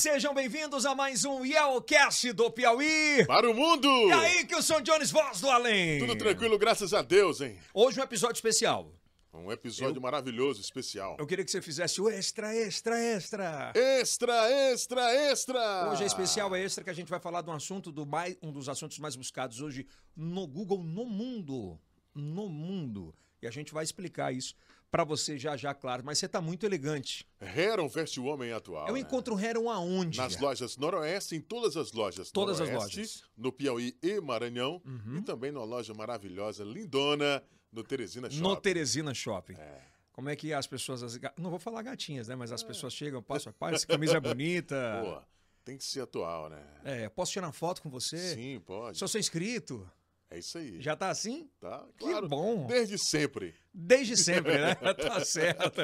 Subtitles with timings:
[0.00, 3.22] Sejam bem-vindos a mais um Yellowcast do Piauí.
[3.26, 3.86] Para o mundo!
[4.08, 5.98] E aí, que o São Jones, voz do além.
[5.98, 7.58] Tudo tranquilo, graças a Deus, hein?
[7.74, 8.90] Hoje um episódio especial.
[9.30, 11.18] Um episódio maravilhoso, especial.
[11.18, 13.72] Eu queria que você fizesse o extra, extra, extra.
[13.76, 15.90] Extra, extra, extra!
[15.92, 18.38] Hoje é especial, é extra, que a gente vai falar de um assunto, do mais,
[18.42, 19.86] um dos assuntos mais buscados hoje
[20.16, 21.78] no Google, no mundo.
[22.14, 23.14] No mundo.
[23.42, 24.54] E a gente vai explicar isso
[24.90, 26.02] pra você já já, claro.
[26.04, 27.26] Mas você tá muito elegante.
[27.40, 28.88] Heron veste o homem atual.
[28.88, 29.00] Eu né?
[29.00, 30.18] encontro Heron aonde?
[30.18, 33.16] Nas lojas Noroeste, em todas as lojas Todas as Noroeste, lojas.
[33.16, 33.28] Uhum.
[33.36, 34.82] no Piauí e Maranhão.
[35.16, 38.42] E também numa loja maravilhosa, lindona, no Teresina Shopping.
[38.42, 39.54] No Teresina Shopping.
[39.54, 39.90] É.
[40.12, 41.02] Como é que as pessoas.
[41.02, 42.34] as Não vou falar gatinhas, né?
[42.34, 44.76] Mas as pessoas chegam, passam, pai, essa camisa é bonita.
[45.02, 45.22] Pô,
[45.64, 46.62] tem que ser atual, né?
[46.84, 48.18] É, posso tirar uma foto com você?
[48.34, 48.98] Sim, pode.
[48.98, 49.88] Sou seu inscrito.
[50.30, 50.80] É isso aí.
[50.80, 51.50] Já tá assim?
[51.58, 52.28] Tá, Que claro.
[52.28, 52.66] bom.
[52.66, 53.52] Desde sempre.
[53.74, 54.74] Desde sempre, né?
[54.94, 55.80] tá certo.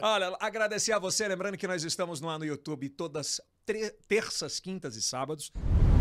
[0.00, 3.42] Olha, agradecer a você, lembrando que nós estamos no ar no YouTube todas
[4.08, 5.52] terças, quintas e sábados.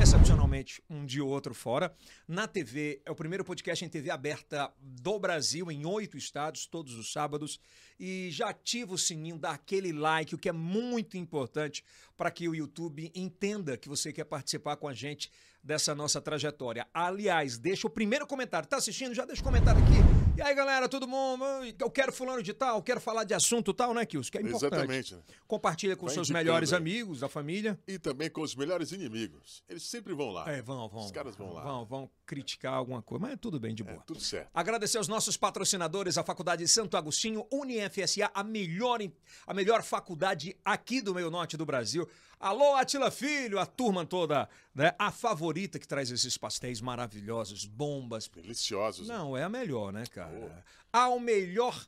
[0.02, 1.94] Excepcionalmente, um dia ou outro fora.
[2.26, 6.96] Na TV, é o primeiro podcast em TV aberta do Brasil, em oito estados, todos
[6.96, 7.60] os sábados.
[8.00, 11.84] E já ativa o sininho, dá aquele like, o que é muito importante
[12.16, 15.30] para que o YouTube entenda que você quer participar com a gente
[15.64, 16.88] dessa nossa trajetória.
[16.94, 18.68] Aliás, deixa o primeiro comentário.
[18.68, 19.14] Tá assistindo?
[19.14, 20.20] Já deixa o comentário aqui.
[20.38, 21.44] E aí, galera, todo mundo?
[21.78, 24.32] Eu quero fulano de tal, quero falar de assunto tal, né, Kills?
[24.32, 24.74] Que é importante.
[24.74, 25.16] Exatamente.
[25.16, 25.22] né?
[25.46, 26.78] Compartilha com Vai seus melhores aí.
[26.78, 27.78] amigos, da família.
[27.86, 29.62] E também com os melhores inimigos.
[29.68, 30.50] Eles sempre vão lá.
[30.50, 31.04] É, vão, vão.
[31.04, 31.62] Os caras vão lá.
[31.64, 34.02] Vão, vão criticar alguma coisa, mas é tudo bem, de É, boa.
[34.08, 34.50] tudo certo.
[34.54, 39.00] Agradecer aos nossos patrocinadores, a Faculdade Santo Agostinho, UniFSA, a melhor,
[39.46, 42.08] a melhor faculdade aqui do meio norte do Brasil.
[42.40, 44.96] Alô, Atila Filho, a turma toda, né?
[44.98, 48.30] A favorita que traz esses pastéis maravilhosos, bombas.
[48.30, 49.10] Deliciosos.
[49.10, 49.18] né?
[49.18, 50.32] Não, é a melhor, né, cara?
[50.40, 50.64] Boa.
[50.94, 51.86] Ao melhor,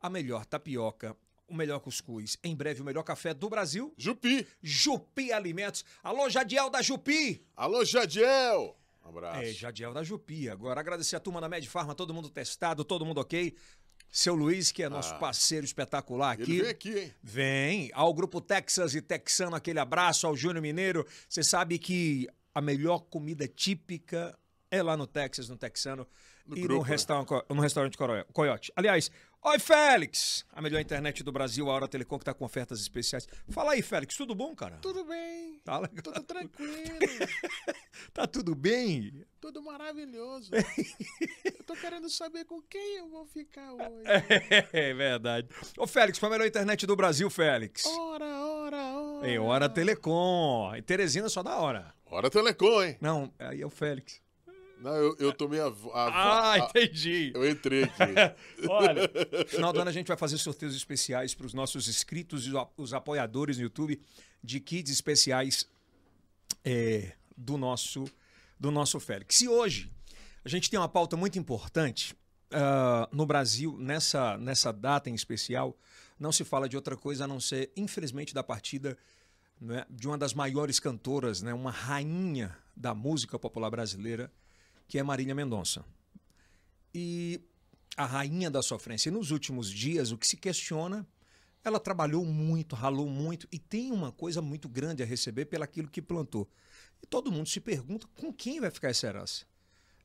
[0.00, 1.16] a melhor tapioca,
[1.48, 3.92] o melhor cuscuz, em breve o melhor café do Brasil.
[3.96, 4.46] Jupi.
[4.62, 5.84] Jupi Alimentos.
[6.00, 7.44] Alô, Jadiel da Jupi.
[7.56, 8.76] Alô, Jadiel.
[9.04, 9.40] Um abraço.
[9.40, 10.48] É, Jadiel da Jupi.
[10.48, 13.56] Agora, agradecer a turma da Med Farma, todo mundo testado, todo mundo ok.
[14.10, 15.18] Seu Luiz, que é nosso Ah.
[15.18, 16.60] parceiro espetacular Ele aqui.
[16.62, 17.14] vem aqui, hein?
[17.22, 17.90] Vem.
[17.92, 20.26] Ao Grupo Texas e Texano, aquele abraço.
[20.26, 21.06] Ao Júnior Mineiro.
[21.28, 24.38] Você sabe que a melhor comida típica
[24.70, 26.06] é lá no Texas, no Texano.
[26.46, 26.88] No e grupo, no, né?
[26.90, 27.98] restaurante, no restaurante
[28.32, 28.72] Coyote.
[28.76, 29.10] Aliás,
[29.46, 30.44] oi, Félix!
[30.52, 33.28] A melhor internet do Brasil, a Hora Telecom, que tá com ofertas especiais.
[33.48, 34.78] Fala aí, Félix, tudo bom, cara?
[34.78, 35.60] Tudo bem.
[35.64, 36.02] Tá legal?
[36.02, 36.98] Tudo tranquilo.
[38.12, 39.24] Tá tudo bem?
[39.40, 40.50] tudo maravilhoso.
[41.44, 44.04] eu tô querendo saber com quem eu vou ficar hoje.
[44.72, 45.48] É verdade.
[45.78, 47.86] Ô, Félix, foi a melhor internet do Brasil, Félix.
[47.86, 49.28] Ora, ora, ora.
[49.28, 50.74] Em Hora Telecom.
[50.74, 51.94] Em Teresina só dá hora.
[52.06, 52.96] Hora Telecom, hein?
[53.00, 54.20] Não, aí é o Félix.
[54.78, 55.66] Não, eu, eu tomei a...
[55.66, 57.32] a- Ah, a- entendi.
[57.34, 57.96] eu entrei aqui.
[58.68, 59.02] Olha,
[59.42, 62.50] no final do ano a gente vai fazer sorteios especiais para os nossos inscritos e
[62.50, 64.00] os a- os apoiadores no YouTube
[64.42, 65.66] de kits especiais
[66.64, 68.04] é, do nosso
[68.58, 69.40] do nosso Félix.
[69.42, 69.90] E hoje
[70.44, 72.14] a gente tem uma pauta muito importante
[72.50, 75.76] ah, no Brasil nessa nessa data em especial.
[76.18, 78.96] Não se fala de outra coisa a não ser, infelizmente, da partida
[79.60, 84.32] né, de uma das maiores cantoras, né, uma rainha da música popular brasileira,
[84.86, 85.84] que é Marília Mendonça.
[86.94, 87.40] E
[87.96, 89.08] a rainha da sofrência.
[89.08, 91.06] E nos últimos dias, o que se questiona,
[91.64, 96.02] ela trabalhou muito, ralou muito e tem uma coisa muito grande a receber pelaquilo que
[96.02, 96.48] plantou.
[97.02, 99.44] E todo mundo se pergunta com quem vai ficar essa herança?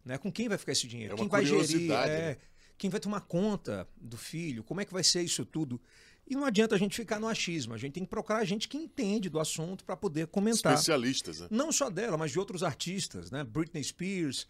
[0.04, 0.18] Né?
[0.18, 1.14] Com quem vai ficar esse dinheiro?
[1.14, 1.92] É quem vai gerir?
[1.92, 2.38] É, né?
[2.78, 4.64] Quem vai tomar conta do filho?
[4.64, 5.80] Como é que vai ser isso tudo?
[6.28, 8.78] E não adianta a gente ficar no achismo, a gente tem que procurar gente que
[8.78, 10.74] entende do assunto para poder comentar.
[10.74, 11.48] Especialistas, né?
[11.52, 13.44] Não só dela, mas de outros artistas, né?
[13.44, 14.48] Britney Spears,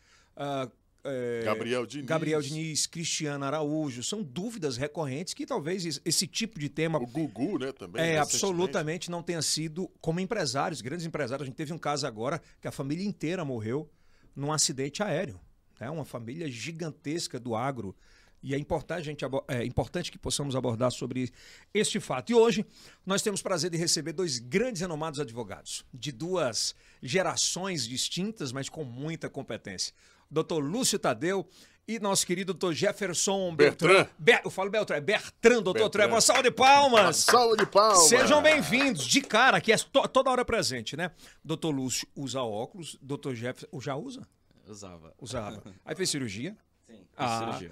[1.03, 2.05] é, Gabriel Diniz.
[2.05, 7.07] Gabriel Diniz, Cristiano Araújo, são dúvidas recorrentes que talvez es- esse tipo de tema O
[7.07, 8.01] Gugu, né, também.
[8.03, 11.43] é, absolutamente não tenha sido como empresários, grandes empresários.
[11.43, 13.89] A gente teve um caso agora que a família inteira morreu
[14.35, 15.39] num acidente aéreo.
[15.79, 17.95] É uma família gigantesca do agro.
[18.43, 21.31] E é importante, a gente, é importante que possamos abordar sobre
[21.73, 22.31] este fato.
[22.31, 22.65] E hoje
[23.05, 26.73] nós temos o prazer de receber dois grandes renomados advogados, de duas
[27.03, 29.93] gerações distintas, mas com muita competência.
[30.31, 30.59] Dr.
[30.61, 31.45] Lúcio Tadeu
[31.87, 32.71] e nosso querido Dr.
[32.73, 34.07] Jefferson Bertrand.
[34.17, 35.89] Ber- eu falo Beltrán, é Bertrand, doutor Bertrand.
[35.91, 36.13] Trevor.
[36.15, 37.17] Uma salva de palmas!
[37.25, 38.07] Salva de palmas.
[38.07, 41.11] Sejam bem-vindos, de cara, que é to- toda hora presente, né?
[41.43, 44.21] Doutor Lúcio usa óculos, doutor Jefferson já usa?
[44.67, 45.13] Usava.
[45.19, 45.61] Usava.
[45.83, 46.55] Aí fez cirurgia.
[46.87, 47.71] Sim, fiz Ah, cirurgia.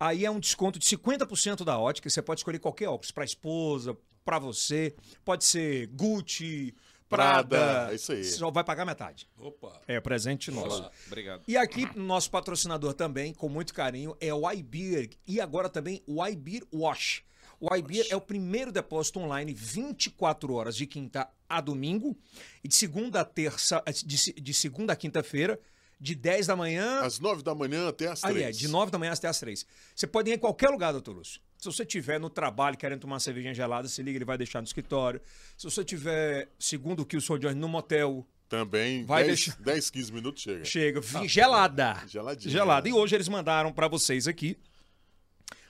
[0.00, 2.08] Aí é um desconto de 50% da ótica.
[2.10, 4.96] Você pode escolher qualquer óculos para esposa, para você.
[5.24, 6.74] Pode ser Gucci,
[7.10, 7.58] Prada.
[7.58, 8.24] Prada, é isso aí.
[8.24, 9.28] Só vai pagar metade.
[9.36, 9.82] Opa.
[9.88, 10.78] É presente nosso.
[10.78, 11.42] Olá, obrigado.
[11.48, 15.10] E aqui, nosso patrocinador também, com muito carinho, é o iBeer.
[15.26, 17.24] E agora também o iBeer Wash.
[17.58, 22.16] O iBeer é o primeiro depósito online 24 horas de quinta a domingo
[22.62, 25.60] e de segunda a terça, de, de segunda a quinta-feira,
[26.00, 27.00] de 10 da manhã.
[27.00, 28.36] Às 9 da manhã até às 3.
[28.36, 29.66] Aí é, de 9 da manhã até às 3.
[29.94, 31.40] Você pode ir em qualquer lugar, doutor Lúcio.
[31.60, 34.62] Se você estiver no trabalho querendo tomar uma cervejinha gelada, se liga, ele vai deixar
[34.62, 35.20] no escritório.
[35.58, 39.62] Se você estiver, segundo o que o senhor Johnny, no motel, também, vai 10, deixar...
[39.62, 40.64] 10, 15 minutos chega.
[40.64, 42.02] Chega, ah, gelada.
[42.08, 42.50] Geladinha.
[42.50, 42.88] Gelada.
[42.88, 44.56] E hoje eles mandaram para vocês aqui,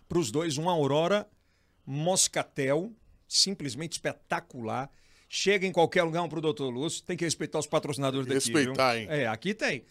[0.08, 1.28] para os dois, uma Aurora
[1.84, 2.92] Moscatel,
[3.26, 4.88] simplesmente espetacular.
[5.28, 7.02] Chega em qualquer lugar um pro Doutor Lúcio.
[7.02, 8.52] Tem que respeitar os patrocinadores daqui.
[8.52, 9.02] Respeitar, viu?
[9.02, 9.08] hein?
[9.10, 9.84] É, aqui tem.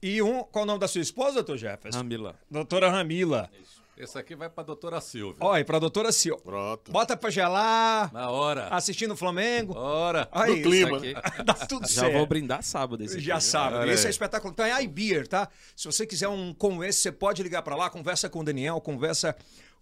[0.00, 1.98] E um, qual é o nome da sua esposa, doutor Jefferson?
[1.98, 2.38] Ramila.
[2.48, 3.50] Doutora Ramila.
[3.60, 3.79] Isso.
[4.02, 5.36] Esse aqui vai pra doutora Silvia.
[5.40, 6.42] Olha, pra doutora Silvia.
[6.42, 6.90] Pronto.
[6.90, 8.12] Bota pra gelar.
[8.12, 8.68] Na hora.
[8.68, 9.76] Assistindo o Flamengo.
[9.76, 10.28] Hora.
[10.32, 11.00] Aí, no clima.
[11.44, 12.16] Dá tudo Já certo.
[12.16, 13.76] vou brindar sábado esse Já aqui, sabe.
[13.76, 14.52] Olha Esse é espetacular.
[14.52, 15.48] Então é iBeer, tá?
[15.76, 18.80] Se você quiser um como esse, você pode ligar pra lá, conversa com o Daniel,
[18.80, 19.36] conversa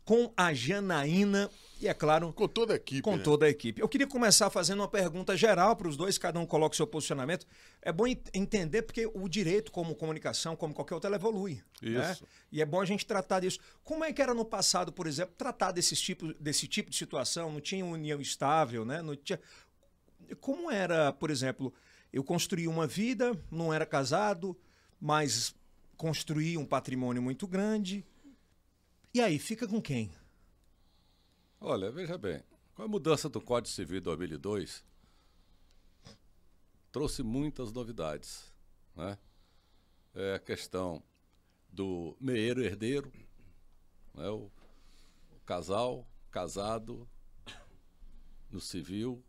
[0.05, 1.49] com a Janaína
[1.80, 3.02] e, é claro, Com toda a equipe.
[3.02, 3.22] com né?
[3.22, 3.80] toda a equipe.
[3.80, 6.86] Eu queria começar fazendo uma pergunta geral para os dois, cada um coloca o seu
[6.86, 7.46] posicionamento.
[7.80, 11.62] É bom ent- entender porque o direito, como comunicação, como qualquer outro, ela evolui.
[11.80, 12.12] né?
[12.12, 12.26] Isso.
[12.50, 13.58] E é bom a gente tratar disso.
[13.84, 17.52] Como é que era no passado, por exemplo, tratar desses tipos, desse tipo de situação?
[17.52, 19.00] Não tinha união estável, né?
[19.02, 19.40] Não tinha...
[20.40, 21.72] Como era, por exemplo,
[22.12, 24.56] eu construí uma vida, não era casado,
[25.00, 25.54] mas
[25.96, 28.04] construí um patrimônio muito grande.
[29.14, 30.10] E aí, fica com quem?
[31.60, 32.43] Olha, veja bem,
[32.75, 34.84] com a mudança do Código Civil de 2002,
[36.93, 38.52] trouxe muitas novidades.
[38.94, 39.19] Né?
[40.14, 41.02] É a questão
[41.69, 43.12] do meeiro herdeiro,
[44.14, 44.28] né?
[44.28, 44.50] o,
[45.32, 47.08] o casal casado
[48.50, 49.22] no civil.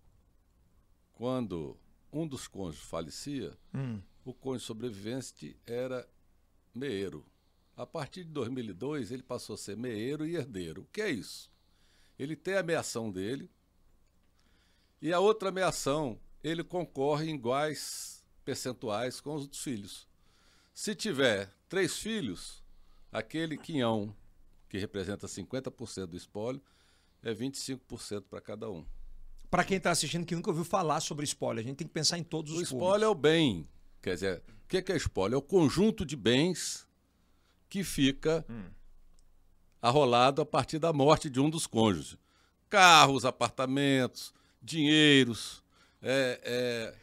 [1.14, 1.78] Quando
[2.14, 4.02] um dos cônjuges falecia, Hum.
[4.24, 6.08] o cônjuge sobrevivente era
[6.74, 7.26] meeiro.
[7.76, 10.84] A partir de 2002, ele passou a ser meeiro e herdeiro.
[10.84, 11.50] O que é isso?
[12.20, 13.50] Ele tem a meação dele
[15.02, 20.08] e a outra meação, ele concorre em iguais percentuais com os outros filhos.
[20.74, 22.62] Se tiver três filhos,
[23.12, 24.14] aquele quinhão,
[24.68, 26.62] que representa 50% do espólio,
[27.24, 28.86] é 25% para cada um.
[29.50, 32.18] Para quem está assistindo que nunca ouviu falar sobre spoiler, a gente tem que pensar
[32.18, 33.68] em todos O os espólio é o bem.
[34.02, 35.36] Quer dizer, o que que é espólio?
[35.36, 36.88] É o conjunto de bens
[37.68, 38.46] que fica
[39.82, 42.18] arrolado a partir da morte de um dos cônjuges.
[42.70, 45.64] Carros, apartamentos, dinheiros,
[46.02, 46.96] é,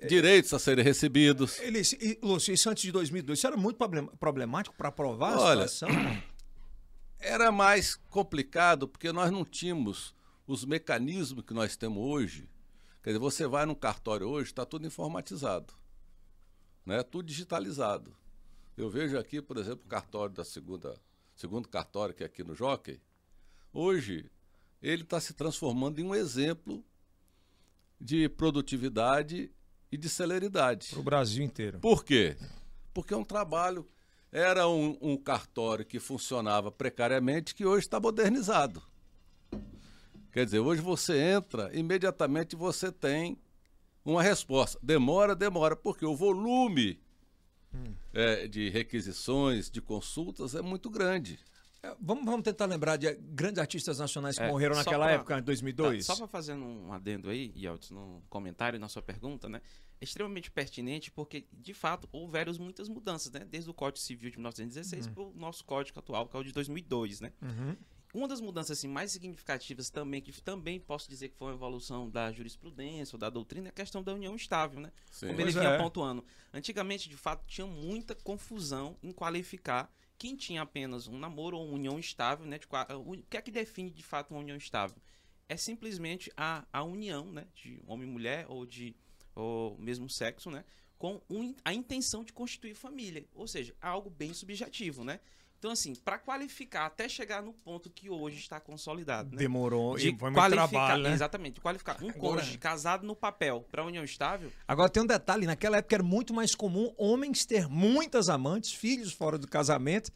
[0.00, 1.58] é, direitos a serem recebidos.
[1.60, 5.64] Ele, e, Lúcio, isso antes de 2002, isso era muito problem- problemático para provar Olha,
[5.64, 5.96] a situação?
[7.24, 10.12] Era mais complicado porque nós não tínhamos
[10.44, 12.48] os mecanismos que nós temos hoje.
[13.00, 15.72] Quer dizer, você vai num cartório hoje, está tudo informatizado,
[16.84, 17.00] né?
[17.04, 18.12] tudo digitalizado.
[18.76, 20.94] Eu vejo aqui, por exemplo, o cartório da segunda,
[21.34, 23.00] segundo cartório que é aqui no Jockey.
[23.72, 24.30] Hoje,
[24.82, 26.84] ele está se transformando em um exemplo
[28.00, 29.50] de produtividade
[29.90, 30.88] e de celeridade.
[30.90, 31.78] Para o Brasil inteiro.
[31.78, 32.36] Por quê?
[32.92, 33.88] Porque é um trabalho.
[34.30, 38.82] Era um, um cartório que funcionava precariamente, que hoje está modernizado.
[40.32, 43.38] Quer dizer, hoje você entra, imediatamente você tem
[44.02, 44.78] uma resposta.
[44.82, 47.01] Demora, demora, porque o volume
[48.12, 51.38] é, de requisições, de consultas é muito grande.
[51.82, 55.38] É, Vamos, vamos tentar lembrar de grandes artistas nacionais que É, morreram naquela pra- época,
[55.38, 56.06] em 2002.
[56.06, 59.60] Tá, só para fazer um adendo aí, Yeltsin, no comentário na sua pergunta, né?
[60.00, 63.44] É extremamente pertinente porque, de fato, houveram muitas mudanças, né?
[63.48, 66.52] Desde o Código Civil de 1916 para o nosso código atual, que é o de
[66.52, 67.32] 2002, né?
[67.42, 67.76] Uhum.
[68.14, 72.10] Uma das mudanças assim, mais significativas também, que também posso dizer que foi uma evolução
[72.10, 74.92] da jurisprudência ou da doutrina, é a questão da união estável, né?
[75.10, 75.28] Sim.
[75.28, 75.78] Como Pois ele vinha é.
[75.78, 76.22] pontuando.
[76.52, 81.74] Antigamente, de fato, tinha muita confusão em qualificar quem tinha apenas um namoro ou uma
[81.74, 82.58] união estável, né?
[82.58, 82.66] de
[83.04, 84.96] O que é que define de fato uma união estável?
[85.48, 87.46] É simplesmente a, a união, né?
[87.54, 88.94] De homem e mulher ou de
[89.34, 90.64] ou mesmo sexo, né?
[90.98, 93.26] Com um- a intenção de constituir família.
[93.34, 95.18] Ou seja, algo bem subjetivo, né?
[95.62, 99.36] Então, assim, para qualificar até chegar no ponto que hoje está consolidado, né?
[99.36, 101.12] Demorou, de e foi muito qualificar, trabalho, né?
[101.12, 105.06] exatamente, de qualificar um Agora- cônjuge casado no papel para união estável, Agora tem um
[105.06, 110.10] detalhe, naquela época era muito mais comum homens ter muitas amantes, filhos fora do casamento,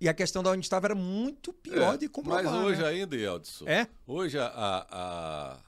[0.00, 2.44] e a questão da onde estava era muito pior É, de comprovar.
[2.44, 2.88] Mas hoje né?
[2.88, 3.86] ainda, Eldson, É?
[4.06, 5.58] hoje a, a,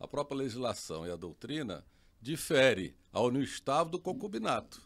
[0.00, 1.82] a própria legislação e a doutrina
[2.20, 4.82] difere a união estável do concubinato.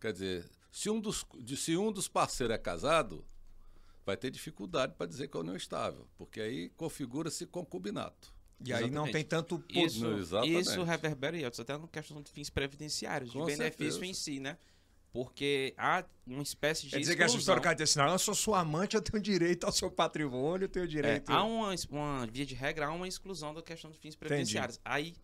[0.00, 3.24] Quer dizer, se um dos, de- se um dos parceiros é casado,
[4.04, 8.34] vai ter dificuldade para dizer que é união estável, porque aí configura-se concubinato.
[8.62, 9.12] E aí não Exatamente.
[9.12, 9.64] tem tanto...
[9.70, 10.60] Isso, Não, exatamente.
[10.68, 14.06] isso reverbera e outros, até na questão de fins previdenciários, de Com benefício certeza.
[14.06, 14.58] em si, né?
[15.12, 17.54] Porque há uma espécie de Quer dizer que essa exclusão.
[17.56, 20.68] história que disse, não, eu sou sua amante, eu tenho direito ao seu patrimônio, eu
[20.68, 21.32] tenho É, direito...
[21.32, 24.78] há uma, uma via de regra, há uma exclusão da questão dos fins previdenciários.
[24.84, 25.14] Aí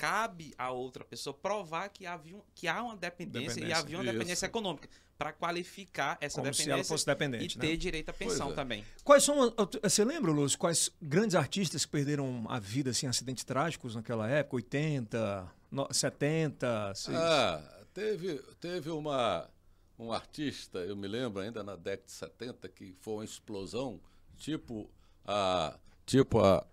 [0.00, 3.96] cabe a outra pessoa provar que, havia, um- que há uma dependência, e Dependência, havia
[3.98, 4.12] uma isso.
[4.14, 4.88] dependência econômica
[5.18, 7.76] para qualificar essa como se dependência ela fosse e dependente, ter né?
[7.76, 8.54] direito à pensão é.
[8.54, 8.82] também.
[9.04, 13.44] Quais são, você lembra, Lúcio, quais grandes artistas que perderam a vida assim, em acidentes
[13.44, 14.56] trágicos naquela época?
[14.56, 19.50] 80, no- 70, sei- Ah, teve, teve uma,
[19.98, 24.00] um artista, eu me lembro ainda na década de 70, que foi uma explosão,
[24.38, 24.90] tipo
[25.26, 25.78] a.
[26.06, 26.66] Tipo a.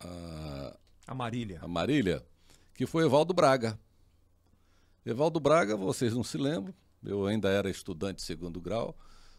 [0.00, 1.58] A, a Marília.
[1.62, 2.24] a Marília,
[2.74, 3.78] que foi Evaldo Braga.
[5.04, 8.96] Evaldo Braga, vocês não se lembram, eu ainda era estudante de segundo grau,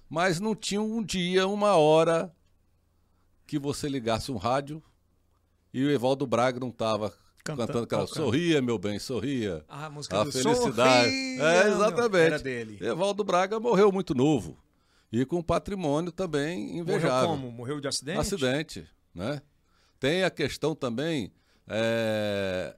[0.10, 2.34] mas não tinha um dia, uma hora
[3.48, 4.84] que você ligasse um rádio
[5.74, 9.66] e o Evaldo Braga não estava Cantando, cantando aquela Sorria, meu bem, sorria.
[9.68, 11.10] Ah, a música A do felicidade.
[11.10, 12.44] Sorria, É, exatamente.
[12.44, 12.78] Dele.
[12.82, 14.58] Evaldo Braga morreu muito novo
[15.12, 17.30] e com um patrimônio também Morreu invejável.
[17.30, 17.52] como?
[17.52, 18.20] Morreu de acidente?
[18.20, 19.42] Acidente, né?
[20.00, 21.32] Tem a questão também
[21.68, 22.76] é,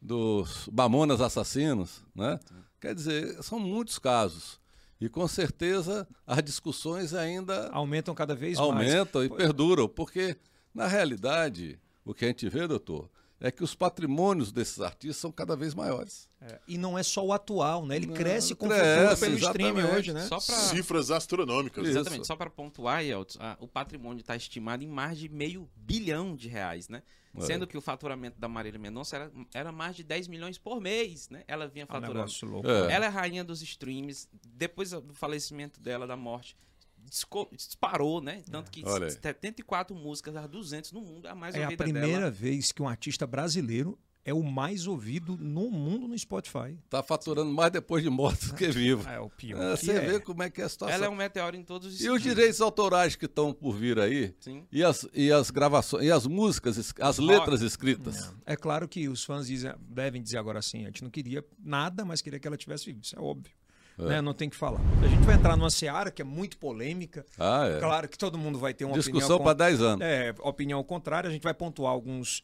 [0.00, 2.38] dos Mamonas assassinos, né?
[2.80, 4.60] Quer dizer, são muitos casos.
[5.00, 8.70] E com certeza as discussões ainda Aumentam cada vez mais.
[8.70, 10.36] aumentam e perduram, porque,
[10.74, 15.30] na realidade, o que a gente vê, doutor, é que os patrimônios desses artistas são
[15.30, 16.26] cada vez maiores.
[16.40, 17.96] É, E não é só o atual, né?
[17.96, 20.22] Ele Não, cresce com cresce, pelo streaming hoje, né?
[20.22, 21.84] Só para Cifras astronômicas.
[21.84, 21.90] né?
[21.90, 21.98] Isso.
[21.98, 26.48] Exatamente, só para pontuar, Yeltsin, o patrimônio está estimado em mais de meio bilhão de
[26.48, 27.02] reais, né?
[27.38, 27.40] É.
[27.46, 31.28] Sendo que o faturamento da Marília Mendonça era, era mais de 10 milhões por mês,
[31.28, 31.42] né?
[31.46, 32.14] Ela vinha É um faturando.
[32.14, 32.68] negócio louco.
[32.68, 32.92] É.
[32.92, 34.28] Ela é rainha dos streams.
[34.54, 36.56] Depois do falecimento dela, da morte,
[37.52, 38.42] disparou, né?
[38.50, 39.10] Tanto que Olha aí.
[39.10, 42.30] 74 músicas das 200 no mundo, a mais É a primeira dela.
[42.30, 46.76] vez que um artista brasileiro é o mais ouvido no mundo no Spotify.
[46.84, 49.08] Está faturando mais depois de morto do que vivo.
[49.08, 49.62] É o pior.
[49.62, 50.00] É, que você é.
[50.00, 50.94] vê como é que é a situação.
[50.94, 54.00] Ela é um meteoro em todos os E os direitos autorais que estão por vir
[54.00, 54.66] aí, Sim.
[54.72, 58.34] e as, e as gravações, e as músicas, as letras escritas.
[58.44, 62.04] É claro que os fãs dizem- devem dizer agora assim, a gente não queria nada,
[62.04, 62.98] mas queria que ela tivesse vivo.
[63.02, 63.52] Isso é óbvio.
[63.96, 64.20] Né?
[64.20, 64.80] Não tem que falar.
[65.02, 67.24] A gente vai entrar numa seara que é muito polêmica.
[67.38, 67.80] Ah, é.
[67.80, 69.44] Claro que todo mundo vai ter uma Discussão opinião.
[69.44, 70.04] para 10 anos.
[70.04, 72.42] É, opinião contrária, a gente vai pontuar alguns,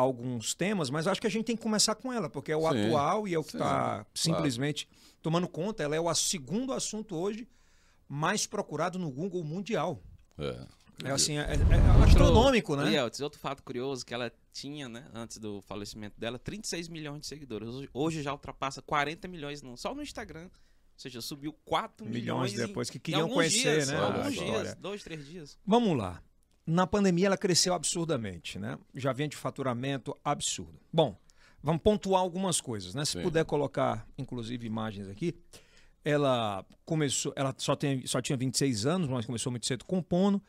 [0.00, 2.70] alguns temas, mas acho que a gente tem que começar com ela, porque é o
[2.70, 4.88] Sim, atual e é o que sim, está simplesmente
[5.22, 5.82] tomando conta.
[5.82, 7.48] Ela é o segundo assunto hoje
[8.08, 10.02] mais procurado no Google mundial.
[10.38, 10.66] É.
[11.02, 12.92] É assim, é, é- é astronômico, né?
[12.92, 17.20] E Eltis, outro fato curioso que ela tinha, né, antes do falecimento dela, 36 milhões
[17.22, 17.68] de seguidores.
[17.68, 20.44] Hoje, hoje já ultrapassa 40 milhões no, só no Instagram.
[20.44, 23.96] Ou seja, subiu 4 Milhões milhões, em- depois que em queriam alguns conhecer, dias, né,
[23.98, 25.58] Alguns dias, dois, três dias.
[25.64, 26.22] Vamos lá.
[26.66, 28.78] Na pandemia ela cresceu absurdamente, né?
[28.94, 30.78] Já vinha de faturamento absurdo.
[30.92, 31.18] Bom,
[31.62, 33.04] vamos pontuar algumas coisas, né?
[33.04, 33.22] Se Sim.
[33.22, 35.34] puder colocar, inclusive, imagens aqui.
[36.04, 40.42] Ela começou, ela só, tem, só tinha 26 anos, mas começou muito cedo compondo.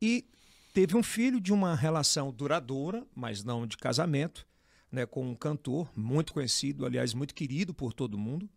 [0.00, 0.26] E
[0.72, 4.46] teve um filho de uma relação duradoura, mas não de casamento,
[4.90, 5.06] né?
[5.06, 8.48] Com um cantor muito conhecido, aliás, muito querido por todo mundo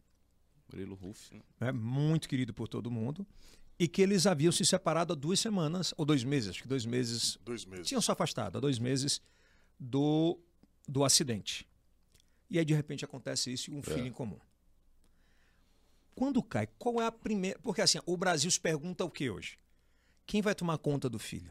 [0.72, 1.42] Murilo Ruff, né?
[1.60, 3.26] né, muito querido por todo mundo,
[3.82, 6.86] e que eles haviam se separado há duas semanas, ou dois meses, acho que dois
[6.86, 7.88] meses, Dois meses.
[7.88, 9.20] tinham se afastado há dois meses
[9.80, 10.40] do,
[10.88, 11.68] do acidente.
[12.48, 14.38] E aí, de repente, acontece isso um filho em comum.
[16.14, 17.58] Quando cai, qual é a primeira.
[17.58, 19.58] Porque assim, o Brasil se pergunta o que hoje?
[20.28, 21.50] Quem vai tomar conta do filho?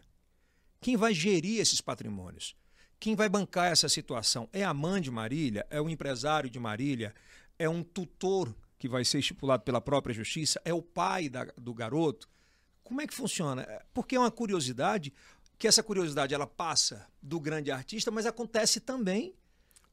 [0.81, 2.55] Quem vai gerir esses patrimônios?
[3.01, 4.49] Quem vai bancar essa situação?
[4.53, 5.67] É a mãe de Marília?
[5.69, 7.13] É o empresário de Marília?
[7.59, 10.61] É um tutor que vai ser estipulado pela própria justiça?
[10.65, 12.27] É o pai da- do garoto?
[12.83, 13.63] Como é que funciona?
[13.63, 15.13] É, Porque é uma curiosidade
[15.59, 19.35] que essa curiosidade ela passa do grande artista, mas acontece também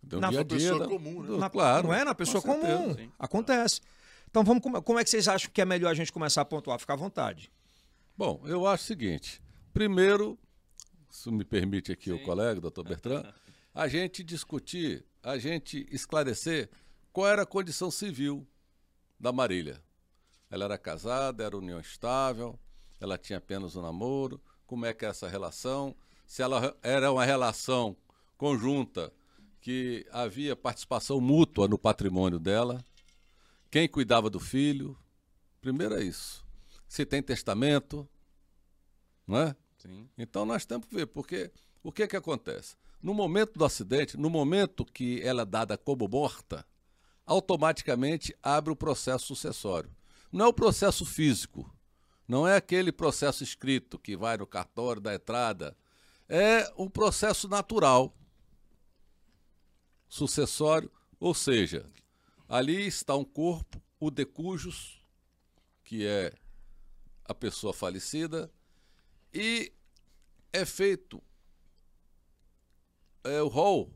[0.01, 0.57] Do Na dia dia.
[0.57, 1.37] pessoa da- comum, né?
[1.37, 1.87] na- claro.
[1.87, 2.77] não é na pessoa com certeza.
[2.77, 2.95] comum.
[2.95, 3.11] sim.
[3.19, 3.81] Acontece.
[4.29, 6.79] Então vamos como é que vocês acham que é melhor a gente começar a pontuar?
[6.79, 7.51] Ficar à vontade.
[8.15, 9.41] Bom, eu acho o seguinte.
[9.73, 10.39] Primeiro,
[11.09, 12.23] se me permite aqui o Sim.
[12.23, 13.25] colega, doutor Bertrand,
[13.75, 16.69] a gente discutir, a gente esclarecer
[17.11, 18.47] qual era a condição civil
[19.19, 19.81] da Marília.
[20.49, 22.59] Ela era casada, era união estável,
[22.99, 25.95] ela tinha apenas um namoro, como é que é essa relação,
[26.25, 27.95] se ela era uma relação
[28.37, 29.11] conjunta
[29.61, 32.83] que havia participação mútua no patrimônio dela,
[33.69, 34.97] quem cuidava do filho,
[35.59, 36.45] primeiro é isso.
[36.87, 38.07] Se tem testamento,
[39.25, 39.55] não é?
[39.77, 40.09] Sim.
[40.17, 41.51] Então nós temos que ver, porque
[41.83, 42.75] o que que acontece?
[43.01, 46.65] No momento do acidente, no momento que ela é dada como morta,
[47.27, 49.95] automaticamente abre o processo sucessório.
[50.31, 51.71] Não é o processo físico,
[52.27, 55.77] não é aquele processo escrito que vai no cartório da entrada,
[56.27, 58.17] é um processo natural
[60.09, 61.89] sucessório, ou seja,
[62.49, 65.03] Ali está um corpo, o decujus,
[65.83, 66.33] que é
[67.25, 68.49] a pessoa falecida,
[69.33, 69.73] e
[70.53, 71.21] é feito
[73.25, 73.93] é, o rol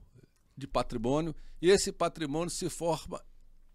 [0.62, 3.20] de patrimônio, e esse patrimônio se forma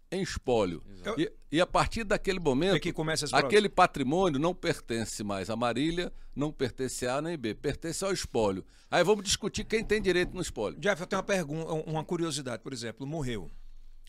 [0.09, 0.81] em espólio.
[1.17, 5.55] E, e, a partir daquele momento, é que começa aquele patrimônio não pertence mais a
[5.55, 8.65] Marília, não pertence a A nem B, pertence ao espólio.
[8.89, 10.79] Aí vamos discutir quem tem direito no espólio.
[10.79, 13.51] Jeff, eu tenho uma pergunta, uma curiosidade, por exemplo, morreu.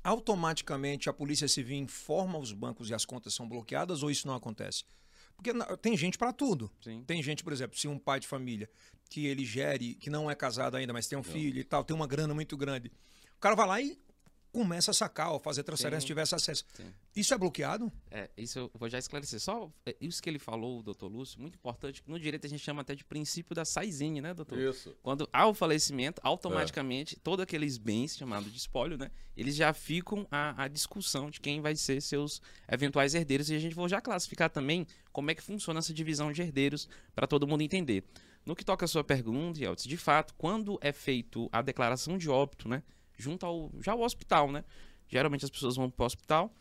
[0.04, 4.36] Automaticamente a Polícia Civil informa os bancos e as contas são bloqueadas ou isso não
[4.36, 4.84] acontece?
[5.38, 6.70] Porque tem gente para tudo.
[6.82, 7.04] Sim.
[7.06, 8.68] Tem gente, por exemplo, se um pai de família
[9.08, 11.32] que ele gere, que não é casado ainda, mas tem um não.
[11.32, 12.90] filho e tal, tem uma grana muito grande.
[13.36, 13.98] O cara vai lá e
[14.52, 16.64] começa a sacar ou fazer transferência se tivesse acesso.
[16.74, 16.92] Sim.
[17.14, 17.92] Isso é bloqueado?
[18.10, 19.40] É, isso eu vou já esclarecer.
[19.40, 22.02] Só é, isso que ele falou, doutor Lúcio, muito importante.
[22.06, 24.58] No direito a gente chama até de princípio da saizinha, né, doutor?
[24.58, 24.96] Isso.
[25.02, 27.18] Quando há o falecimento, automaticamente, é.
[27.22, 31.60] todos aqueles bens chamados de espólio, né, eles já ficam à, à discussão de quem
[31.60, 32.40] vai ser seus
[32.70, 33.50] eventuais herdeiros.
[33.50, 36.88] E a gente vai já classificar também como é que funciona essa divisão de herdeiros
[37.14, 38.04] para todo mundo entender.
[38.44, 42.30] No que toca a sua pergunta, Yeltsin, de fato, quando é feito a declaração de
[42.30, 42.82] óbito, né,
[43.18, 44.64] junto ao já ao hospital, né?
[45.08, 46.52] Geralmente as pessoas vão para o hospital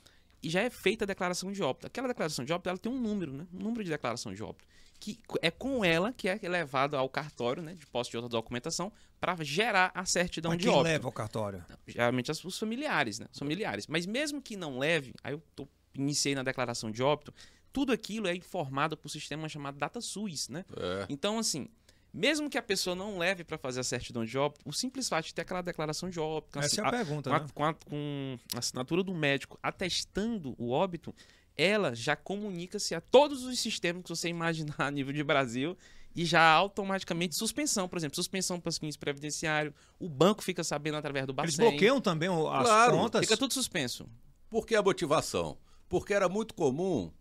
[0.42, 1.88] e já é feita a declaração de óbito.
[1.88, 3.48] Aquela declaração de óbito, ela tem um número, né?
[3.54, 4.66] Um número de declaração de óbito.
[5.00, 7.76] Que é com ela que é levado ao cartório, né?
[7.76, 10.84] De posse de outra documentação, para gerar a certidão Mas de quem óbito.
[10.84, 11.66] leva ao cartório?
[11.88, 13.28] Geralmente os familiares, né?
[13.32, 13.88] Os familiares.
[13.88, 17.34] Mas mesmo que não leve, aí eu tô, iniciei na declaração de óbito,
[17.72, 20.66] tudo aquilo é informado por um sistema chamado DataSUS, né?
[20.76, 21.06] É.
[21.10, 21.68] Então, assim,
[22.14, 25.26] mesmo que a pessoa não leve para fazer a certidão de óbito, o simples fato
[25.26, 27.48] de ter aquela declaração de óbito, Essa assim, é a, a pergunta, com, né?
[27.54, 31.14] com, a, com a assinatura do médico atestando o óbito,
[31.56, 35.78] ela já comunica-se a todos os sistemas que você imaginar a nível de Brasil
[36.16, 40.98] e já automaticamente suspensão, por exemplo, suspensão para os fins previdenciários, o banco fica sabendo
[40.98, 41.50] através do Bacen.
[41.50, 43.22] Eles bloqueiam também as claro, contas?
[43.22, 44.10] Fica tudo suspenso.
[44.50, 45.58] Por que a motivação?
[45.88, 47.12] Porque era muito comum,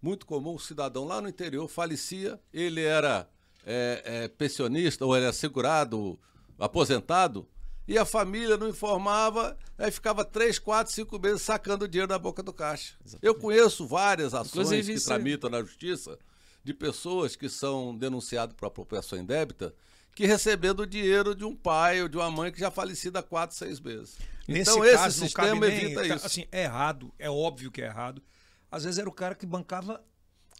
[0.00, 3.28] muito comum o cidadão lá no interior falecia, ele era
[3.66, 6.18] é, é, pensionista ou era segurado,
[6.58, 7.46] aposentado,
[7.88, 12.42] e a família não informava, aí ficava três, quatro, cinco meses sacando dinheiro da boca
[12.42, 12.94] do caixa.
[13.04, 13.26] Exatamente.
[13.26, 16.18] Eu conheço várias ações Inclusive, que tramitam na justiça
[16.64, 19.74] de pessoas que são denunciadas por apropriação indébita
[20.16, 23.54] que recebendo dinheiro de um pai ou de uma mãe que já falecida há quatro,
[23.54, 24.16] seis meses.
[24.48, 26.26] Nesse então caso, esse sistema evita nem, isso.
[26.26, 28.22] Assim, é errado, é óbvio que é errado.
[28.70, 30.02] Às vezes era o cara que bancava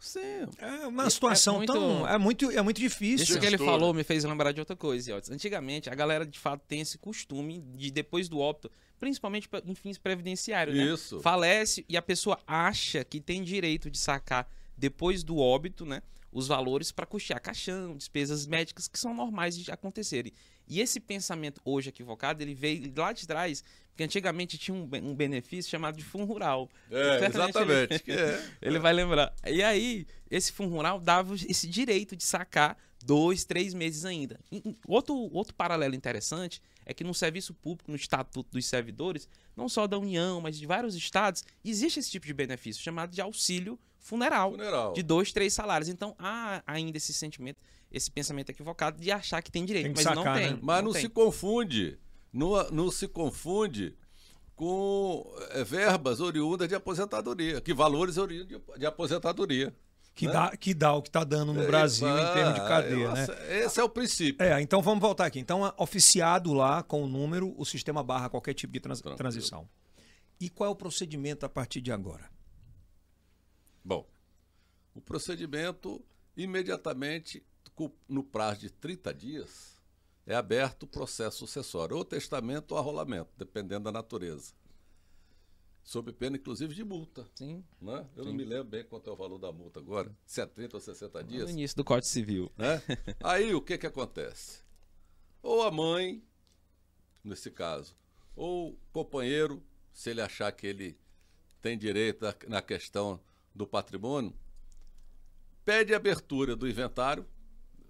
[0.01, 0.47] Sim.
[0.59, 2.09] É uma situação é muito, tão.
[2.09, 3.25] É muito, é muito difícil.
[3.25, 5.21] Isso que ele falou me fez lembrar de outra coisa.
[5.31, 9.99] Antigamente, a galera de fato tem esse costume de, depois do óbito, principalmente em fins
[9.99, 10.85] previdenciários, né?
[10.85, 11.21] Isso.
[11.21, 16.03] Falece e a pessoa acha que tem direito de sacar depois do óbito, né?
[16.31, 20.33] Os valores para custear caixão, despesas médicas que são normais de acontecerem.
[20.69, 23.65] E esse pensamento hoje equivocado, ele veio lá de trás
[23.97, 26.69] porque antigamente tinha um, um benefício chamado de fundo rural.
[26.91, 28.05] É, exatamente.
[28.07, 28.45] Ele, é.
[28.61, 29.35] ele vai lembrar.
[29.47, 34.39] E aí, esse fundo rural dava esse direito de sacar dois, três meses ainda.
[34.87, 39.87] Outro, outro paralelo interessante é que no serviço público, no Estatuto dos Servidores, não só
[39.87, 44.51] da União, mas de vários estados, existe esse tipo de benefício chamado de auxílio funeral,
[44.51, 44.93] funeral.
[44.93, 45.89] de dois, três salários.
[45.89, 50.05] Então há ainda esse sentimento, esse pensamento equivocado de achar que tem direito, tem mas
[50.05, 50.51] sacar, não tem.
[50.53, 50.59] Né?
[50.61, 51.99] Mas não, não se confunde
[52.37, 53.97] não, não se confunde
[54.55, 59.75] com é, verbas oriundas de aposentadoria, que valores oriundos de, de aposentadoria.
[60.15, 60.33] Que, né?
[60.33, 63.27] dá, que dá o que está dando no é, Brasil em termos de cadeia, né?
[63.65, 64.47] Esse é o princípio.
[64.47, 65.39] É, então vamos voltar aqui.
[65.39, 69.69] Então, oficiado lá com o número, o sistema barra qualquer tipo de trans, transição.
[70.41, 72.31] E qual é o procedimento a partir de agora?
[73.85, 74.09] Bom,
[74.95, 76.03] o procedimento,
[76.35, 77.45] imediatamente,
[78.09, 79.76] no prazo de 30 dias,
[80.27, 84.53] é aberto o processo sucessório, ou testamento ou arrolamento, dependendo da natureza.
[85.85, 87.25] Sob pena, inclusive, de multa.
[87.37, 87.65] Sim.
[87.81, 88.05] Né?
[88.17, 88.31] Eu Sim.
[88.31, 90.81] não me lembro bem quanto é o valor da multa agora, se é 30 ou
[90.81, 91.45] 60 dias.
[91.45, 92.51] No início do Código Civil.
[92.57, 92.83] Né?
[93.23, 94.65] Aí o que, que acontece?
[95.41, 96.25] Ou a mãe,
[97.23, 97.97] nesse caso,
[98.35, 99.63] ou o companheiro,
[99.93, 100.99] se ele achar que ele
[101.63, 103.21] tem direito na questão
[103.55, 104.37] do patrimônio,
[105.65, 107.25] pede abertura do inventário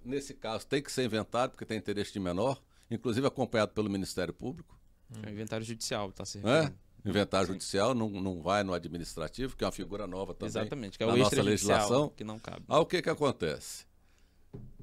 [0.07, 4.33] nesse caso, tem que ser inventário, porque tem interesse de menor, inclusive acompanhado pelo Ministério
[4.33, 4.79] Público.
[5.23, 6.73] É inventário judicial, está se é?
[7.05, 7.53] Inventário Sim.
[7.53, 10.49] judicial, não, não vai no administrativo, que é uma figura nova também.
[10.49, 12.09] Exatamente, que é o na nossa legislação.
[12.09, 12.65] Que não cabe.
[12.69, 13.87] Aí o que, que acontece?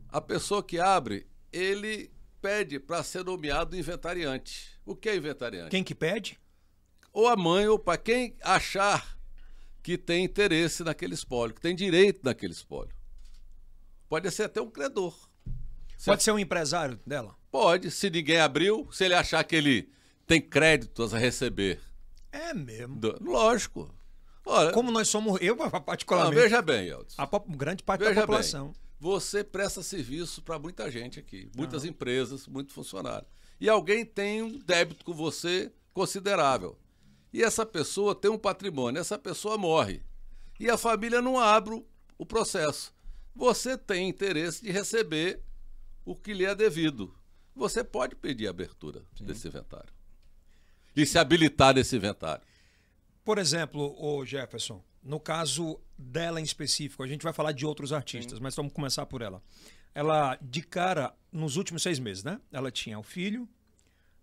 [0.10, 2.10] A pessoa que abre, ele
[2.42, 4.80] pede para ser nomeado inventariante.
[4.86, 5.72] O que é inventariante?
[5.72, 6.40] Quem que pede?
[7.12, 9.18] Ou a mãe, ou para quem achar
[9.82, 12.96] que tem interesse naquele espólio, que tem direito naquele espólio.
[14.14, 15.28] Pode ser até um credor.
[16.06, 17.36] Pode ser um empresário dela?
[17.50, 19.90] Pode, se ninguém abriu, se ele achar que ele
[20.28, 21.82] tem créditos a receber
[22.32, 22.96] É mesmo.
[22.96, 23.92] Do- lógico.
[24.46, 27.16] Olha, Como nós somos, eu não, particularmente, veja bem, Elton.
[27.18, 28.72] a grande parte Veja da bem, população.
[29.00, 33.28] você presta serviço para muita gente aqui, muitas empresas, muitos funcionários.
[33.60, 36.78] E alguém tem um débito com você considerável.
[37.34, 40.04] E essa pessoa tem um patrimônio, essa pessoa morre.
[40.60, 41.84] E a família não abre
[42.16, 42.93] o processo.
[43.36, 45.42] Você tem interesse de receber
[46.06, 47.14] o que lhe é devido.
[47.56, 49.94] Você pode pedir a abertura desse inventário.
[50.96, 52.44] E se habilitar nesse inventário.
[53.24, 57.94] Por exemplo, o Jefferson, no caso dela em específico, a gente vai falar de outros
[57.94, 59.42] artistas, mas vamos começar por ela.
[59.96, 62.40] Ela, de cara, nos últimos seis meses, né?
[62.52, 63.48] Ela tinha o filho,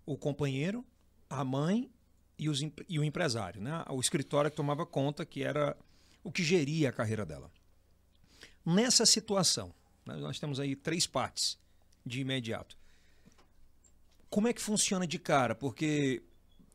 [0.05, 0.85] o companheiro,
[1.29, 1.91] a mãe
[2.39, 3.85] e, os e o empresário, né?
[3.89, 5.77] O escritório que tomava conta, que era
[6.23, 7.51] o que geria a carreira dela.
[8.65, 9.73] Nessa situação,
[10.05, 11.59] né, nós temos aí três partes
[12.05, 12.77] de imediato.
[14.29, 15.55] Como é que funciona de cara?
[15.55, 16.23] Porque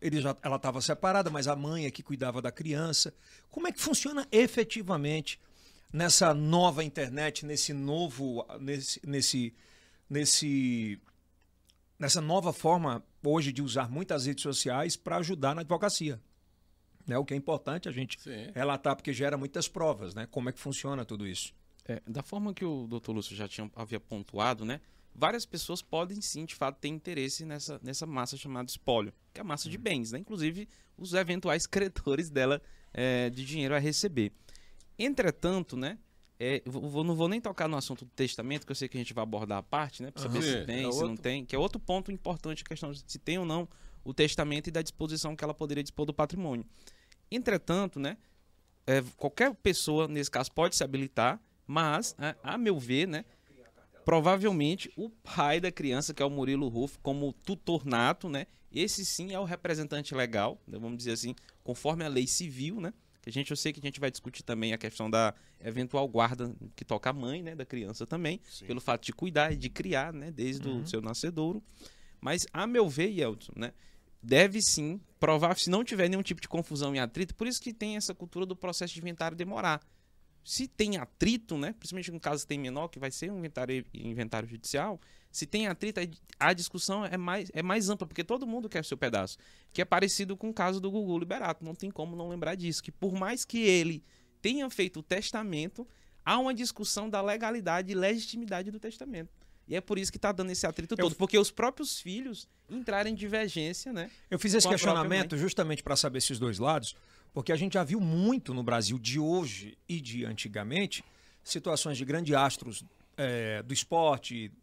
[0.01, 3.13] ele já, ela estava separada, mas a mãe é que cuidava da criança.
[3.49, 5.39] Como é que funciona efetivamente
[5.91, 9.53] nessa nova internet, nesse novo, nesse, nesse,
[10.09, 10.99] nesse,
[11.97, 16.19] nessa nova forma hoje de usar muitas redes sociais para ajudar na advocacia?
[17.07, 17.17] Né?
[17.17, 18.51] O que é importante a gente Sim.
[18.53, 20.27] relatar, porque gera muitas provas, né?
[20.29, 21.53] Como é que funciona tudo isso?
[21.87, 23.11] É, da forma que o Dr.
[23.11, 24.81] Lúcio já tinha, havia pontuado, né?
[25.13, 29.41] Várias pessoas podem sim, de fato, ter interesse nessa, nessa massa chamada espólio, que é
[29.41, 30.19] a massa de bens, né?
[30.19, 30.67] Inclusive
[30.97, 32.61] os eventuais credores dela
[32.93, 34.31] é, de dinheiro a receber.
[34.97, 35.97] Entretanto, né?
[36.39, 38.99] é, vou- não vou nem tocar no assunto do testamento, que eu sei que a
[38.99, 40.11] gente vai abordar a parte, né?
[40.11, 41.23] Pra saber se tem, é se não outro.
[41.23, 43.67] tem, que é outro ponto importante a questão de se tem ou não
[44.03, 46.65] o testamento e da disposição que ela poderia dispor do patrimônio.
[47.31, 48.17] Entretanto, né?
[48.87, 53.25] é, qualquer pessoa, nesse caso, pode se habilitar, mas, a, a meu ver, né?
[54.03, 58.45] Provavelmente o pai da criança, que é o Murilo Ruff, como tutor nato, né?
[58.71, 62.93] Esse sim é o representante legal, né, vamos dizer assim, conforme a lei civil, né?
[63.21, 66.07] Que a gente, eu sei que a gente vai discutir também a questão da eventual
[66.07, 69.69] guarda que toca a mãe, né, da criança também, pelo fato de cuidar e de
[69.69, 71.63] criar, né, desde o seu nascedouro.
[72.21, 73.73] Mas, a meu ver, Yeltsin, né,
[74.21, 77.73] deve sim provar, se não tiver nenhum tipo de confusão e atrito, por isso que
[77.73, 79.79] tem essa cultura do processo de inventário demorar.
[80.45, 84.47] Se tem atrito, né, principalmente no caso tem menor, que vai ser um inventário, inventário
[84.47, 85.99] judicial, se tem atrito,
[86.39, 89.39] a discussão é mais, é mais ampla, porque todo mundo quer o seu pedaço.
[89.73, 92.83] Que é parecido com o caso do Gugu Liberato, não tem como não lembrar disso.
[92.83, 94.03] Que por mais que ele
[94.39, 95.85] tenha feito o testamento,
[96.23, 99.31] há uma discussão da legalidade e legitimidade do testamento.
[99.67, 103.09] E é por isso que está dando esse atrito todo, porque os próprios filhos entraram
[103.09, 104.11] em divergência, né?
[104.29, 106.95] Eu fiz esse questionamento justamente para saber esses dois lados,
[107.35, 111.03] porque a gente já viu muito no Brasil de hoje e de antigamente
[111.43, 112.81] situações de grandes astros
[113.17, 114.53] é, do esporte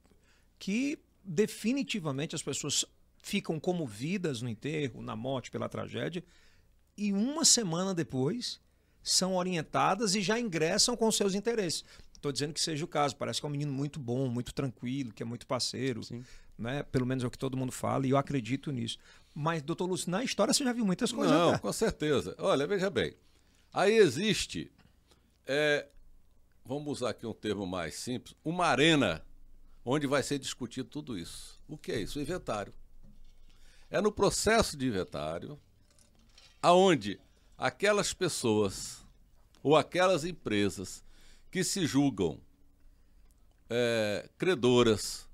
[0.58, 2.86] que definitivamente as pessoas
[3.22, 6.24] ficam comovidas no enterro, na morte, pela tragédia,
[6.96, 8.58] e uma semana depois
[9.02, 11.84] são orientadas e já ingressam com seus interesses.
[12.14, 13.16] Estou dizendo que seja o caso.
[13.16, 16.02] Parece que é um menino muito bom, muito tranquilo, que é muito parceiro.
[16.04, 16.24] Sim.
[16.56, 16.82] Né?
[16.84, 18.96] Pelo menos é o que todo mundo fala, e eu acredito nisso.
[19.34, 21.34] Mas, doutor Lúcio, na história você já viu muitas coisas.
[21.34, 21.58] Não, né?
[21.58, 22.34] com certeza.
[22.38, 23.14] Olha, veja bem.
[23.72, 24.70] Aí existe,
[25.46, 25.86] é,
[26.64, 29.24] vamos usar aqui um termo mais simples, uma arena
[29.84, 31.60] onde vai ser discutido tudo isso.
[31.66, 32.18] O que é isso?
[32.18, 32.74] O inventário.
[33.90, 35.58] É no processo de inventário
[36.62, 37.18] aonde
[37.56, 39.04] aquelas pessoas
[39.62, 41.04] ou aquelas empresas
[41.50, 42.40] que se julgam
[43.68, 45.28] é, credoras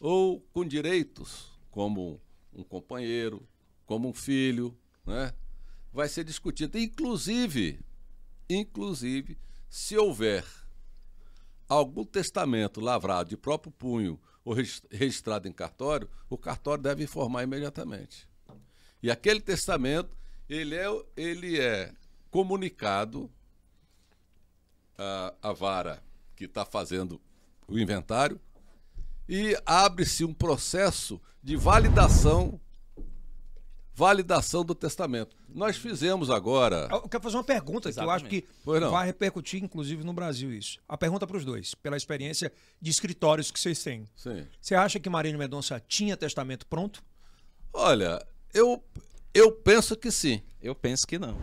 [0.00, 2.20] ou com direitos, como
[2.52, 3.46] um companheiro,
[3.86, 5.32] como um filho, né?
[5.92, 6.78] vai ser discutido.
[6.78, 7.80] Inclusive,
[8.48, 10.44] inclusive, se houver
[11.68, 17.42] algum testamento lavrado de próprio punho ou regis- registrado em cartório, o cartório deve informar
[17.42, 18.28] imediatamente.
[19.02, 20.16] E aquele testamento,
[20.48, 20.86] ele é,
[21.16, 21.92] ele é
[22.30, 23.30] comunicado
[24.98, 26.02] à, à vara
[26.36, 27.20] que está fazendo
[27.66, 28.40] o inventário
[29.30, 32.60] e abre-se um processo de validação
[33.94, 35.36] validação do testamento.
[35.46, 36.88] Nós fizemos agora.
[36.90, 40.78] Eu quero fazer uma pergunta que eu acho que vai repercutir, inclusive, no Brasil isso.
[40.88, 44.08] A pergunta para os dois, pela experiência de escritórios que vocês têm.
[44.16, 44.46] Sim.
[44.58, 47.02] Você acha que Marília Mendonça tinha testamento pronto?
[47.74, 48.82] Olha, eu,
[49.34, 50.40] eu penso que sim.
[50.62, 51.36] Eu penso que não.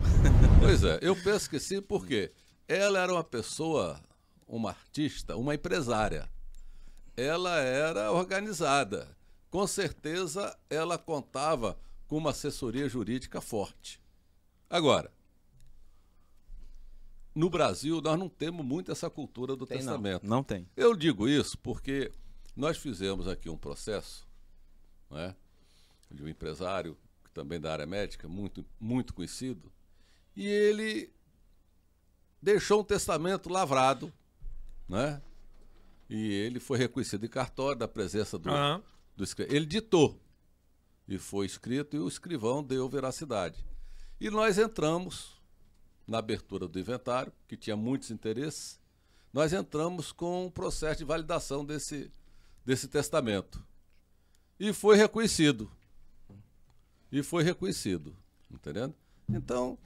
[0.58, 2.32] Pois é, eu penso que sim, porque
[2.66, 4.00] ela era uma pessoa,
[4.48, 6.28] uma artista, uma empresária.
[7.18, 9.16] Ela era organizada.
[9.50, 11.76] Com certeza ela contava
[12.06, 14.00] com uma assessoria jurídica forte.
[14.70, 15.10] Agora,
[17.34, 19.86] no Brasil nós não temos muito essa cultura do Tem não.
[19.86, 20.26] testamento.
[20.26, 20.68] Não tem.
[20.76, 22.12] Eu digo isso porque
[22.54, 24.24] nós fizemos aqui um processo
[25.10, 25.34] né,
[26.08, 29.72] de um empresário que também da área médica, muito, muito conhecido,
[30.36, 31.12] e ele
[32.40, 34.12] deixou um testamento lavrado,
[34.88, 35.20] né?
[36.08, 38.82] E ele foi reconhecido em cartório da presença do, Aham.
[39.16, 39.54] do escrivão.
[39.54, 40.18] Ele ditou
[41.06, 43.64] e foi escrito e o escrivão deu veracidade.
[44.20, 45.36] E nós entramos
[46.06, 48.80] na abertura do inventário, que tinha muitos interesses,
[49.32, 52.10] nós entramos com um processo de validação desse,
[52.64, 53.62] desse testamento.
[54.58, 55.70] E foi reconhecido.
[57.12, 58.16] E foi reconhecido.
[58.50, 58.94] Entendendo?
[59.28, 59.78] Então,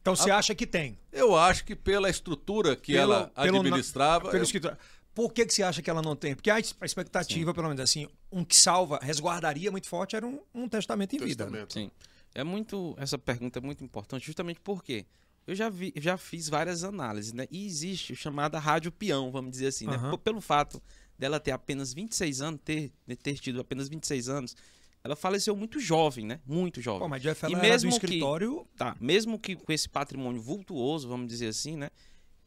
[0.00, 0.96] Então você acha que tem?
[1.12, 4.26] eu acho que pela estrutura que Pelo- ela pelo administrava.
[4.30, 4.78] Pelo eu- escritório.
[5.14, 6.34] Por que, que você acha que ela não tem?
[6.34, 10.68] Porque a expectativa, pelo menos assim, um que salva, resguardaria muito forte era um, um
[10.68, 11.44] testamento em vida.
[11.44, 11.50] né?
[11.50, 11.72] Testamento.
[11.74, 11.90] Sim.
[12.34, 12.94] É muito.
[12.98, 15.06] Essa pergunta é muito importante, justamente porque
[15.46, 17.46] eu já vi, já fiz várias análises, né?
[17.50, 19.94] E existe o chamada rádio peão, vamos dizer assim, né?
[19.94, 20.10] Aham.
[20.12, 20.82] P- Pelo fato
[21.16, 22.90] dela ter apenas 26 anos, ter,
[23.22, 24.56] ter tido apenas 26 anos,
[25.04, 26.40] ela faleceu muito jovem, né?
[26.44, 27.00] Muito jovem.
[27.02, 28.66] Pô, mas Jeff, E ela era do mesmo que- escritório.
[28.76, 31.90] Tá, mesmo que com esse patrimônio vultuoso, vamos dizer assim, né?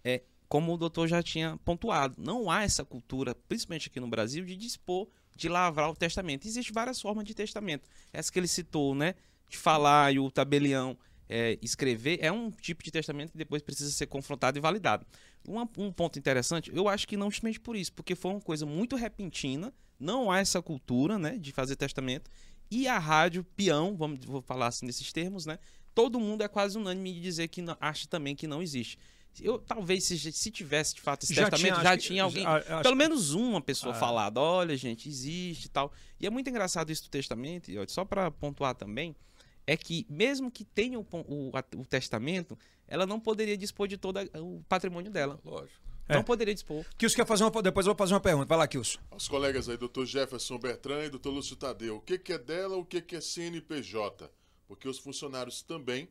[0.04, 4.46] É, como o doutor já tinha pontuado, não há essa cultura, principalmente aqui no Brasil,
[4.46, 6.48] de dispor, de lavrar o testamento.
[6.48, 7.88] Existem várias formas de testamento.
[8.12, 9.16] Essa que ele citou, né?
[9.50, 10.98] De falar e o tabelião
[11.30, 15.06] é, escrever, é um tipo de testamento que depois precisa ser confrontado e validado.
[15.78, 18.96] Um ponto interessante, eu acho que não justamente por isso, porque foi uma coisa muito
[18.96, 22.30] repentina, não há essa cultura, né, de fazer testamento,
[22.70, 25.58] e a rádio peão, vamos vou falar assim nesses termos, né,
[25.96, 28.98] todo mundo é quase unânime de dizer que acha também que não existe.
[29.44, 32.62] Eu talvez se, se tivesse de fato esse Já testamento, tinha, já tinha alguém, já-
[32.82, 34.00] pelo que- menos uma pessoa Ah.
[34.00, 35.92] falado, olha gente, existe e tal.
[36.20, 39.16] E é muito engraçado isso do testamento, e só para pontuar também,
[39.66, 44.18] é que mesmo que tenha o, o, o testamento, ela não poderia dispor de todo
[44.36, 45.40] o patrimônio dela.
[45.44, 45.86] Lógico.
[46.10, 46.16] É.
[46.16, 46.86] Não poderia dispor.
[46.98, 47.62] Kilson quer fazer uma.
[47.62, 48.46] Depois eu vou fazer uma pergunta.
[48.48, 48.98] Vai lá, Kilson.
[49.12, 52.78] Aos colegas aí, doutor Jefferson Bertrand e doutor Lúcio Tadeu, o que, que é dela,
[52.78, 54.32] o que, que é CNPJ?
[54.70, 56.08] Porque os funcionários também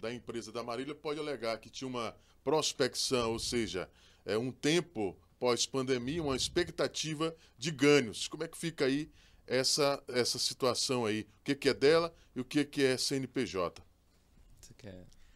[0.00, 2.14] da empresa da Marília podem alegar que tinha uma
[2.46, 3.90] prospecção, ou seja,
[4.24, 8.28] é um tempo pós-pandemia, uma expectativa de ganhos.
[8.28, 9.10] Como é que fica aí
[9.48, 11.22] essa, essa situação aí?
[11.22, 13.82] O que, que é dela e o que, que é CNPJ?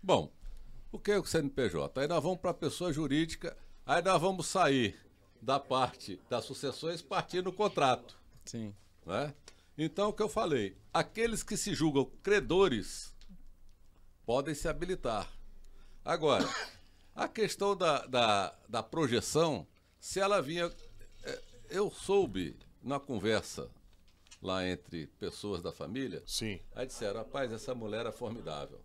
[0.00, 0.32] Bom,
[0.92, 2.00] o que é o CNPJ?
[2.00, 4.96] Aí nós vamos para a pessoa jurídica, aí nós vamos sair
[5.42, 8.16] da parte das sucessões partindo do contrato.
[8.44, 8.72] Sim.
[9.04, 9.34] Né?
[9.76, 13.12] Então, o que eu falei, aqueles que se julgam credores
[14.24, 15.28] podem se habilitar.
[16.04, 16.48] Agora,
[17.24, 19.66] a questão da, da, da projeção,
[19.98, 20.70] se ela vinha.
[21.24, 23.68] é, Eu soube na conversa
[24.42, 26.58] lá entre pessoas da família, Sim.
[26.74, 28.80] Aí disseram, rapaz, essa mulher é formidável.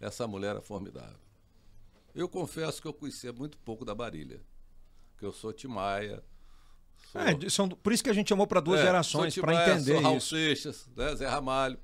[0.00, 1.18] Essa mulher é formidável.
[2.14, 4.40] Eu confesso que eu conhecia muito pouco da Barilha.
[5.16, 6.22] Que eu sou Timaia.
[7.12, 9.92] Sou, É, são, por isso que a gente chamou para duas É, gerações, para entender
[9.94, 10.28] sou Raul isso.
[10.30, 11.78] Seixas, né, Zé Ramalho.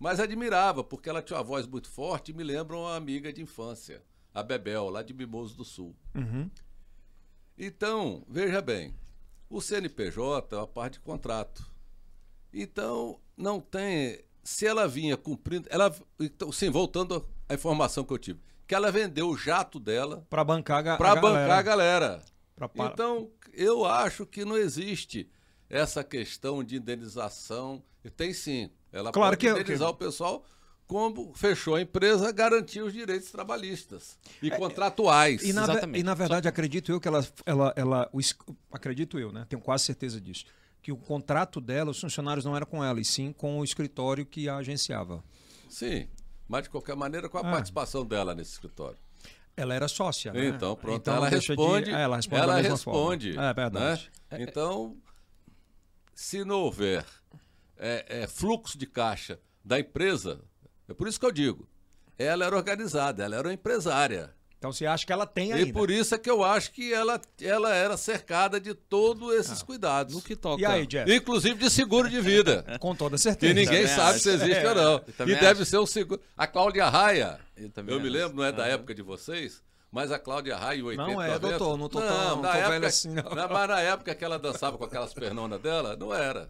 [0.00, 3.40] Mas admirava, porque ela tinha uma voz muito forte e me lembra uma amiga de
[3.40, 4.02] infância,
[4.34, 5.94] a Bebel, lá de Mimoso do Sul.
[6.14, 6.50] Uhum.
[7.56, 8.94] Então, veja bem,
[9.48, 11.64] o CNPJ é uma parte de contrato.
[12.52, 14.20] Então, não tem.
[14.42, 15.66] Se ela vinha cumprindo.
[15.70, 20.26] Ela, então, sim, voltando à informação que eu tive, que ela vendeu o jato dela
[20.28, 21.62] Para bancar a, ga- para a bancar a galera.
[21.62, 22.24] galera.
[22.54, 25.28] Pra pa- Então, eu acho que não existe
[25.68, 27.82] essa questão de indenização.
[28.16, 28.70] Tem sim.
[28.92, 30.44] Ela Claro pode que- indenizar que- o pessoal
[30.86, 35.42] como fechou a empresa, garantiu os direitos trabalhistas e contratuais.
[35.42, 36.00] É, E na, Exatamente.
[36.00, 37.26] e na verdade, acredito eu que ela.
[37.46, 38.20] ela, ela o
[38.70, 39.46] acredito eu, né?
[39.48, 40.44] Tenho quase certeza disso.
[40.82, 44.26] Que o contrato dela, os funcionários não eram com ela, e sim com o escritório
[44.26, 45.24] que a agenciava.
[45.70, 46.06] Sim,
[46.46, 47.50] mas de qualquer maneira com a Ah.
[47.50, 48.98] participação dela nesse escritório.
[49.56, 50.48] Ela era sócia, né?
[50.48, 52.36] Então, pronto, Então, ela, deixa de- responde, é, ela responde.
[52.40, 53.32] da ela mesma responde.
[53.34, 53.48] Forma.
[53.50, 54.10] É verdade.
[54.30, 54.42] né?
[54.42, 54.96] Então,
[56.14, 57.04] se não houver
[57.78, 60.40] é, é, fluxo de caixa da empresa,
[60.88, 61.68] é por isso que eu digo,
[62.18, 64.34] ela era organizada, ela era uma empresária.
[64.58, 65.72] Então você acha que ela tem E ainda.
[65.74, 70.14] por isso é que eu acho que ela, ela era cercada de todos esses cuidados.
[70.14, 70.62] No que toca.
[70.62, 71.14] E aí, Jeff?
[71.14, 72.64] Inclusive de seguro de vida.
[72.80, 73.52] Com toda certeza.
[73.52, 74.20] Que ninguém também sabe acho.
[74.20, 75.04] se existe É, ou não.
[75.26, 75.64] E deve acho.
[75.66, 76.18] ser um seguro.
[76.34, 78.72] A Cláudia Raia, Eu eu, me lembro, não é da Aham.
[78.72, 82.00] época de vocês, mas a Cláudia Raia, em 80, Não é, 90, doutor, não tô
[82.00, 83.22] tão- não na tô época, velho assim, não.
[83.34, 86.48] na- mas na época que ela dançava com aquelas pernonas dela, não era.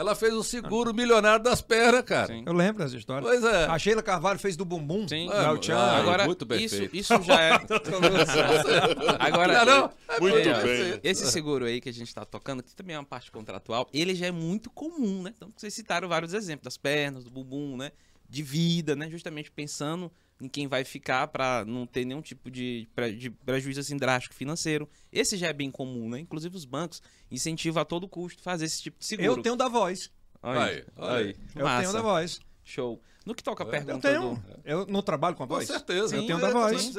[0.00, 2.28] Ela fez o seguro milionário das pernas, cara.
[2.28, 2.42] Sim.
[2.46, 3.20] Eu lembro dessa história.
[3.22, 3.66] Pois é.
[3.66, 5.06] A Sheila Carvalho fez do bumbum.
[5.06, 5.28] Sim.
[5.60, 5.76] Chan.
[5.76, 6.96] Ah, Agora, muito bem isso, feito.
[6.96, 7.52] isso já é.
[9.20, 9.92] Agora, Não, não?
[10.08, 11.00] É Muito bem.
[11.02, 14.14] Esse seguro aí que a gente está tocando, que também é uma parte contratual, ele
[14.14, 15.34] já é muito comum, né?
[15.36, 17.92] Então, vocês citaram vários exemplos das pernas, do bumbum, né?
[18.26, 19.10] De vida, né?
[19.10, 20.10] Justamente pensando
[20.40, 24.34] em quem vai ficar para não ter nenhum tipo de, pre- de prejuízo assim drástico
[24.34, 24.88] financeiro.
[25.12, 26.18] Esse já é bem comum, né?
[26.20, 29.28] Inclusive os bancos incentivam a todo custo fazer esse tipo de seguro.
[29.28, 30.10] Eu tenho da voz.
[30.42, 31.36] Olha Aí, aí.
[31.54, 31.80] Eu Massa.
[31.82, 32.40] tenho da voz.
[32.64, 33.00] Show.
[33.26, 34.34] No que toca a É, Eu pergunta tenho.
[34.34, 34.42] do...
[34.64, 35.66] Eu não trabalho com a Com voz.
[35.66, 36.08] certeza.
[36.08, 36.92] Sim, eu tenho é, da voz.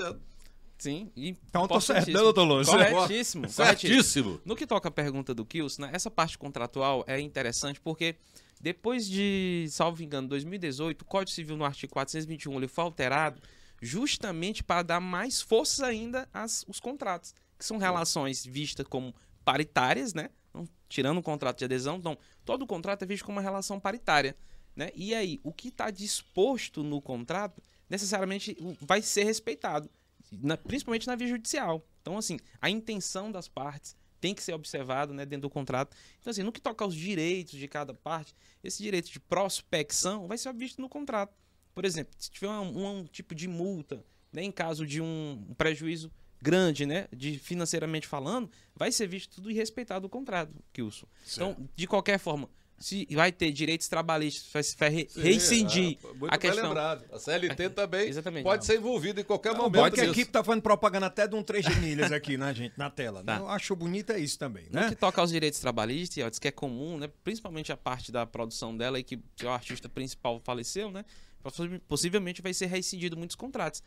[0.78, 2.74] Sim, e Então eu tô certo, né, doutor Lúcio?
[2.74, 3.50] Corretíssimo, corretíssimo.
[3.50, 4.42] Certíssimo.
[4.44, 8.16] No que toca a pergunta do Kilson, né, essa parte contratual é interessante porque
[8.62, 13.42] depois de, salvo engano, 2018, o Código Civil no artigo 421 ele foi alterado
[13.82, 20.14] justamente para dar mais força ainda aos os contratos, que são relações vistas como paritárias,
[20.14, 20.30] né?
[20.50, 24.36] Então, tirando o contrato de adesão, então todo contrato é visto como uma relação paritária,
[24.76, 24.92] né?
[24.96, 29.90] E aí, o que está disposto no contrato necessariamente vai ser respeitado,
[30.32, 31.84] na- principalmente na via judicial.
[32.02, 35.98] Então, assim, a intenção das partes tem que ser observado né, dentro do contrato.
[36.20, 40.38] Então, assim, no que toca aos direitos de cada parte, esse direito de prospecção vai
[40.38, 41.36] ser visto no contrato.
[41.74, 46.12] Por exemplo, se tiver um, um tipo de multa, né, em caso de um prejuízo
[46.42, 51.08] grande, né, de financeiramente falando, vai ser visto tudo e respeitado o contrato, Kilson.
[51.34, 52.50] Então, de qualquer forma,
[52.82, 56.68] se vai ter direitos trabalhistas, vai, vai re- Sim, rescindir é, muito a bem questão.
[56.68, 57.06] lembrado.
[57.12, 58.44] A CLT também Exatamente.
[58.44, 59.74] pode ser envolvida em qualquer O momento.
[59.74, 62.36] bom é que a equipe tá fazendo propaganda até de um 3 de milhas aqui
[62.38, 63.20] na gente, na tela.
[63.24, 63.34] né?
[63.36, 63.40] Tá.
[63.40, 64.90] Eu acho bonito é isso também, No né?
[64.90, 67.10] que toca aos direitos trabalhistas, ó, diz que é comum, né?
[67.24, 71.06] Principalmente a parte da produção dela e que, que o artista principal faleceu, né?
[71.44, 73.82] possi- Possivelmente vai ser rescindido muitos contratos.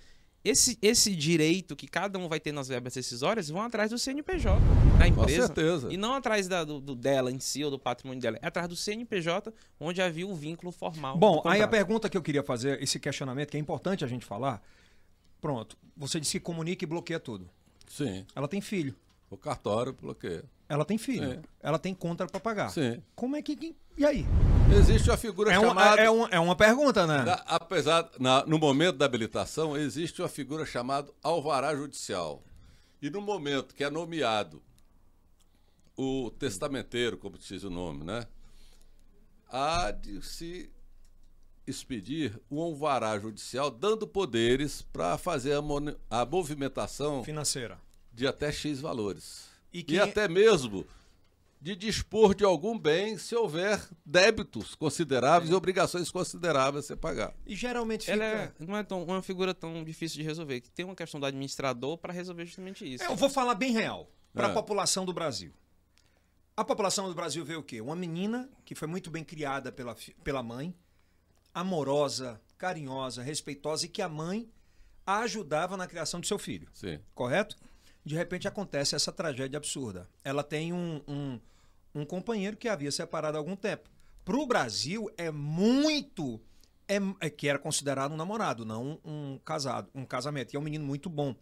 [0.45, 4.61] Esse, esse direito que cada um vai ter nas verbas decisórias vão atrás do CNPJ
[4.99, 5.47] da Com empresa.
[5.47, 5.93] certeza.
[5.93, 8.39] E não atrás da, do, do dela em si ou do patrimônio dela.
[8.43, 11.17] É atrás do CNPJ, onde havia um vínculo formal.
[11.17, 14.27] Bom, aí a pergunta que eu queria fazer, esse questionamento, que é importante a gente
[14.27, 14.63] falar.
[15.41, 17.49] Pronto, você disse que comunica e bloqueia tudo.
[17.87, 18.27] Sim.
[18.35, 18.95] Ela tem filho.
[19.31, 20.45] O cartório bloqueia.
[20.69, 21.33] Ela tem filho.
[21.35, 21.43] Sim.
[21.63, 22.71] Ela tem conta para pagar.
[22.71, 23.03] Sim.
[23.15, 23.77] Como é que.
[23.97, 24.25] E aí?
[24.77, 26.01] Existe uma figura É, chamada.
[26.01, 27.23] é, uma, é uma pergunta, né?
[27.23, 32.43] Da- apesar, na- no momento da habilitação, existe uma figura chamada alvará judicial.
[33.01, 34.63] E no momento que é nomeado
[35.97, 38.27] o testamenteiro, como diz o nome, né?
[39.49, 40.71] Há de se
[41.67, 45.61] expedir um alvará judicial dando poderes para fazer a,
[46.23, 47.79] a movimentação Financeira.
[48.13, 49.54] de até X valores.
[49.75, 50.87] E E, quem- até mesmo
[51.61, 57.35] de dispor de algum bem se houver débitos consideráveis e obrigações consideráveis a ser pagar.
[57.47, 58.13] E geralmente fica.
[58.13, 60.61] Ela é- não é tão- uma figura tão difícil de resolver.
[60.61, 63.03] que Tem uma questão do administrador para resolver justamente isso.
[63.03, 64.55] É, Eu vou falar bem real para a É.
[64.55, 65.53] população do Brasil.
[66.57, 67.81] A população do Brasil vê o quê?
[67.81, 70.73] Uma menina que foi muito bem criada pela, pela mãe,
[71.53, 74.49] amorosa, carinhosa, respeitosa e que a mãe
[75.07, 76.69] a ajudava na criação do seu filho.
[76.73, 76.99] Sim.
[77.15, 77.57] Correto?
[78.05, 80.09] De repente acontece essa tragédia absurda.
[80.23, 81.41] Ela tem um, um,
[81.95, 83.89] um companheiro que havia separado há algum tempo.
[84.25, 86.41] Para o Brasil é muito.
[86.87, 90.53] É, é que era considerado um namorado, não um casado, um casamento.
[90.53, 91.35] E é um menino muito bom.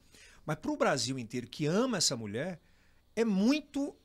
[0.46, 2.60] Mas para o Brasil inteiro que ama essa mulher,
[3.16, 3.96] é muito.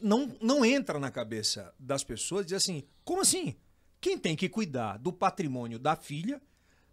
[0.00, 3.56] Não, não entra na cabeça das pessoas dizer assim: como assim?
[4.00, 6.40] Quem tem que cuidar do patrimônio da filha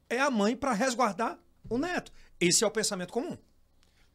[0.10, 2.12] é a mãe para resguardar o neto.
[2.40, 3.38] Esse é o pensamento comum.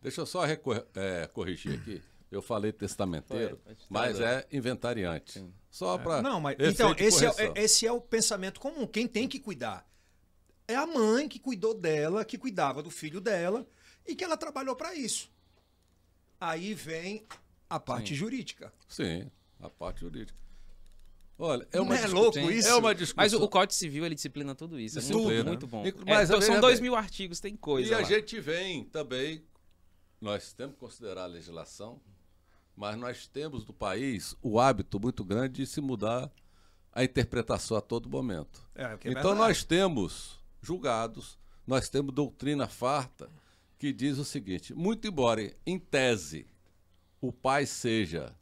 [0.02, 2.02] Deixa eu só recor- é, corrigir aqui.
[2.30, 5.44] Eu falei testamenteiro, Foi, mas é inventariante.
[5.68, 6.22] Só para.
[6.22, 8.86] Não, mas então esse é, é- esse é o pensamento comum.
[8.86, 9.84] Quem tem que cuidar
[10.68, 13.66] é a mãe que cuidou dela, que cuidava do filho dela
[14.06, 15.28] e que ela trabalhou para isso.
[16.40, 17.26] Aí vem
[17.68, 18.14] a parte Sim.
[18.14, 18.72] jurídica.
[18.88, 19.28] Sim,
[19.60, 20.38] a parte jurídica.
[21.36, 22.48] Olha, é Não uma é discu- louco Sim.
[22.50, 22.68] isso?
[22.68, 23.24] É uma discussão.
[23.24, 24.98] Mas o, o Código Civil ele disciplina tudo isso.
[24.98, 25.44] É muito, Disciplina.
[25.44, 25.84] muito bom.
[25.86, 26.82] É, mas então, veja são dois bem.
[26.90, 27.90] mil artigos, tem coisa.
[27.90, 28.02] E a lá.
[28.04, 29.42] gente vem também,
[30.20, 32.00] nós temos que considerar a legislação,
[32.76, 36.30] mas nós temos no país o hábito muito grande de se mudar
[36.92, 38.68] a interpretação a todo momento.
[38.74, 43.30] É, é então nós temos julgados, nós temos doutrina farta
[43.78, 46.46] que diz o seguinte: muito embora em tese
[47.20, 48.34] o pai seja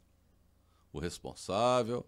[0.91, 2.05] o responsável,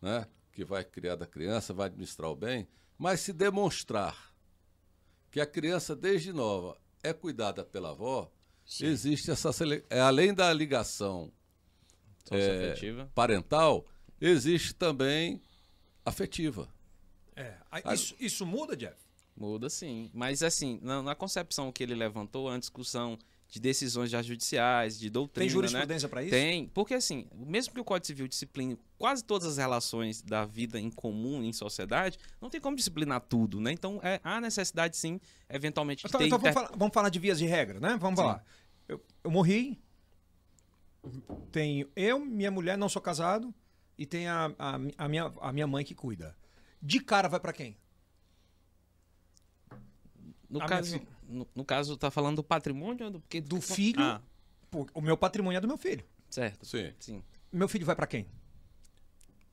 [0.00, 2.66] né, que vai criar da criança, vai administrar o bem,
[2.96, 4.32] mas se demonstrar
[5.30, 8.30] que a criança desde nova é cuidada pela avó,
[8.80, 11.30] existe essa sele- é, além da ligação
[12.24, 13.10] Socioafetiva.
[13.14, 13.86] parental,
[14.20, 15.40] existe também
[16.04, 16.68] afetiva.
[17.34, 17.54] É,
[17.92, 18.96] isso, isso muda, Jeff?
[19.36, 20.10] Muda sim.
[20.14, 23.18] Mas assim, na, na concepção que ele levantou, a discussão
[23.48, 25.44] de decisões já judiciais, de doutrina.
[25.44, 26.10] Tem jurisprudência né?
[26.10, 26.30] para isso?
[26.32, 30.80] Tem, porque assim, mesmo que o Código Civil discipline quase todas as relações da vida
[30.80, 33.70] em comum, em sociedade, não tem como disciplinar tudo, né?
[33.70, 37.08] Então é, há necessidade sim, eventualmente, de Então, ter então vamos, inter- falar, vamos falar
[37.08, 37.96] de vias de regra, né?
[38.00, 38.26] Vamos Sim.
[38.26, 38.44] falar.
[38.88, 39.80] Eu, eu morri,
[41.50, 43.54] tenho eu, minha mulher, não sou casado,
[43.98, 46.36] e tem a, a, a minha, a minha mãe que cuida.
[46.80, 47.76] De cara vai para quem?
[50.48, 54.00] No a caso, no, no caso, tá falando do patrimônio do porque Do filho.
[54.00, 54.20] Ah,
[54.70, 56.04] Pô, O meu patrimônio é do meu filho.
[56.30, 56.64] certo.
[56.66, 56.92] Sim.
[56.98, 57.22] Sim.
[57.52, 58.26] Meu filho vai para quem?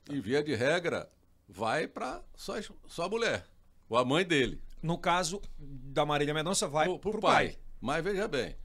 [0.09, 1.09] Em via de regra,
[1.47, 3.45] vai para sua, sua mulher.
[3.87, 4.61] Ou a mãe dele.
[4.81, 7.49] No caso da Marília Mendonça, vai pro pai.
[7.49, 7.59] pai.
[7.79, 8.55] Mas veja bem,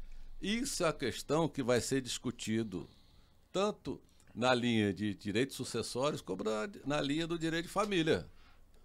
[0.41, 2.89] isso é a questão que vai ser discutido
[3.53, 4.01] tanto
[4.35, 8.31] na linha de direitos sucessórios como na, na linha do direito de família.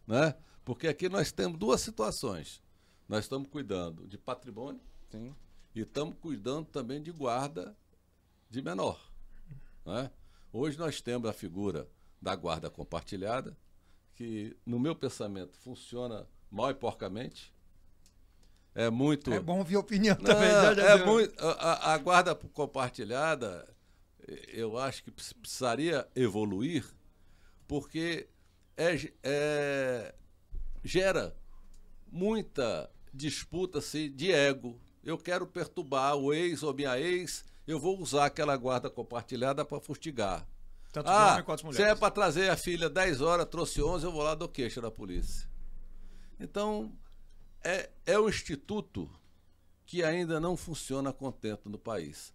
[0.08, 0.36] Né?
[0.66, 2.62] Porque aqui nós temos duas situações.
[3.08, 4.82] Nós estamos cuidando de patrimônio
[5.12, 5.36] Sim.
[5.76, 7.78] e estamos cuidando também de guarda
[8.50, 9.00] de menor.
[9.86, 10.10] Né?
[10.52, 11.88] Hoje nós temos a figura
[12.22, 13.58] da guarda compartilhada,
[14.16, 17.53] que, no meu pensamento, funciona mal e porcamente.
[18.76, 19.32] É muito.
[19.32, 20.50] É bom ouvir opinião Não, também.
[20.50, 23.68] já, é muito, a, a- guarda compartilhada,
[24.48, 26.84] eu acho que precis- precisaria evoluir,
[27.68, 28.28] porque
[28.76, 30.16] é é-
[30.84, 31.36] gera
[32.12, 34.80] muita disputa assim, de ego.
[35.04, 39.80] Eu quero perturbar o ex ou minha ex, eu vou usar aquela guarda compartilhada para
[39.80, 40.48] fustigar.
[40.92, 44.22] Tanto Ah, homem se é para trazer a filha 10 horas, trouxe 11, eu vou
[44.24, 45.48] lá do queixa da polícia.
[46.40, 46.92] Então,
[47.64, 49.10] é, é um instituto
[49.86, 52.34] que ainda não funciona a contento no país.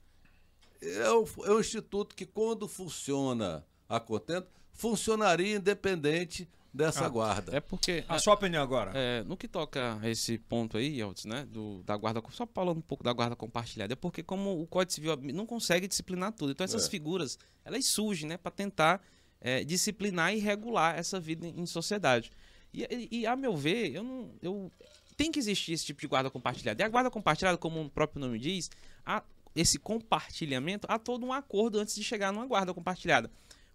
[0.80, 7.56] É um, é um instituto que, quando funciona a contento, funcionaria independente dessa Ah, guarda.
[7.56, 8.04] É porque.
[8.08, 8.92] A sua opinião agora.
[8.94, 12.78] É, no que toca a esse ponto aí, Elton, né, do, da guarda, só falando
[12.78, 16.52] um pouco da guarda compartilhada, é porque como o Código Civil não consegue disciplinar tudo,
[16.52, 16.90] então essas É.
[16.90, 19.02] figuras, elas surgem, né, para tentar
[19.40, 22.30] é, disciplinar e regular essa vida em, em sociedade.
[22.72, 24.70] E, e, e, a meu ver, eu não, eu
[25.18, 26.80] tem que existir esse tipo de guarda compartilhada.
[26.80, 28.70] E a guarda compartilhada, como o próprio nome diz,
[29.04, 29.20] há
[29.54, 33.28] esse compartilhamento, há todo um acordo antes de chegar numa guarda compartilhada.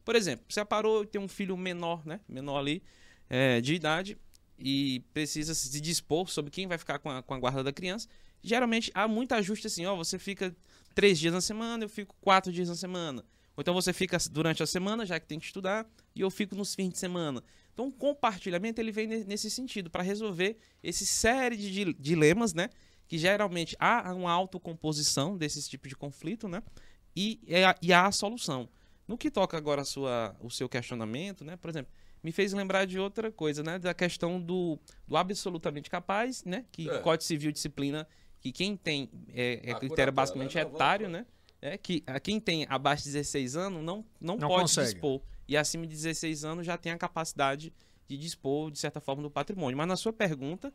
[0.05, 2.81] Por exemplo, você parou e tem um filho menor, né, menor ali,
[3.29, 4.17] é, de idade,
[4.57, 8.07] e precisa se dispor sobre quem vai ficar com a, com a guarda da criança.
[8.41, 10.55] Geralmente há muito ajuste assim, ó, você fica
[10.95, 13.21] três dias na semana, eu fico quatro dias na semana.
[13.57, 15.85] Ou então você fica durante a semana, já que tem que estudar,
[16.15, 17.43] e eu fico nos fins de semana.
[17.73, 22.53] Então o compartilhamento ele vem ne- nesse sentido, para resolver esse série de dil- dilemas,
[22.53, 22.69] né?
[23.07, 26.61] Que geralmente há uma autocomposição desses tipos de conflito, né?
[27.15, 28.69] E, é a- e há a solução.
[29.07, 31.57] No que toca agora a sua, o seu questionamento, né?
[31.57, 31.91] Por exemplo,
[32.23, 33.77] me fez lembrar de outra coisa, né?
[33.77, 36.65] Da questão do, do absolutamente capaz, né?
[36.71, 36.97] Que É.
[36.97, 38.07] o Código Civil disciplina
[38.39, 41.25] que quem tem é, é critério basicamente etário, né?
[41.61, 44.91] É que a quem tem abaixo de 16 anos não, não, Não pode consegue.
[44.93, 45.21] dispor.
[45.47, 47.73] E acima de 16 anos já tem a capacidade
[48.07, 49.77] de dispor, de certa forma, do patrimônio.
[49.77, 50.73] Mas na sua pergunta,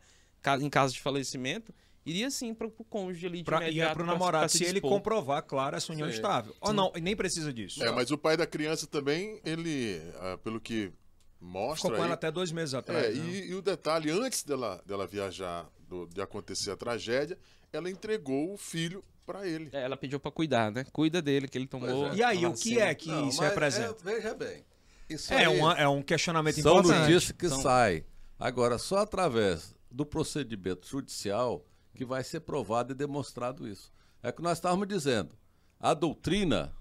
[0.61, 1.73] em caso de falecimento,
[2.05, 4.49] iria sim para o cônjuge ali de Pra, e é imediato pro pra- namorado, pra
[4.49, 4.89] se ele dispor.
[4.91, 6.15] comprovar, claro, essa união Sim.
[6.15, 6.55] estável.
[6.61, 7.83] Ou não, e nem precisa disso.
[7.83, 10.91] É, mas o pai da criança também, ele, ah, pelo que
[11.39, 13.05] mostra Ficou com aí, ela até dois meses atrás.
[13.05, 13.29] É, né?
[13.31, 17.37] e, e o detalhe, antes dela, dela viajar, do- de acontecer a tragédia,
[17.71, 19.69] ela entregou o filho para ele.
[19.71, 20.83] É, ela pediu para cuidar, né?
[20.91, 22.07] Cuida dele, que ele tomou.
[22.07, 22.15] É.
[22.15, 23.95] E aí, o que é que Não, isso representa?
[24.09, 24.65] é- veja bem.
[25.07, 26.99] Isso É, aí uma- é um questionamento são importante.
[27.11, 28.03] notícias que São- sai.
[28.39, 31.63] Agora, só através do procedimento judicial
[31.93, 33.91] que vai ser provado e demonstrado isso.
[34.23, 35.37] É que nós estávamos dizendo.
[35.79, 36.73] A doutrina,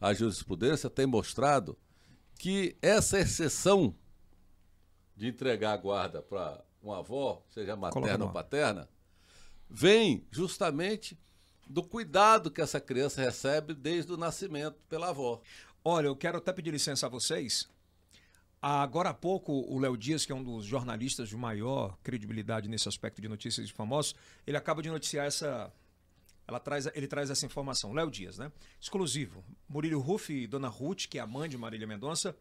[0.00, 1.76] a jurisprudência tem mostrado
[2.38, 3.94] que essa exceção
[5.16, 8.88] de entregar a guarda para uma avó, seja materna ou paterna,
[9.68, 11.18] vem justamente
[11.68, 15.40] do cuidado que essa criança recebe desde o nascimento pela avó.
[15.84, 17.68] Olha, eu quero até pedir licença a vocês.
[18.60, 22.88] Agora há pouco, o Léo Dias, que é um dos jornalistas de maior credibilidade nesse
[22.88, 24.14] aspecto de notícias de famosos,
[24.46, 25.72] ele acaba de noticiar essa.
[26.46, 27.92] Ela traz, ele traz essa informação.
[27.92, 28.50] Léo Dias, né?
[28.80, 29.44] Exclusivo.
[29.68, 32.34] Murilo Ruff e Dona Ruth, que é a mãe de Marília Mendonça,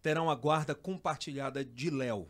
[0.00, 2.28] terão a guarda compartilhada de Léo.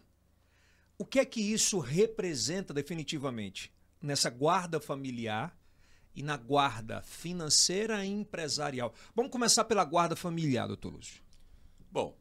[0.99, 3.73] O que é que isso representa definitivamente
[4.03, 5.57] nessa guarda familiar
[6.15, 8.95] e na guarda financeira e empresarial?
[9.15, 11.23] Vamos começar pela guarda familiar, doutor Lúcio.
[11.91, 12.17] Bom,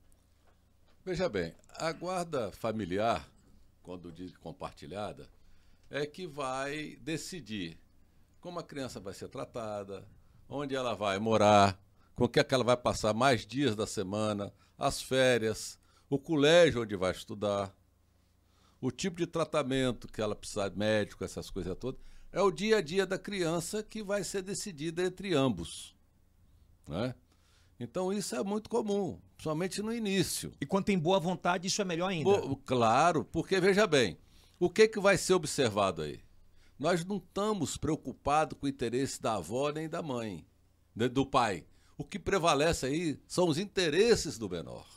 [1.06, 3.28] veja bem, a guarda familiar,
[3.82, 5.28] quando diz compartilhada,
[5.90, 7.80] é que vai decidir
[8.40, 10.08] como a criança vai ser tratada,
[10.48, 11.80] onde ela vai morar,
[12.16, 16.18] com o que, é que ela vai passar mais dias da semana, as férias, o
[16.18, 17.74] colégio onde vai estudar,
[18.82, 22.00] o tipo de tratamento que ela precisa, médico, essas coisas todas.
[22.32, 25.96] É o dia a dia da criança que vai ser decidida entre ambos.
[26.88, 27.16] Né?
[27.80, 30.54] Então isso é muito comum, principalmente no início.
[30.62, 32.30] E quando tem boa vontade, isso é melhor ainda.
[32.42, 34.18] Bo- claro, porque veja bem,
[34.60, 36.20] o que, que vai ser observado aí?
[36.78, 40.46] Nós não estamos preocupados com o interesse da avó nem da mãe,
[40.96, 41.66] né, do pai.
[41.98, 44.88] O que prevalece aí são os interesses do menor.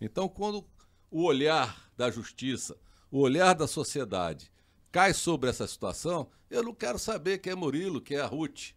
[0.00, 0.64] Então, quando
[1.10, 2.76] o olhar da justiça,
[3.10, 4.50] o olhar da sociedade
[4.90, 8.70] cai sobre essa situação, eu não quero saber quem é Murilo, quem é a Ruth.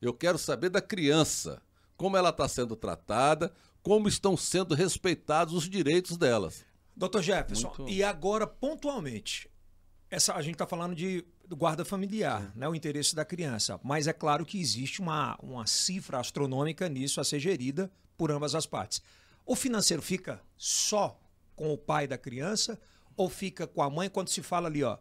[0.00, 1.62] Eu quero saber da criança,
[1.96, 3.52] como ela está sendo tratada,
[3.82, 6.64] como estão sendo respeitados os direitos delas.
[6.96, 9.50] Doutor Jefferson, Muito- e agora, pontualmente,
[10.10, 13.78] essa, a gente está falando de do guarda familiar, né, o interesse da criança.
[13.82, 18.54] Mas é claro que existe uma, uma cifra astronômica nisso a ser gerida por ambas
[18.54, 19.02] as partes.
[19.44, 21.20] O financeiro fica só
[21.54, 22.78] com o pai da criança
[23.16, 24.98] ou fica com a mãe quando se fala ali, ó,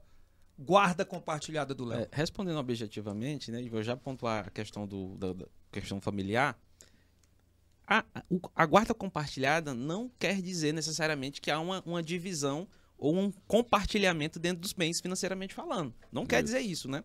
[0.58, 2.02] guarda compartilhada do Léo?
[2.02, 6.58] É, respondendo objetivamente, né, e vou já pontuar a questão do, da, da questão familiar.
[7.86, 8.06] A,
[8.56, 14.40] a- guarda compartilhada não quer dizer necessariamente que há uma, uma divisão ou um compartilhamento
[14.40, 15.94] dentro dos bens financeiramente falando.
[16.12, 17.04] Não quer dizer isso, né?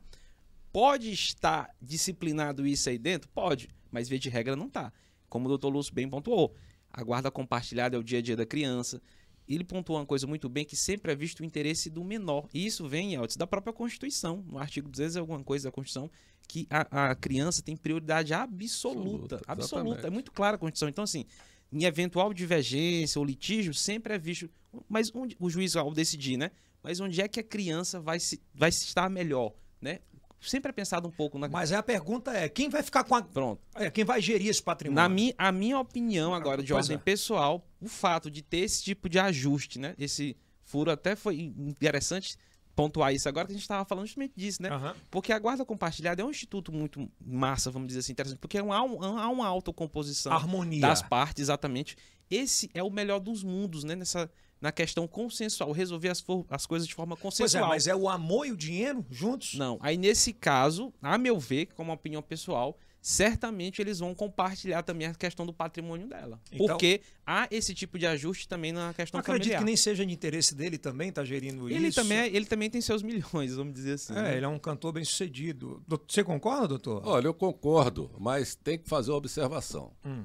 [0.72, 3.28] Pode estar disciplinado isso aí dentro?
[3.30, 4.92] Pode, mas via de regra não tá.
[5.28, 6.54] Como o doutor Lúcio bem pontuou,
[6.92, 9.02] a guarda compartilhada é o dia a dia da criança.
[9.48, 12.48] Ele pontuou uma coisa muito bem, que sempre é visto o interesse do menor.
[12.52, 14.44] E isso vem, Eltis, da própria Constituição.
[14.46, 16.10] No artigo 200 é alguma coisa da Constituição
[16.46, 19.36] que a, a criança tem prioridade absoluta.
[19.36, 20.06] Absoluta, Absoluta.
[20.06, 20.88] É muito clara a Constituição.
[20.88, 21.24] Então, assim,
[21.72, 24.50] em eventual divergência ou litígio, sempre é visto.
[24.88, 26.50] Mas onde, o juiz, ao decidir, né?
[26.82, 30.00] Mas onde é que a criança vai, se, vai se estar melhor, né?
[30.40, 31.48] Sempre é pensado um pouco na.
[31.48, 33.22] Mas a pergunta é, quem vai ficar com a...
[33.22, 33.60] Pronto.
[33.74, 35.02] é, quem vai gerir esse patrimônio?
[35.02, 36.98] Na mi, a minha opinião agora, de ordem é.
[36.98, 39.94] pessoal, o fato de ter esse tipo de ajuste, né?
[39.98, 42.36] Esse furo até foi interessante
[42.76, 44.68] pontuar isso agora que a gente estava falando justamente disso, né?
[44.70, 44.94] Aham.
[45.10, 48.62] Porque a guarda compartilhada é um instituto muito massa, vamos dizer assim, interessante, porque há
[48.62, 50.80] um- há, um- há uma autocomposição Harmonia.
[50.80, 51.96] das partes, exatamente.
[52.30, 53.96] Esse é o melhor dos mundos, né?
[53.96, 54.30] Nessa,
[54.60, 57.68] na questão consensual, resolver as, as coisas de forma Pois é, consensual.
[57.68, 59.54] mas é o amor e o dinheiro juntos?
[59.54, 65.06] Não, aí nesse caso, a meu ver, como opinião pessoal, certamente eles vão compartilhar também
[65.06, 66.40] a questão do patrimônio dela.
[66.50, 69.60] Então- porque há esse tipo de ajuste também na questão acredito familiar.
[69.60, 72.00] que nem seja de interesse dele também, tá gerindo ele, isso.
[72.02, 74.12] também, é- ele também tem seus milhões, vamos dizer assim.
[74.14, 74.36] É, né?
[74.36, 75.80] ele é um cantor bem sucedido.
[76.08, 77.02] Você concorda, doutor?
[77.06, 79.92] Olha, eu concordo, mas tem que fazer uma observação.
[80.04, 80.24] Hum,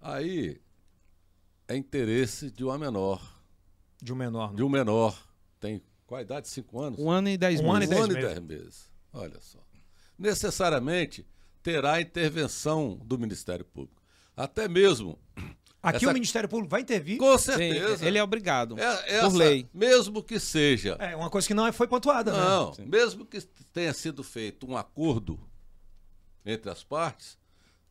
[0.00, 0.60] Aí
[1.68, 3.40] é interesse de uma menor.
[4.02, 4.54] De um menor.
[4.54, 5.16] De um menor.
[5.60, 6.48] Tem qual a idade?
[6.48, 6.98] Cinco anos?
[6.98, 7.86] Um ano e dez Um ano meses.
[7.86, 8.30] e dez um ano meses.
[8.30, 8.90] e dez meses.
[9.12, 9.58] Olha só.
[10.18, 11.26] Necessariamente
[11.62, 14.02] terá intervenção do Ministério Público.
[14.36, 15.18] Até mesmo,
[15.84, 17.18] Aqui Essa- o Ministério Público vai intervir.
[17.18, 18.06] com Sim, certeza.
[18.06, 18.78] ele é obrigado.
[18.78, 19.68] é, por essa- lei.
[19.74, 20.92] Mesmo que seja.
[21.00, 22.38] É uma coisa que não é- foi pontuada, né?
[22.38, 23.40] Não, mesmo que
[23.72, 25.40] tenha sido feito um acordo
[26.46, 27.36] entre as partes,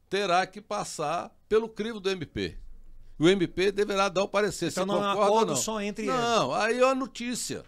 [0.09, 2.57] terá que passar pelo crivo do MP.
[3.21, 5.55] O MP deverá dar o parecer Então se não é concorda ou acordo não.
[5.55, 7.63] só entre Não, aí é uma notícia.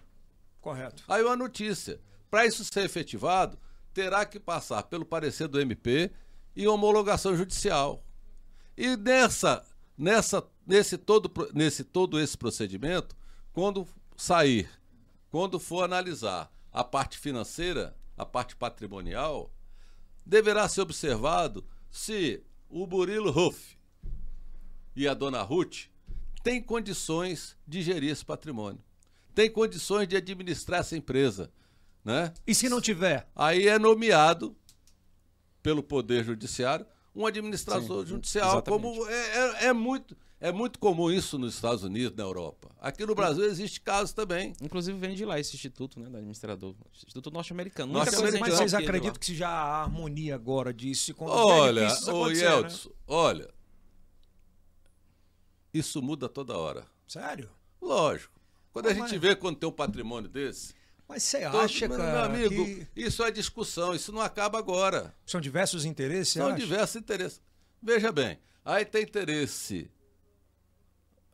[0.59, 1.03] Correto.
[1.07, 2.01] Aí uma notícia.
[2.31, 3.55] Para isso ser efetivado,
[3.93, 6.09] terá que passar pelo parecer do MP
[6.55, 8.03] e homologação judicial.
[8.75, 9.63] E nessa,
[9.95, 13.15] nessa, nesse, todo, nesse todo esse procedimento,
[13.53, 13.87] quando
[14.17, 14.67] sair,
[15.29, 19.53] quando for analisar a parte financeira, a parte patrimonial,
[20.25, 22.41] deverá ser observado se
[22.71, 23.77] o Burilo Ruff
[24.95, 25.85] e a dona Ruth
[26.43, 28.81] têm condições de gerir esse patrimônio.
[29.33, 31.51] Tem condições de administrar essa empresa.
[32.03, 32.33] Né?
[32.45, 33.27] E se não tiver?
[33.35, 34.55] Aí é nomeado
[35.61, 36.85] pelo Poder Judiciário
[37.15, 38.51] um administrador Sim, judicial.
[38.53, 38.81] exatamente.
[38.83, 42.71] Como é, é- é muito, é muito comum isso nos Estados Unidos, na Europa.
[42.81, 44.53] Aqui no Brasil existe casos também.
[44.61, 46.75] Inclusive vem de lá esse instituto, né, do administrador.
[46.93, 47.95] Instituto norte-americano.
[47.97, 48.79] A Mas vocês lá.
[48.79, 51.13] acreditam que se já há harmonia agora disso?
[51.13, 52.93] Quando Olha, ô acontecer, né?
[53.07, 53.49] Olha.
[55.73, 56.85] Isso muda toda hora.
[57.07, 57.49] Sério?
[57.81, 58.33] Lógico.
[58.71, 60.73] Quando a Mas- gente vê quando tem um patrimônio desse.
[61.07, 65.13] Mas você todo- acha, meu cara, amigo, que isso é discussão, isso não acaba agora.
[65.25, 66.33] são diversos interesses?
[66.33, 67.41] São diversos interesses.
[67.81, 69.91] Veja bem, aí tem interesse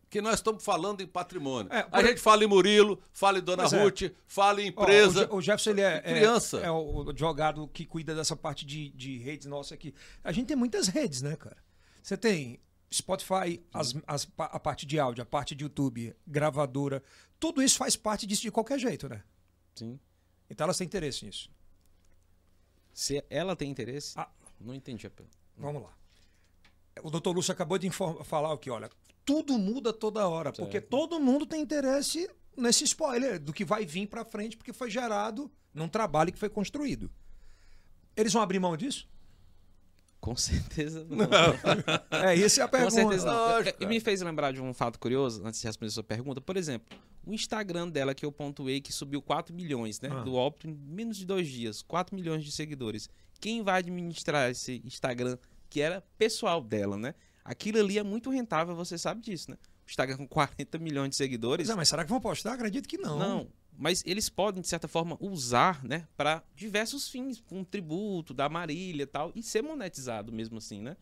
[0.10, 1.72] que nós estamos falando em patrimônio.
[1.72, 3.84] É, a por- gente fala em Murilo, fala em Dona Pois é.
[3.84, 5.20] Ruth, fala em empresa.
[5.20, 6.58] o Je- o Jefferson ele é, é- criança.
[6.60, 9.94] é o advogado que cuida dessa parte de, de redes nossa aqui.
[10.24, 11.58] A gente tem muitas redes, né, cara?
[12.02, 12.60] Você tem
[12.92, 17.04] Spotify, as- as a parte de áudio, a parte de YouTube, gravadora.
[17.40, 19.24] Tudo isso faz parte disso de qualquer jeito, né?
[19.76, 20.00] Sim.
[20.50, 21.50] Então elas têm interesse nisso.
[22.94, 24.30] Se ela tem interesse, Ah.
[24.60, 25.38] não entendi a pergunta.
[25.58, 25.94] Vamos lá.
[27.04, 28.90] O doutor Lúcio acabou de falar aqui, olha,
[29.26, 34.08] tudo muda toda hora, porque todo mundo tem interesse nesse spoiler do que vai vir
[34.08, 37.10] pra frente, porque foi gerado num trabalho que foi construído.
[38.18, 39.08] Eles vão abrir mão disso?
[40.20, 41.26] Com certeza não.
[42.24, 42.91] É, essa é a Com pergunta.
[42.93, 43.34] certeza não.
[43.34, 46.41] Lógico, E me fez lembrar de um fato curioso, antes de responder a sua pergunta.
[46.41, 50.09] Por exemplo, o Instagram dela, que eu pontuei, que subiu 4 milhões, né?
[50.11, 50.22] Ah.
[50.22, 51.82] Do óbito em menos de dois dias.
[51.82, 53.09] 4 milhões de seguidores.
[53.39, 55.38] Quem vai administrar esse Instagram,
[55.70, 57.15] que era pessoal dela, né?
[57.45, 59.57] Aquilo ali é muito rentável, você sabe disso, né?
[59.88, 61.67] O Instagram com 40 milhões de seguidores.
[61.67, 62.53] Pois é, mas será que vão postar?
[62.53, 63.17] Acredito que não.
[63.17, 63.47] Não,
[63.80, 69.03] mas eles podem, de certa forma, usar, né, para diversos fins, um tributo da Marília
[69.03, 70.97] e tal, e ser monetizado mesmo assim, né?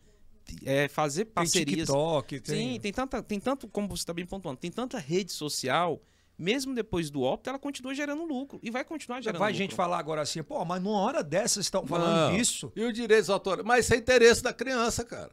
[0.64, 1.88] é, fazer Tem parcerias.
[1.88, 2.56] TikTok, tem...
[2.74, 6.00] Sim, tem, tanta, tem tanto, como você está bem pontuando, tem tanta rede social,
[6.38, 9.64] mesmo depois do óbito, ela continua gerando lucro e vai continuar gerando Vai lucro.
[9.64, 12.36] gente falar agora assim, pô, mas numa hora dessa vocês estão falando Não.
[12.36, 12.72] disso?
[12.76, 13.66] E os direitos autorais.
[13.66, 15.32] Mas isso é interesse da criança, cara.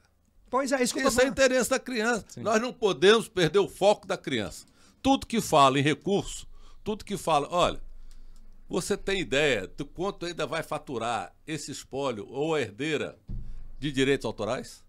[0.50, 2.26] Pois é, isso que Isso é interesse da criança.
[2.38, 4.66] Nós não podemos perder o foco da criança.
[5.02, 6.48] Tudo que fala em recurso,
[6.86, 7.82] tudo que fala, olha,
[8.70, 13.18] você tem ideia do quanto ainda vai faturar esse espólio ou a herdeira
[13.80, 14.86] de direitos autorais?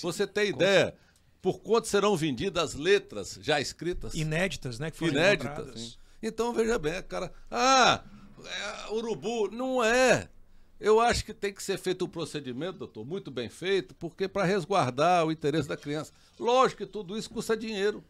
[0.00, 0.96] Você tem ideia
[1.42, 4.14] por quanto serão vendidas as letras já escritas?
[4.14, 4.90] Inéditas, né?
[4.90, 5.98] Que foram Inéditas.
[6.22, 7.30] Então veja bem, cara.
[7.50, 8.02] Ah,
[8.42, 9.50] é, urubu.
[9.50, 10.30] Não é.
[10.78, 14.44] Eu acho que tem que ser feito um procedimento, doutor, muito bem feito, porque para
[14.44, 16.10] resguardar o interesse da criança.
[16.38, 18.02] Lógico que tudo isso custa dinheiro.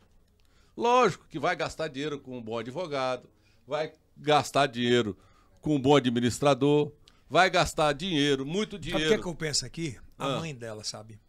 [0.85, 3.29] Lógico que vai gastar dinheiro com um bom advogado,
[3.67, 5.15] vai gastar dinheiro
[5.61, 6.91] com um bom administrador,
[7.29, 9.23] vai gastar dinheiro, muito Sabe o que, é dinheiro.
[9.23, 9.99] que eu penso aqui?
[10.19, 10.41] A Ah.
[10.41, 11.21] mãe dela, sabe?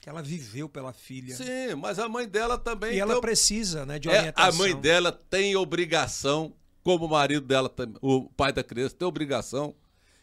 [0.00, 1.34] Que ela viveu pela filha.
[1.34, 2.94] Sim, mas a mãe dela também.
[2.94, 4.48] E ela tem- precisa, né, de É, orientação.
[4.48, 6.54] a mãe dela tem obrigação,
[6.84, 9.74] como o marido dela, o pai da criança, tem obrigação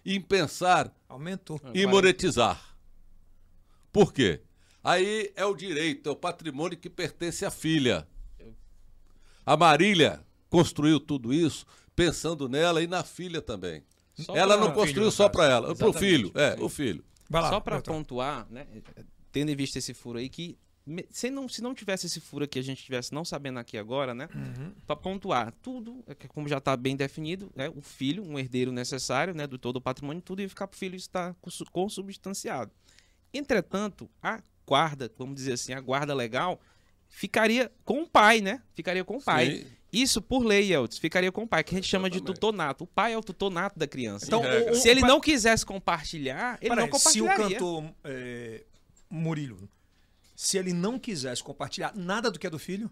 [0.05, 1.59] em pensar Aumentou.
[1.73, 2.77] em monetizar.
[3.91, 4.39] Por quê?
[4.81, 8.07] Aí é o direito, é o patrimônio que pertence à filha.
[9.47, 10.19] A Marília
[10.49, 13.81] construiu tudo isso pensando nela e na filha também.
[14.13, 16.33] Só ela não construiu filho, só para ela, para o filho.
[16.35, 17.01] É, o filho.
[17.29, 17.49] Vai lá.
[17.49, 18.67] Só para pontuar, né?
[19.31, 20.57] Tendo em vista esse furo aí, que
[21.09, 24.13] se não, se não tivesse esse furo aqui, a gente tivesse não sabendo aqui agora,
[24.13, 24.27] né?
[24.35, 24.73] Uhum.
[24.85, 27.69] Para pontuar, tudo, é que como já está bem definido, né?
[27.73, 29.47] O filho, um herdeiro necessário, né?
[29.47, 32.71] Do todo o patrimônio, tudo ia ficar para o filho estar consu- consubstanciado.
[33.33, 36.59] Entretanto, a guarda, vamos dizer assim, a guarda legal,
[37.09, 38.61] ficaria com o pai, né?
[38.73, 39.51] Ficaria com o pai.
[39.57, 39.65] Sim.
[39.91, 42.83] Isso, por lei, Elton, ficaria com o pai, que a gente chama de tutonato.
[42.83, 44.25] O pai é o tutonato da criança.
[44.25, 47.47] Então, o- o- se ele não quisesse compartilhar, ele Peraí, não compartilharia.
[47.47, 48.63] Se o cantor é,
[49.09, 49.69] Murilo,
[50.35, 52.91] se ele não quisesse compartilhar nada do que é do filho,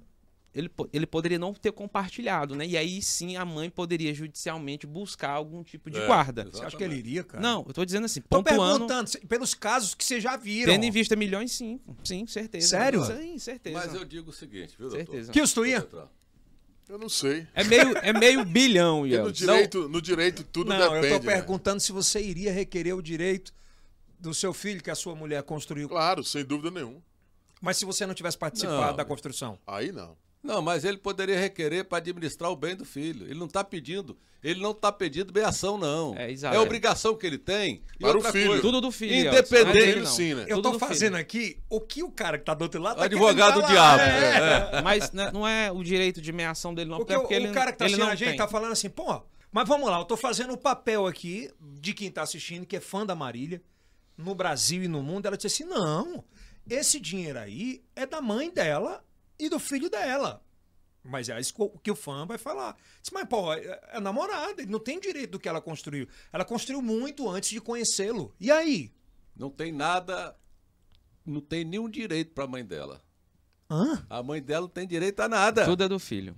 [0.55, 2.65] ele, ele poderia não ter compartilhado, né?
[2.65, 6.43] E aí sim a mãe poderia judicialmente buscar algum tipo de É, guarda.
[6.43, 6.57] exato.
[6.57, 7.43] você acha que ele iria, cara?
[7.43, 10.71] Não, eu tô dizendo assim, Tô pontuando, perguntando pelos casos que vocês já viram.
[10.71, 11.79] tendo em vista milhões, sim.
[12.03, 12.67] Sim, certeza.
[12.69, 13.03] Sério?
[13.03, 13.77] Sim, certeza.
[13.77, 15.05] Mas eu digo o seguinte, viu, doutor?
[15.05, 15.31] Certeza.
[15.33, 15.85] Que tu ia?
[16.87, 17.47] Eu não sei.
[17.53, 21.07] É meio, é meio bilhão, Porque no direito, no direito tudo Não, depende.
[21.13, 21.33] eu tô né?
[21.33, 23.53] perguntando se você iria requerer o direito
[24.19, 25.89] do seu filho que a sua mulher construiu.
[25.89, 27.01] Claro, sem dúvida nenhuma.
[27.59, 28.95] Mas se você não tivesse participado Não.
[28.95, 29.57] da construção.
[29.65, 30.15] Aí não.
[30.45, 33.25] Não, mas ele poderia requerer para administrar o bem do filho.
[33.25, 36.15] Ele não está pedindo, ele não está pedindo bem-ação, não.
[36.15, 36.55] É, exato.
[36.55, 37.81] É obrigação que ele tem.
[37.95, 38.47] E Para o outra filho.
[38.47, 39.27] coisa, Tudo do filho.
[39.29, 40.43] Independente- não é sim, né?
[40.47, 40.87] Eu Tudo tô do filho.
[40.89, 43.71] fazendo aqui o que o cara que tá do outro lado tá Advogado querendo do
[43.71, 43.99] diabo.
[43.99, 44.77] falar.
[44.77, 44.81] É.
[44.81, 46.97] Mas né, não é o direito de meação dele, não.
[46.97, 48.37] Porque, é o- porque o, ele, cara que tá ele assistindo não a gente tem.
[48.37, 49.21] tá falando assim, pô,
[49.51, 52.79] mas vamos lá, eu tô fazendo o papel aqui de quem tá assistindo, que é
[52.79, 53.61] fã da Marília,
[54.17, 55.25] no Brasil e no mundo.
[55.25, 56.23] Ela disse assim: não,
[56.69, 59.03] esse dinheiro aí é da mãe dela
[59.39, 60.43] e do filho dela.
[61.03, 62.75] Mas é isso que o fã vai falar.
[63.01, 66.07] Diz, mas, pô, é, é namorada, ele não tem direito do que ela construiu.
[66.33, 68.33] Ela construiu muito antes de conhecê-lo.
[68.39, 68.91] E aí?
[69.35, 70.35] Não tem nada,
[71.25, 73.03] não tem nenhum direito para a mãe dela.
[73.69, 74.03] Hã?
[74.09, 75.65] A mãe dela não tem direito a nada.
[75.65, 76.35] Tudo é do filho.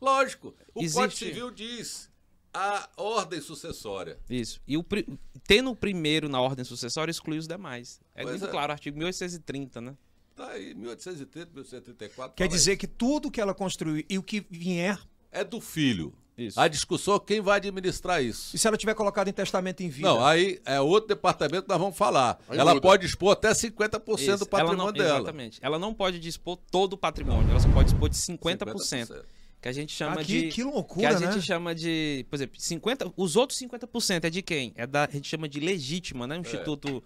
[0.00, 0.54] Lógico.
[0.74, 2.10] O Existe- Código Civil diz
[2.54, 4.18] a ordem sucessória.
[4.30, 4.60] Isso.
[4.66, 5.06] E o, pri-
[5.46, 8.00] tendo o primeiro na ordem sucessória, exclui os demais.
[8.14, 8.50] É Pois muito é.
[8.50, 9.96] claro, artigo 1830, né?
[10.36, 12.36] Tá aí, 1830, 1834.
[12.36, 12.76] Quer dizer aí.
[12.76, 14.98] que tudo que ela construiu e o que vier.
[15.32, 16.12] É do filho.
[16.36, 16.60] Isso.
[16.60, 18.54] A discussão é quem vai administrar isso.
[18.54, 20.06] E se ela tiver colocado em testamento em vida?
[20.06, 22.38] Não, aí é outro departamento que nós vamos falar.
[22.46, 22.82] Aí ela muda.
[22.82, 24.26] pode expor até 50% Isso.
[24.26, 25.18] do Ela patrimônio não, dela.
[25.20, 25.58] Exatamente.
[25.62, 29.24] Ela não pode dispor todo o patrimônio, ela só pode dispor de 50%.
[29.62, 30.42] Que a gente chama Ah, que, de.
[30.42, 31.32] que que loucura, a né?
[31.32, 32.26] gente chama de.
[32.28, 34.74] Por exemplo, 50, os outros 50% é de quem?
[34.76, 35.04] É da.
[35.04, 36.36] A gente chama de legítima, né?
[36.36, 37.02] O Instituto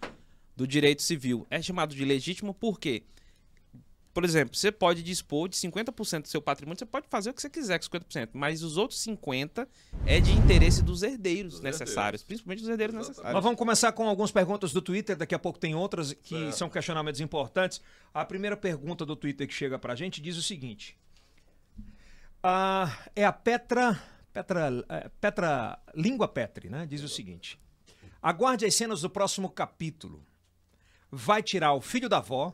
[0.57, 1.47] do Direito Civil.
[1.49, 3.03] É chamado de legítimo por quê?
[4.13, 7.41] Por exemplo, você pode dispor de 50% do seu patrimônio, você pode fazer o que
[7.41, 9.65] você quiser com 50%, mas os outros 50%
[10.05, 13.09] é de interesse dos herdeiros Dos necessários, principalmente dos herdeiros Exatamente.
[13.09, 13.33] necessários.
[13.35, 16.57] Nós vamos começar com algumas perguntas do Twitter, daqui a pouco tem outras que Certo.
[16.57, 17.81] são questionamentos importantes.
[18.13, 20.97] A primeira pergunta do Twitter que chega pra gente diz o seguinte:
[22.43, 24.01] Ah, é a Petra,
[24.33, 26.85] Petra, é, Petra Língua Petri, né?
[26.85, 27.59] Diz o seguinte:
[28.21, 30.23] Aguarde as cenas do próximo capítulo.
[31.09, 32.53] Vai tirar o filho da avó,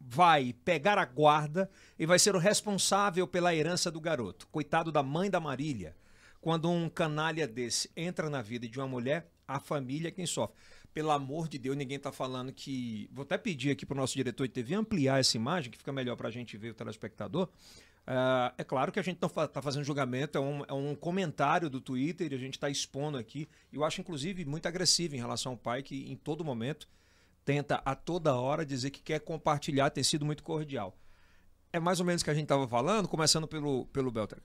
[0.00, 4.46] vai pegar a guarda e vai ser o responsável pela herança do garoto.
[4.48, 5.96] Coitado da mãe da Marília.
[6.40, 10.56] Quando um canalha desse entra na vida de uma mulher, a família é quem sofre.
[10.94, 13.08] Pelo amor de Deus, ninguém tá falando que.
[13.12, 16.16] Vou até pedir aqui pro nosso diretor de TV ampliar essa imagem, que fica melhor
[16.16, 17.48] pra gente ver o telespectador.
[18.06, 20.94] Ah, é claro que a gente não fa- tá fazendo julgamento, é um, é um
[20.94, 23.46] comentário do Twitter a gente tá expondo aqui.
[23.70, 26.88] Eu acho, inclusive, muito agressivo em relação ao pai, que em todo momento
[27.48, 30.94] tenta a toda hora dizer que quer compartilhar, ter sido muito cordial.
[31.72, 34.42] É mais ou menos o que a gente estava falando, começando pelo, pelo Beltrán.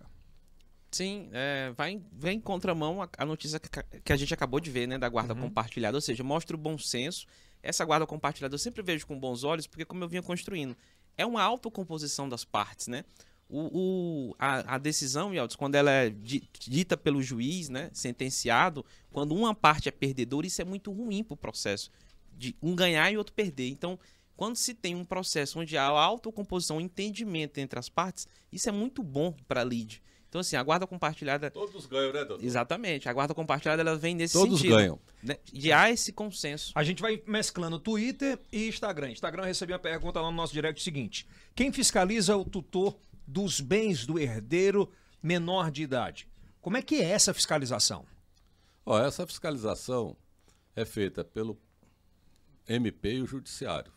[0.90, 3.68] Sim, é, vai, vem em contramão a, a notícia que,
[4.06, 6.78] que a gente acabou de ver, né, da guarda compartilhada, ou seja, mostra o bom
[6.78, 7.26] senso.
[7.62, 10.74] Essa guarda compartilhada eu sempre vejo com bons olhos, porque como eu vinha construindo,
[11.18, 13.04] é uma autocomposição das partes, né?
[13.50, 18.86] O, o- a, a decisão, Yeltsin, quando ela é di- dita pelo juiz, né, sentenciado,
[19.12, 21.92] quando uma parte é perdedora, isso é muito ruim para o processo.
[22.38, 23.70] De um ganhar e outro perder.
[23.70, 24.00] Então,
[24.36, 29.04] quando se tem um processo onde há autocomposição, entendimento entre as partes, isso é muito
[29.04, 30.02] bom para a lead.
[30.28, 31.52] Então, assim, a guarda compartilhada.
[31.52, 32.44] Todos ganham, né, doutor?
[32.44, 33.08] Exatamente.
[33.08, 34.76] A guarda compartilhada ela vem nesse Todos sentido.
[34.76, 35.00] ganham.
[35.22, 36.72] né, De há esse consenso.
[36.74, 39.12] A gente vai mesclando Twitter e Instagram.
[39.12, 43.62] Instagram eu recebi uma pergunta lá no nosso direct seguinte: quem fiscaliza o tutor dos
[43.62, 46.28] bens do herdeiro menor de idade?
[46.60, 48.04] Como é que é essa fiscalização?
[48.84, 50.18] Ó, essa fiscalização
[50.76, 51.62] é feita pelo
[52.68, 53.92] MP e o Judiciário.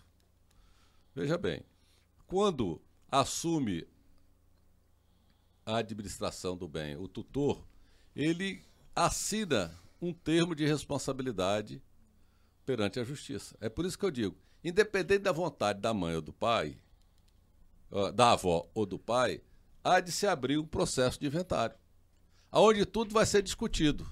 [1.14, 1.62] Veja bem,
[2.26, 3.86] quando assume
[5.64, 7.66] a administração do bem, o tutor,
[8.14, 8.62] ele
[8.94, 11.82] assina um termo de responsabilidade
[12.64, 13.56] perante a justiça.
[13.60, 16.78] É por isso que eu digo, independente da vontade da mãe ou do pai,
[18.14, 19.40] da avó ou do pai,
[19.82, 21.76] há de se abrir um processo de inventário,
[22.50, 24.06] aonde tudo vai ser discutido.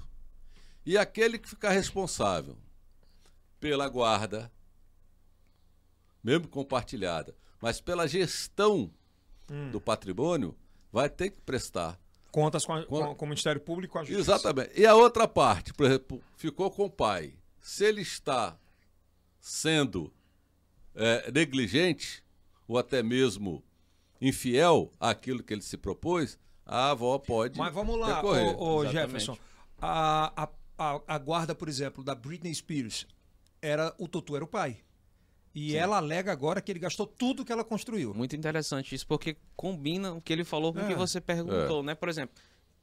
[0.86, 2.56] E aquele que ficar responsável
[3.64, 4.52] pela guarda,
[6.22, 8.90] mesmo compartilhada, mas pela gestão
[9.72, 10.54] do patrimônio,
[10.92, 11.98] vai ter que prestar.
[12.30, 14.32] Contas com, a- com- com o Ministério Público e com a Justiça.
[14.32, 14.78] Exatamente.
[14.78, 17.32] E a outra parte, por exemplo, ficou com o pai.
[17.62, 18.54] Se ele está
[19.40, 20.12] sendo
[20.94, 22.22] é, negligente
[22.68, 23.64] ou até mesmo
[24.20, 27.58] infiel àquilo que ele se propôs, a avó pode.
[27.58, 28.86] Mas vamos lá, ô, ô.
[28.86, 29.38] Jefferson.
[29.80, 30.48] A,
[30.78, 33.06] a, a guarda, por exemplo, da Britney Spears,
[33.64, 34.78] era o tutor era o pai.
[35.54, 38.12] E ela alega agora que ele gastou tudo que ela construiu.
[38.12, 40.96] Muito interessante isso, porque combina o que ele falou com o que É.
[40.96, 41.94] você perguntou, né?
[41.94, 42.34] Por exemplo,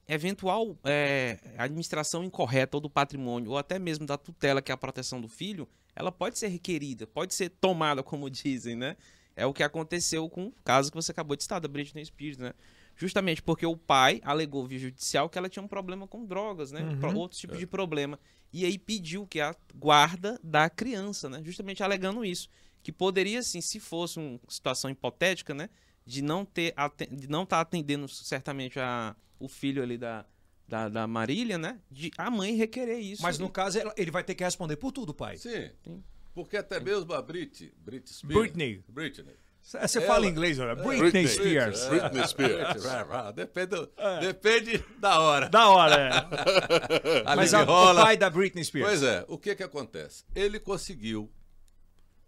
[0.08, 4.78] eventual é, administração incorreta ou do patrimônio, ou até mesmo da tutela, que é a
[4.78, 8.96] proteção do filho, ela pode ser requerida, pode ser tomada, como dizem, né?
[9.36, 12.38] É o que aconteceu com o caso que você acabou de citar, da Britney Spears,
[12.38, 12.52] né?
[12.96, 16.80] Justamente porque o pai alegou via judicial que ela tinha um problema com drogas, né?
[17.00, 18.18] Pro- Outro tipo de problema.
[18.52, 21.40] E aí pediu que a guarda da criança, né?
[21.44, 22.48] Justamente alegando isso.
[22.82, 25.68] Que poderia, sim, se fosse uma situação hipotética, né?
[26.04, 26.74] De não ter
[27.10, 30.26] de não estar atendendo certamente a, o filho ali da,
[30.68, 31.80] da, da Marília, né?
[31.90, 33.22] De a mãe requerer isso.
[33.22, 35.38] Mas no caso, ele vai ter que responder por tudo, pai.
[35.38, 35.70] Sim.
[35.84, 36.02] Sim.
[36.34, 38.38] Porque até mesmo a Brit, Brit Spears.
[38.52, 38.82] Britney.
[38.88, 39.34] Britney.
[39.62, 40.74] Você Ela- fala inglês, olha.
[40.74, 41.28] Britney, Britney.
[41.28, 41.84] Spears.
[41.86, 42.82] Britney Spears.
[43.34, 43.90] Depende, do-
[44.20, 45.48] depende da hora.
[45.48, 47.24] Da hora, é.
[47.36, 48.88] Mas a, o pai da Britney Spears.
[48.88, 50.24] Pois é, o que que acontece?
[50.34, 51.30] Ele conseguiu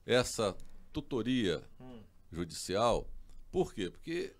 [0.07, 0.57] essa
[0.93, 1.63] tutoria
[2.33, 3.09] judicial,
[3.51, 3.91] por quê?
[3.91, 4.33] Porque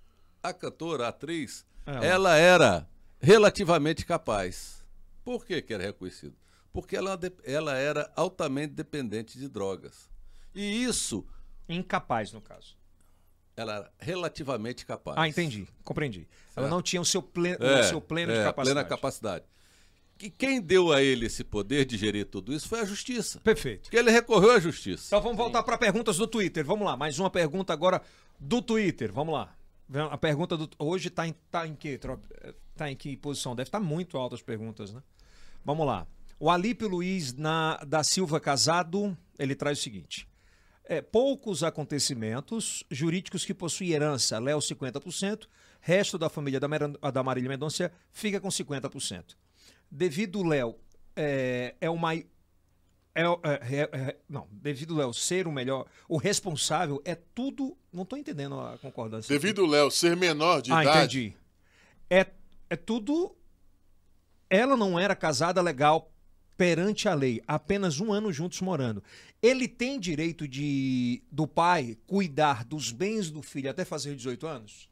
[0.43, 2.05] a cantora, a atriz, Ela.
[2.07, 2.89] ela era
[3.21, 4.85] relativamente capaz.
[5.25, 6.37] Por que que era reconhecido?
[6.73, 10.09] Porque ela, ela era altamente dependente de drogas.
[10.55, 11.27] E isso,
[11.69, 12.77] Incapaz, no caso.
[13.57, 15.17] Ela era relativamente capaz.
[15.19, 15.67] Ah, entendi.
[15.83, 16.29] Compreendi.
[16.57, 16.71] Ela Certo.
[16.71, 17.57] não tinha o seu, ple...
[17.61, 18.75] É, o seu pleno de é, capacidade.
[18.75, 19.45] plena capacidade.
[20.21, 23.41] E quem deu a ele esse poder de gerir tudo isso foi a justiça.
[23.41, 23.83] Perfeito.
[23.83, 25.07] Porque ele recorreu à justiça.
[25.09, 26.65] Então vamos voltar para perguntas do Twitter.
[26.65, 28.01] Vamos lá, mais uma pergunta agora
[28.39, 29.13] do Twitter.
[29.13, 29.55] Vamos lá.
[30.11, 32.21] A pergunta do hoje tá em tá em que tro-
[32.75, 33.55] tá em que posição?
[33.55, 35.03] Deve estar muito altas as perguntas, né?
[35.65, 36.07] Vamos lá.
[36.41, 40.27] O Alípio Luiz na, da Silva Casado, ele traz o seguinte:
[40.85, 45.47] é, poucos acontecimentos jurídicos que possuem herança, Léo 50%,
[45.81, 49.37] resto da família da, da Marília Mendonça fica com 50%.
[49.91, 50.77] Devido Léo
[51.17, 52.27] é, é o mai,
[53.15, 57.77] é, é, é, é, não, devido Léo ser o melhor, o responsável é tudo.
[57.93, 59.33] Não estou entendendo a concordância.
[59.33, 61.37] Devido Léo ser menor de ah, idade, entendi.
[62.11, 62.27] É,
[62.69, 63.35] é tudo.
[64.51, 66.13] Ela não era casada legal
[66.57, 69.03] perante a lei, apenas um ano juntos morando.
[69.43, 74.89] Ele tem direito de do pai cuidar dos bens do filho até fazer 18 anos?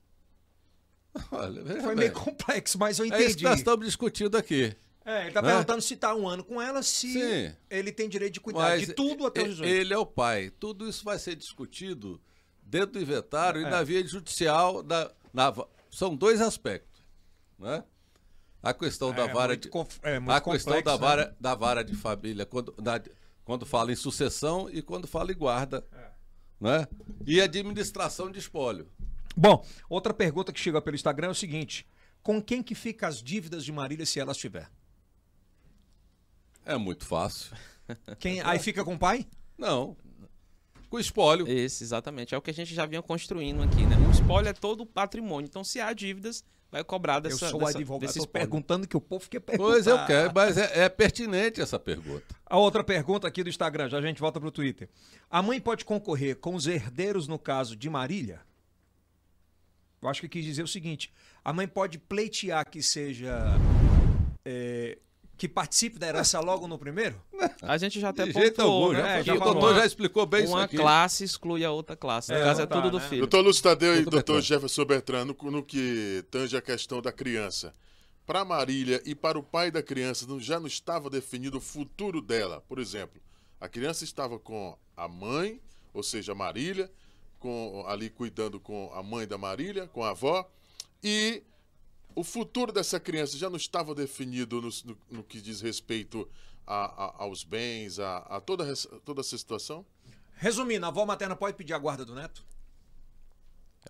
[1.31, 1.97] Olha, Foi bem.
[1.97, 3.45] meio complexo, mas eu É isso que entendi.
[3.45, 4.75] nós estamos discutindo aqui.
[5.05, 5.49] É, ele tá Né?
[5.51, 7.55] perguntando se tá um ano com ela, se Sim.
[7.69, 9.69] ele tem direito de cuidar Mas de tudo até os e- 18.
[9.71, 10.51] Ele é o pai.
[10.51, 12.21] Tudo isso vai ser discutido
[12.63, 13.71] dentro do inventário e É.
[13.71, 14.83] na via judicial.
[14.83, 15.53] Na, na
[15.91, 17.03] são dois aspectos.
[17.59, 17.83] Né?
[18.63, 19.69] A questão da É vara muito de.
[19.69, 20.99] conf- é a questão complexo, da né?
[20.99, 23.01] vara, da vara de família, quando, na-
[23.45, 25.85] quando fala em sucessão e quando fala em guarda.
[25.93, 26.11] É.
[26.61, 26.87] Né?
[27.27, 28.89] E administração de espólio.
[29.37, 31.85] Bom, outra pergunta que chega pelo Instagram é o seguinte:
[32.23, 34.71] com quem que fica as dívidas de Marília se elas tiver?
[36.65, 37.57] É muito fácil.
[38.21, 39.27] Quem aí fica com o pai?
[39.59, 39.97] Não.
[40.89, 41.49] com espólio.
[41.49, 42.35] Esse, exatamente.
[42.35, 43.97] É o que a gente já vinha construindo aqui, né?
[44.07, 45.49] O espólio é todo o patrimônio.
[45.49, 48.49] Então, se há dívidas, vai cobrar dessa, eu sou dessa, advogado, desse estou espólio.
[48.49, 49.71] perguntando que o povo quer perguntar.
[49.71, 52.35] Pois eu quero, mas é, é pertinente essa pergunta.
[52.47, 54.89] A outra pergunta aqui do Instagram, já a gente volta pro Twitter.
[55.31, 58.41] A mãe pode concorrer com os herdeiros no caso de Marília?
[60.01, 61.13] Eu acho que quis dizer o seguinte:
[61.45, 63.39] a mãe pode pleitear que seja.
[64.45, 64.99] é,
[65.43, 67.21] que participe da herança logo no primeiro?
[67.63, 69.19] A gente já até pontuou, né?
[69.19, 70.77] É, já o doutor já explicou bem isso uma aqui.
[70.77, 72.31] classe exclui a outra classe.
[72.31, 73.09] No É, caso, é tá, tudo do né?
[73.09, 73.23] filho.
[73.23, 74.47] Doutor Lúcio Tadeu e Doutor doutor Bertrand.
[74.47, 77.75] Jefferson Bertrand, no, no que tange a questão da criança.
[78.25, 82.21] Para Marília e para o pai da criança, não- já não estava definido o futuro
[82.23, 82.63] dela.
[82.69, 83.21] Por exemplo,
[83.61, 85.61] a criança estava com a mãe,
[85.93, 86.89] ou seja, a Marília,
[87.41, 90.49] com, ali cuidando com a mãe da Marília, com a avó,
[91.03, 91.43] e
[92.15, 96.29] o futuro dessa criança já não estava definido no, no- no que diz respeito
[96.67, 99.85] a- a- aos bens, a, a toda, essa- toda essa situação?
[100.35, 102.45] Resumindo, a avó materna pode pedir a guarda do neto?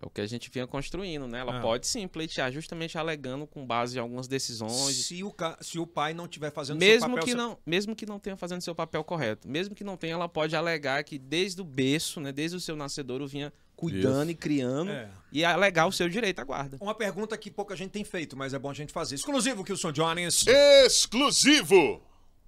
[0.01, 1.39] É o que a gente vinha construindo, né?
[1.39, 1.61] Ela Ah.
[1.61, 5.05] pode sim pleitear, justamente alegando com base em algumas decisões.
[5.05, 7.23] Se o, ca- se o pai não estiver fazendo Mesmo seu papel...
[7.25, 9.47] que, não, mesmo que não tenha fazendo seu papel correto.
[9.47, 12.75] Mesmo que não tenha, ela pode alegar que desde o berço, né, desde o seu
[12.75, 13.53] nascedouro, vinha
[13.91, 15.09] cuidando e criando É.
[15.31, 16.77] e alegar o seu direito à guarda.
[16.79, 19.15] Uma pergunta que pouca gente tem feito, mas é bom a gente fazer.
[19.15, 20.45] Exclusivo, Kilson Jones.
[20.47, 22.01] Exclusivo!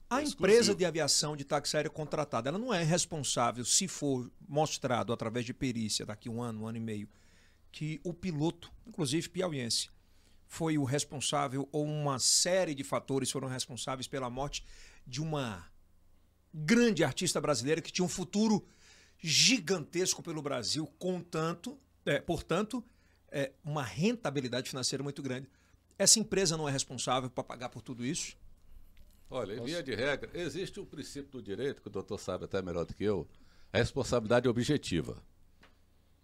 [0.10, 5.12] A empresa de aviação de táxi aéreo contratada, ela não é responsável se for mostrado
[5.12, 7.10] através de perícia daqui um ano, um ano e meio,
[7.72, 9.90] que o piloto, inclusive piauiense,
[10.48, 14.64] foi o responsável ou uma série de fatores foram responsáveis pela morte
[15.06, 15.66] de uma
[16.54, 18.66] grande artista brasileira que tinha um futuro
[19.26, 22.84] gigantesco pelo Brasil, contanto, é, portanto,
[23.30, 25.50] é, uma rentabilidade financeira muito grande.
[25.98, 28.38] Essa empresa não é responsável para pagar por tudo isso?
[29.30, 32.62] Olha, em via de regra, existe um princípio do direito, que o doutor sabe até
[32.62, 33.28] melhor do que eu,
[33.74, 35.22] a responsabilidade objetiva.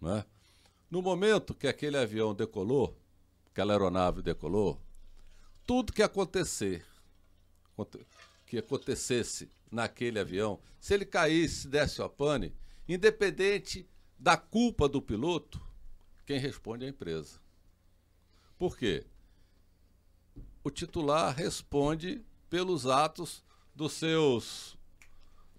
[0.00, 0.24] Não é?
[0.90, 2.96] No momento que aquele avião decolou,
[3.50, 4.80] aquela aeronave decolou,
[5.66, 6.84] tudo que acontecer,
[7.72, 8.06] aconte-
[8.46, 12.54] que acontecesse naquele avião, se ele caísse, desse a pane,
[12.88, 15.60] independente da culpa do piloto,
[16.26, 17.40] quem responde é a empresa.
[18.58, 19.04] Por quê?
[20.62, 23.42] O titular responde pelos atos
[23.74, 24.78] dos seus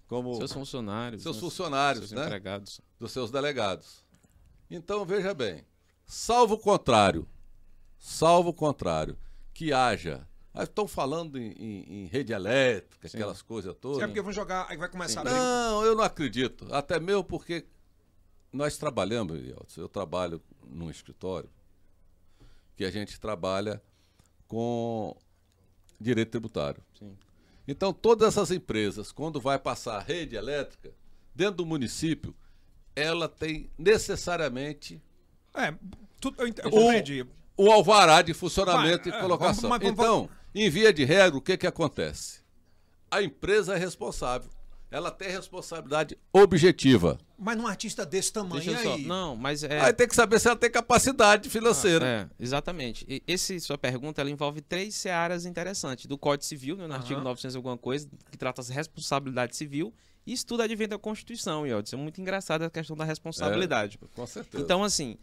[0.06, 1.22] como Seus funcionários.
[1.22, 2.26] Seus né, funcionários, seus né?
[2.26, 2.80] empregados.
[2.98, 4.04] dos seus delegados.
[4.70, 5.64] Então, veja bem,
[6.06, 7.28] salvo o contrário,
[7.98, 9.18] salvo o contrário,
[9.52, 10.26] que haja.
[10.54, 14.06] Ah, Estão falando em, em- em rede elétrica, aquelas coisas É todas.
[14.06, 15.36] porque vão jogar, aí vai começar a briga.
[15.38, 16.66] Não, eu não acredito.
[16.72, 17.66] Até mesmo porque
[18.52, 19.36] nós trabalhamos,
[19.76, 21.50] eu trabalho num escritório
[22.76, 23.82] que a gente trabalha
[24.46, 25.16] com
[26.00, 26.82] direito tributário.
[26.98, 27.16] Sim.
[27.66, 30.92] Então, todas essas empresas, quando vai passar a rede elétrica,
[31.34, 32.34] dentro do município,
[32.94, 35.02] ela tem necessariamente
[35.54, 35.74] É,
[36.20, 36.70] tudo, eu, ent- eu
[37.56, 39.68] o, o alvará de funcionamento e é, colocação.
[39.70, 42.40] mas vamos- então, em via de regra, o que, que acontece?
[43.10, 44.50] A empresa é responsável.
[44.90, 47.18] Ela tem responsabilidade objetiva.
[47.36, 49.04] Mas num artista desse tamanho aí.
[49.04, 49.80] Não, mas é.
[49.80, 52.06] Aí tem que saber se ela tem capacidade financeira.
[52.06, 53.04] É, exatamente.
[53.08, 56.06] E esse sua pergunta ela envolve três searas interessantes.
[56.06, 57.24] Do Código Civil, né, no artigo Aham.
[57.24, 59.92] 900 alguma coisa, que trata de responsabilidade civil,
[60.24, 61.96] e isso tudo advém da Constituição, Yeltsin.
[61.96, 63.98] É muito engraçada a questão da responsabilidade.
[64.14, 64.62] Com certeza.
[64.62, 65.18] Então, assim,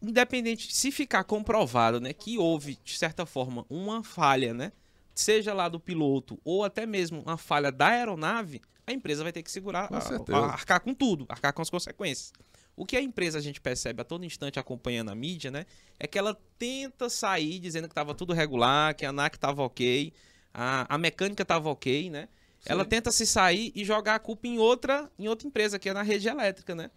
[0.00, 4.72] independente, se ficar comprovado, né, que houve, de certa forma, uma falha, né,
[5.14, 9.42] seja lá do piloto ou até mesmo uma falha da aeronave, a empresa vai ter
[9.42, 10.00] que segurar, Com a-
[10.34, 12.32] a- arcar com tudo, arcar com as consequências.
[12.74, 15.66] O que a empresa a gente percebe a todo instante acompanhando a mídia, né,
[16.00, 20.12] é que ela tenta sair dizendo que estava tudo regular, que a ANAC estava ok,
[20.52, 22.28] a, a mecânica estava ok, né?
[22.64, 25.92] Ela tenta se sair e jogar a culpa em outra, em outra empresa, que é
[25.92, 26.90] na rede elétrica, né?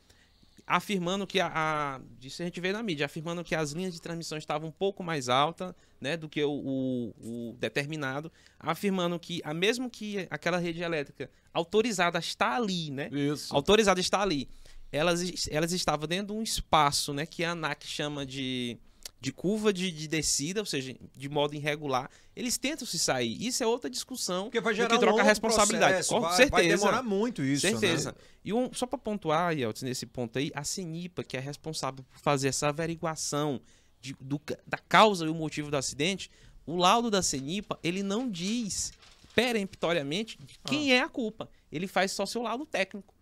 [0.68, 4.01] Afirmando que a, a disso a gente vê na mídia, afirmando que as linhas de
[4.01, 9.41] transmissão estavam um pouco mais altas, né, do que o, o- o determinado, afirmando que
[9.43, 13.55] a mesmo que aquela rede elétrica autorizada está ali, né, Isso.
[13.55, 14.49] autorizada está ali,
[14.91, 18.78] elas, elas estavam dentro de um espaço, né, que a ANAC chama de
[19.26, 23.36] de curva de, de descida, ou seja, de modo irregular, eles tentam se sair.
[23.43, 25.93] Isso é outra discussão Porque vai gerar que um troca a longo responsabilidade.
[25.93, 26.51] processo, Com vai, certeza.
[26.51, 28.11] vai demorar muito isso, Certeza.
[28.11, 28.17] né?
[28.43, 32.19] E um, só para pontuar, Yeltsin, nesse ponto aí, a CENIPA, que é responsável por
[32.19, 33.59] fazer essa averiguação
[33.99, 36.30] de- do da causa e o motivo do acidente,
[36.63, 38.93] o laudo da CENIPA, ele não diz
[39.34, 40.95] peremptoriamente quem Ah.
[40.97, 41.49] é a culpa.
[41.71, 43.14] Ele faz só seu laudo técnico,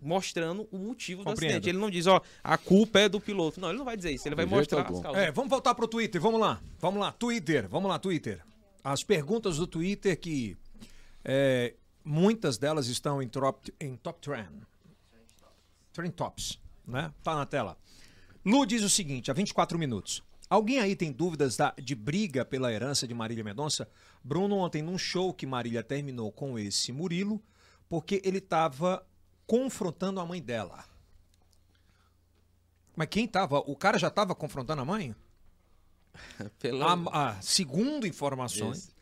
[0.00, 1.52] mostrando o motivo do Compreendo.
[1.52, 1.68] acidente.
[1.68, 3.60] Ele não diz, ó, a culpa é do piloto.
[3.60, 4.28] Não, ele não vai dizer isso.
[4.28, 4.96] Ele vai jeito mostrar algum.
[4.96, 5.22] as causas.
[5.22, 6.60] É, vamos voltar pro Twitter, vamos lá.
[6.78, 8.42] Vamos lá, Twitter, vamos lá, Twitter.
[8.84, 10.56] As perguntas do Twitter que
[11.24, 11.74] é,
[12.04, 14.66] muitas delas estão em top, em top trend.
[15.92, 17.12] Trend Tops, né?
[17.22, 17.76] Tá na tela.
[18.44, 20.22] Lu diz o seguinte, há 24 minutos.
[20.48, 23.88] Alguém aí tem dúvidas da, de briga pela herança de Marília Mendonça?
[24.22, 27.42] Bruno, ontem, num show que Marília terminou com esse Murilo,
[27.88, 29.04] porque ele estava
[29.46, 30.84] confrontando a mãe dela.
[32.94, 33.58] Mas quem tava?
[33.58, 35.14] O cara já estava confrontando a mãe?
[36.58, 36.94] Pela...
[36.94, 38.96] A, a, segundo informações Isso.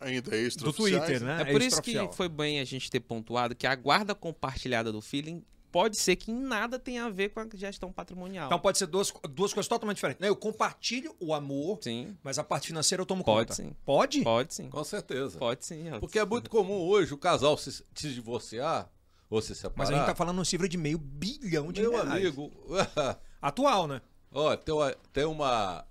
[0.00, 1.42] Ainda é extra do Twitter, né?
[1.42, 5.00] É por isso que foi bem a gente ter pontuado que a guarda compartilhada do
[5.00, 5.42] feeling
[5.72, 8.46] pode ser que em nada tenha a ver com a gestão patrimonial.
[8.46, 10.20] Então pode ser duas, duas coisas totalmente diferentes.
[10.20, 10.28] né?
[10.28, 13.54] Eu compartilho o amor, sim, mas a parte financeira eu tomo Pode conta.
[13.54, 13.74] sim.
[13.84, 14.22] Pode?
[14.22, 14.70] pode sim.
[14.70, 15.36] Com certeza.
[15.36, 15.84] Pode sim.
[15.98, 18.88] Porque é muito comum hoje o casal se, se divorciar
[19.30, 19.74] ou se separar.
[19.78, 22.10] Mas a gente tá falando um cifra de meio bilhão de Meu reais.
[22.10, 22.52] amigo,
[23.42, 24.00] Atual, né?
[24.32, 25.84] ó, tem uma, tem uma,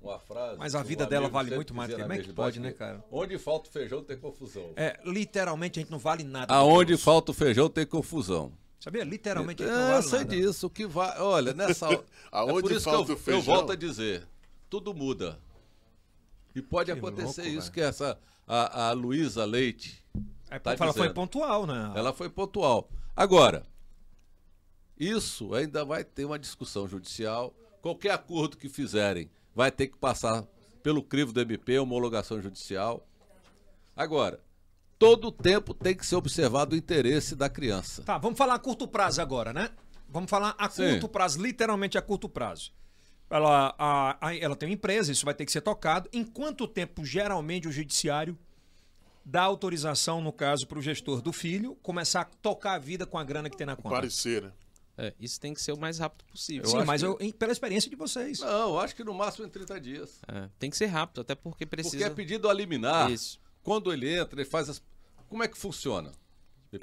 [0.00, 0.58] uma frase.
[0.58, 1.92] Mas a que um vida dela vale muito mais.
[1.94, 3.04] Como é que pode, né, cara?
[3.10, 4.72] Onde falta o feijão tem confusão.
[4.76, 6.52] É, literalmente a gente não vale nada.
[6.54, 8.52] Aonde falta o feijão tem confusão.
[8.80, 9.02] Sabia?
[9.02, 10.36] Literalmente a gente não É, eu vale sei nada.
[10.36, 10.66] disso.
[10.66, 11.18] O que vai.
[11.18, 11.86] Olha, nessa.
[12.30, 13.40] Aonde é por isso falta que eu, o feijão?
[13.40, 14.28] eu volto a dizer:
[14.68, 15.38] tudo muda.
[16.54, 17.72] E pode Que acontecer louco, isso velho.
[17.72, 18.18] que essa.
[18.46, 20.04] A, a Luísa Leite,
[20.54, 21.92] É Tá ela foi pontual, né?
[21.94, 22.88] ela foi pontual.
[23.16, 23.64] Agora,
[24.98, 27.54] isso ainda vai ter uma discussão judicial.
[27.82, 30.44] Qualquer acordo que fizerem vai ter que passar
[30.82, 33.06] pelo crivo do MP, homologação judicial.
[33.96, 34.40] Agora,
[34.98, 38.02] todo tempo tem que ser observado o interesse da criança.
[38.02, 39.70] Tá, vamos falar a curto prazo agora, né?
[40.08, 40.90] Vamos falar a Sim.
[40.92, 42.72] curto prazo, literalmente a curto prazo.
[43.28, 46.08] Ela, a- a- ela tem uma empresa, isso vai ter que ser tocado.
[46.12, 48.38] Em quanto tempo, geralmente, o judiciário
[49.24, 53.18] dá autorização, no caso, para o gestor do filho começar a tocar a vida com
[53.18, 53.90] a grana que tem na conta?
[53.96, 54.52] Parecer, né?
[54.96, 56.68] É, isso tem que ser o mais rápido possível.
[56.68, 58.38] Sim, mas que- eu- pela experiência de vocês.
[58.38, 60.20] Não, eu acho que no máximo em 30 dias.
[60.28, 61.96] É, tem que ser rápido, até porque precisa.
[61.96, 63.10] Porque é pedido a liminar.
[63.10, 63.40] Isso.
[63.62, 64.80] Quando ele entra, ele faz as.
[65.28, 66.12] Como é que funciona?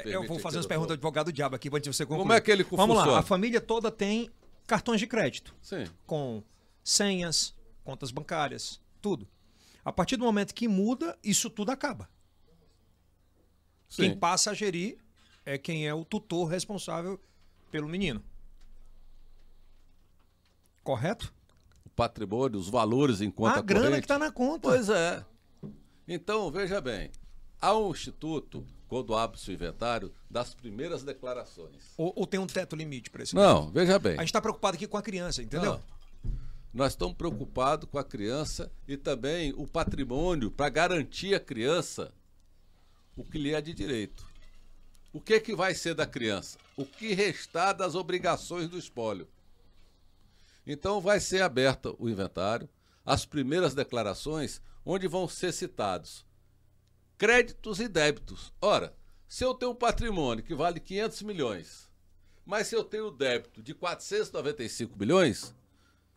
[0.05, 2.21] Eu vou fazer umas perguntas do advogado diabo aqui antes de você concluir.
[2.23, 3.19] Como é que ele Vamos lá, funciona?
[3.19, 4.29] a família toda tem
[4.67, 5.53] cartões de crédito.
[5.61, 5.85] Sim.
[6.05, 6.43] com
[6.83, 9.27] senhas, contas bancárias, tudo.
[9.85, 12.09] A partir do momento que muda, isso tudo acaba.
[13.91, 14.03] Sim.
[14.03, 14.97] Quem passa a gerir
[15.45, 17.19] é quem é o tutor responsável
[17.69, 18.23] pelo menino.
[20.83, 21.33] Correto?
[21.85, 24.01] O patrimônio, os valores em conta a grana corrente.
[24.01, 24.69] que está na conta.
[24.69, 25.23] Pois é.
[26.07, 27.11] Então, veja bem.
[27.61, 31.93] Há um instituto, quando abre-se o inventário, das primeiras declarações.
[31.97, 34.13] Ou, ou tem um teto limite para esse Não, veja bem.
[34.13, 35.73] A gente está preocupado aqui com a criança, entendeu?
[35.73, 36.01] Não.
[36.73, 42.13] Nós estamos preocupados com a criança e também o patrimônio para garantir à criança
[43.15, 44.25] o que lhe é de direito.
[45.13, 46.57] O que, que vai ser da criança?
[46.77, 49.27] O que restar das obrigações do espólio.
[50.65, 52.69] Então vai ser aberto o inventário,
[53.05, 56.25] as primeiras declarações, onde vão ser citados
[57.21, 58.51] créditos e débitos.
[58.59, 58.97] Ora,
[59.27, 61.87] se eu tenho um patrimônio que vale 500 milhões,
[62.43, 65.55] mas se eu tenho débito de 495 milhões,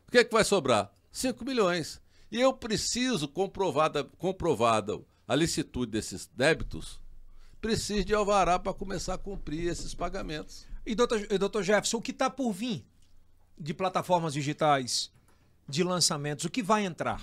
[0.08, 0.90] o que, é que vai sobrar?
[1.12, 2.00] 5 milhões.
[2.32, 7.00] E eu preciso, comprovada, comprovada a licitude desses débitos,
[7.60, 10.66] preciso de alvará para começar a cumprir esses pagamentos.
[10.84, 12.84] E doutor, e doutor Jefferson, o que está por vir
[13.58, 15.10] de plataformas digitais,
[15.66, 17.22] de lançamentos, o que vai entrar?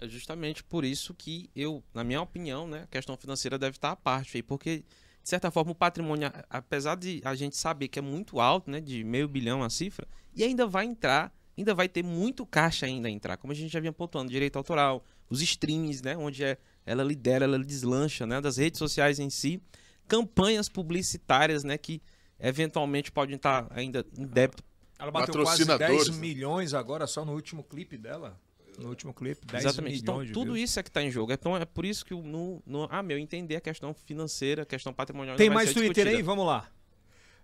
[0.00, 3.90] É justamente por isso que eu, na minha opinião, né, a questão financeira deve estar
[3.90, 4.84] à parte aí, porque
[5.22, 8.80] de certa forma o patrimônio, apesar de a gente saber que é muito alto, né,
[8.80, 13.08] de meio bilhão a cifra, e ainda vai entrar, ainda vai ter muito caixa ainda
[13.08, 16.58] a entrar, como a gente já vinha pontuando, direito autoral, os streams, né, onde é,
[16.84, 19.60] ela lidera, ela deslancha, né, das redes sociais em si,
[20.06, 22.02] campanhas publicitárias, né, que
[22.38, 24.62] eventualmente podem estar ainda em débito
[24.98, 26.20] Ela bateu quase Patrocinadores, 10 né?
[26.20, 28.38] milhões agora só no último clipe dela.
[28.78, 30.00] No último clipe, 10 Exatamente.
[30.00, 30.70] Então, tudo views.
[30.70, 31.32] isso é que está em jogo.
[31.32, 34.92] Então, é por isso que, no, no, a meu entender, a questão financeira, a questão
[34.92, 35.36] patrimonial.
[35.36, 36.14] Tem mais Twitter aí?
[36.14, 36.22] discutida.
[36.24, 36.68] Vamos lá.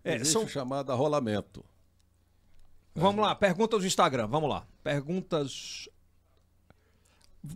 [0.02, 1.64] É, Existe são- o chamado arrolamento.
[2.94, 4.26] Vamos lá, perguntas do Instagram.
[4.26, 4.66] Vamos lá.
[4.82, 5.88] Perguntas.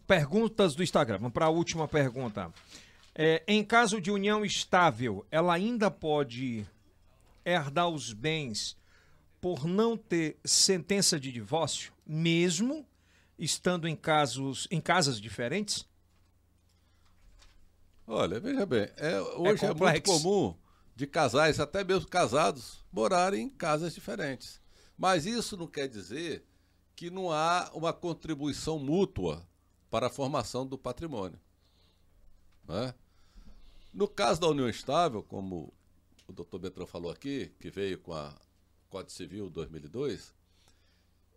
[0.06, 1.18] Perguntas do Instagram.
[1.18, 2.52] Vamos para a última pergunta.
[3.14, 6.66] É, em caso de união estável, ela ainda pode
[7.44, 8.76] herdar os bens
[9.40, 12.86] por não ter sentença de divórcio, mesmo
[13.38, 15.86] estando em casos em casas diferentes?
[18.06, 20.12] Olha, veja bem, é, hoje é, muito complexo.
[20.12, 20.54] comum
[20.96, 24.60] de casais, até mesmo casados, morarem em casas diferentes.
[24.96, 26.44] Mas isso não quer dizer
[26.94, 29.46] que não há uma contribuição mútua
[29.94, 31.38] para a formação do patrimônio.
[32.66, 32.92] né?
[33.92, 35.72] No caso da união estável, como
[36.26, 38.34] o doutor Betrão falou aqui, que veio com a
[38.90, 40.34] Código Civil 2002,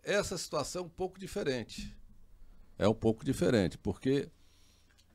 [0.02, 1.96] essa situação é um pouco diferente.
[2.76, 4.28] É um pouco diferente, porque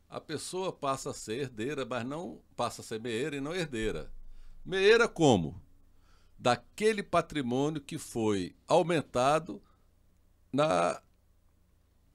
[0.07, 4.09] a pessoa passa a ser herdeira, mas não passa a ser meeira e não herdeira.
[4.63, 5.61] Meeira como?
[6.39, 9.61] Daquele patrimônio que foi aumentado
[10.49, 11.03] na,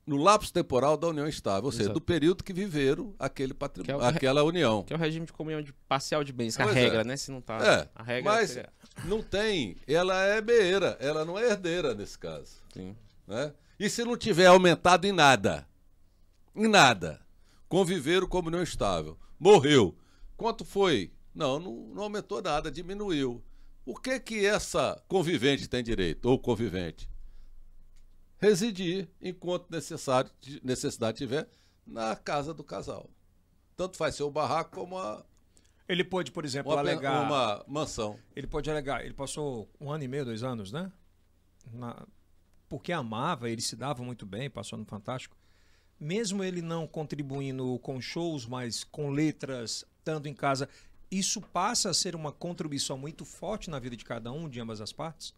[0.09, 1.95] no lapso temporal da união estável, ou seja, Exato.
[1.95, 4.83] do período que viveram aquele Que é patrimônio, o- aquela união.
[4.83, 6.81] Que é o regime de comunhão de parcial de bens, que é a Pois é.
[6.81, 7.17] regra, né?
[7.17, 7.59] Se não tá.
[7.59, 8.73] É, a regra mas seria-
[9.05, 12.57] não tem, ela é meeira, ela não é herdeira nesse caso.
[12.73, 12.97] Sim.
[13.27, 13.53] né?
[13.79, 15.69] E se não tiver aumentado em nada?
[16.57, 17.21] Em nada.
[17.69, 19.19] Conviveram como não estável.
[19.39, 19.95] Morreu.
[20.37, 21.13] Quanto foi?
[21.35, 23.43] Não, não, não aumentou nada, diminuiu.
[23.85, 27.09] O que que essa convivente tem direito, ou convivente?
[28.41, 30.31] Residir enquanto necessário,
[30.63, 31.49] necessidade tiver
[31.87, 33.11] na casa do casal.
[33.77, 35.25] Tanto faz ser o barraco como a,
[35.89, 37.23] Ele pode, por exemplo, uma, alegar.
[37.25, 38.19] uma mansão.
[38.37, 39.05] Ele pode alegar.
[39.05, 40.91] Ele passou um ano e meio, dois anos, né?
[41.73, 42.07] Na-
[42.69, 45.37] Porque amava, ele se dava muito bem, passou no Fantástico.
[45.99, 50.69] Mesmo ele não contribuindo com shows, mas com letras, estando em casa,
[51.11, 54.81] isso passa a ser uma contribuição muito forte na vida de cada um, de ambas
[54.81, 55.35] as partes?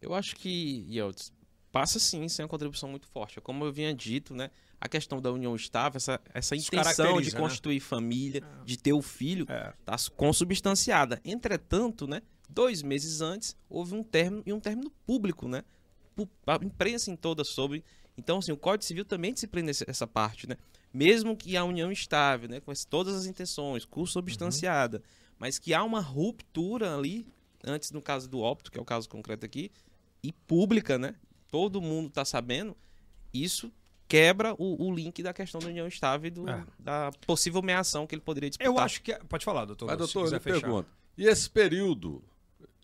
[0.00, 1.32] Eu acho que, Yeltsin,
[1.74, 3.40] passa sim ser uma contribuição muito forte.
[3.40, 4.48] Como eu vinha dito, né?
[4.80, 7.40] A questão da união estável, essa, essa intenção de né?
[7.40, 9.74] constituir família, de ter o filho, É.
[9.80, 11.20] está consubstanciada.
[11.24, 12.22] Entretanto, né?
[12.48, 15.64] Dois meses antes, houve um término e um término público, né?
[16.46, 17.82] A imprensa em toda sobre.
[18.16, 20.56] Então, assim, o Código Civil também disciplina essa parte, né?
[20.92, 22.60] Mesmo que a união estável, né?
[22.60, 25.02] Com todas as intenções, consubstanciada,
[25.40, 27.26] mas que há uma ruptura ali,
[27.64, 29.72] antes no caso do óbito, que é o caso concreto aqui,
[30.22, 31.16] e pública, né?
[31.54, 32.76] Todo mundo está sabendo,
[33.32, 33.70] isso
[34.08, 36.64] quebra o, o link da questão da união estável e do- É.
[36.80, 38.66] da possível meação que ele poderia disputar.
[38.72, 39.12] Eu acho que.
[39.12, 39.86] é- Pode falar, doutor.
[39.86, 40.88] Mas, doutor, eu pergunto.
[41.16, 42.24] E esse período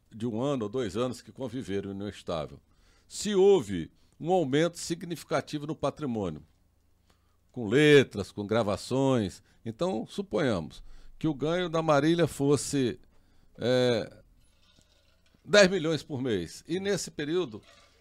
[0.08, 2.60] de um ano ou dois anos que conviveram em união estável,
[3.08, 3.90] se houve
[4.20, 6.40] um aumento significativo no patrimônio,
[7.50, 10.80] com letras, com gravações, então suponhamos
[11.18, 13.00] que o ganho da Marília fosse
[13.58, 14.16] é,
[15.44, 16.62] 10 milhões por mês.
[16.68, 17.60] E nesse período,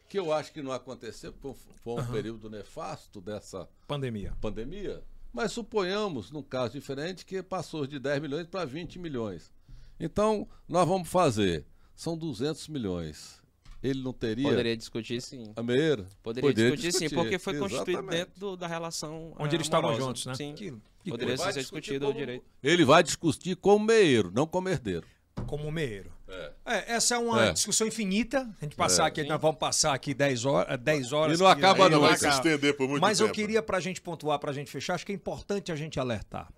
[0.10, 4.34] que eu acho que não aconteceu, porque foi um período nefasto dessa Pandemia.
[4.42, 9.54] pandemia, mas suponhamos, num caso diferente, que passou de 10 milhões para 20 milhões.
[10.00, 13.40] Então, nós vamos fazer, são 200 milhões.
[13.82, 15.54] Ele não teria Poderia discutir sim.
[15.56, 16.06] a meia?
[16.22, 18.18] Poderia, discutir, sim, porque foi constituído exatamente.
[18.26, 19.34] dentro do- da relação.
[19.40, 20.34] Onde eh, eles estavam juntos, né?
[20.36, 20.54] Sim.
[20.54, 21.62] Que- que Poderia ser discutir
[21.94, 22.46] discutido o como- direito.
[22.62, 25.08] Ele vai discutir como meieiro, não como herdeiro.
[25.48, 26.12] como meiro.
[26.30, 26.54] É.
[26.66, 27.52] É, essa é uma É.
[27.52, 28.48] discussão infinita.
[28.62, 29.08] A gente passar É.
[29.08, 30.80] aqui, nós vamos passar aqui 10 horas.
[30.80, 33.30] 10 horas E não que acaba aí Não vai se estender por muito Mas tempo.
[33.30, 36.52] eu queria, pra gente pontuar, pra gente fechar, acho que é importante a gente alertar.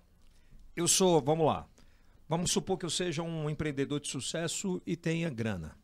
[0.76, 1.66] Eu sou, vamos lá.
[2.28, 5.76] Vamos supor que eu seja um empreendedor de sucesso e tenha grana.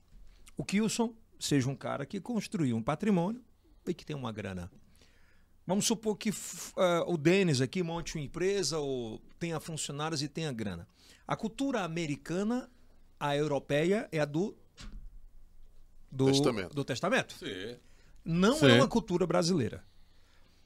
[0.57, 3.43] O Kilson seja um cara que construiu um patrimônio
[3.87, 4.71] e que tem uma grana.
[5.67, 6.31] Vamos supor que
[6.77, 10.89] ah, o Denis aqui monte uma empresa ou tenha funcionários e tenha grana.
[11.27, 12.71] A cultura americana,
[13.19, 14.57] a europeia, é a do.
[16.11, 16.75] Do Testamento.
[16.75, 17.77] Do testamento Sim.
[18.25, 18.71] não Sim.
[18.71, 19.85] é uma cultura brasileira.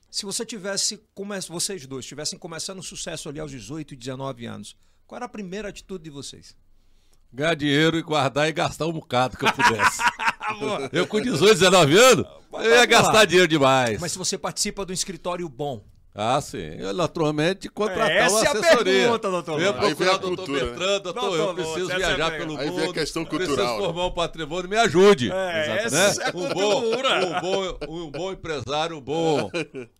[0.08, 1.40] Se você tivesse, come...
[1.40, 4.76] vocês dois tivessem começando o sucesso ali aos 18, 19 anos,
[5.06, 6.54] qual era a primeira atitude de vocês?
[7.32, 10.02] Ganhar dinheiro e guardar e gastar um bocado que eu pudesse.
[10.92, 14.00] eu com 18, 19 anos, eu ia gastar dinheiro demais.
[14.00, 15.82] Mas se você participa de um escritório bom,
[16.14, 16.58] Ah, sim.
[16.78, 18.92] Eu, naturalmente, contratar Essa uma é a assessoria.
[18.92, 19.82] pergunta, doutor Eu ia Lopes.
[19.82, 20.70] Aí vem procurar a o doutor cultura, né?
[20.70, 22.38] Bertrand, doutor, Doutor eu preciso essa é a viajar pergunta.
[22.48, 22.80] pelo Aí mundo.
[22.80, 23.84] vem a questão cultural, Preciso né?
[23.86, 25.30] formar um patrimônio, me ajude.
[25.30, 25.82] É, Né?
[25.84, 27.26] essa é a um, bom, cultura.
[27.26, 29.50] um, bom, um bom empresário, um bom,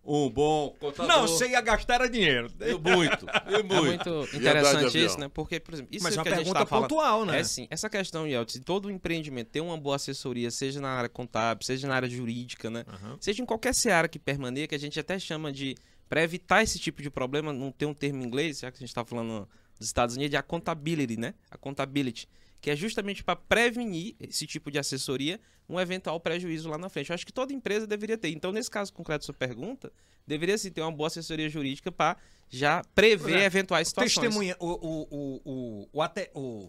[0.05, 1.07] um bom contador.
[1.17, 2.51] não, você ia gastar era dinheiro.
[2.61, 3.83] E muito, e É muito.
[3.83, 5.31] muito andar de interessante isso, né?
[5.33, 7.41] Porque, por exemplo, isso Mas é uma que a gente pergunta tá falando, pontual, né?
[7.41, 7.67] É sim.
[7.71, 11.89] Essa questão, Yeltsin, de todo empreendimento ter uma boa assessoria, seja na área contábil, seja
[11.89, 12.85] na área jurídica, né?
[12.87, 13.17] Aham.
[13.19, 15.75] Seja em qualquer seara que permaneça, que a gente até chama de.
[16.13, 18.81] Para evitar esse tipo de problema, não tem um termo em inglês, já que a
[18.81, 19.49] gente está falando
[19.79, 21.33] dos Estados Unidos, é a contability, né?
[21.51, 22.29] A contability.
[22.61, 27.09] Que é justamente para prevenir esse tipo de assessoria, um eventual prejuízo lá na frente.
[27.09, 28.29] Eu acho que toda empresa deveria ter.
[28.29, 29.91] Então, nesse caso concreto da sua pergunta,
[30.27, 32.19] deveria sim ter uma boa assessoria jurídica para
[32.51, 33.45] já prever É.
[33.47, 34.13] eventuais situações.
[34.15, 36.69] Testemunha, o, o, o, o, o, ate- o,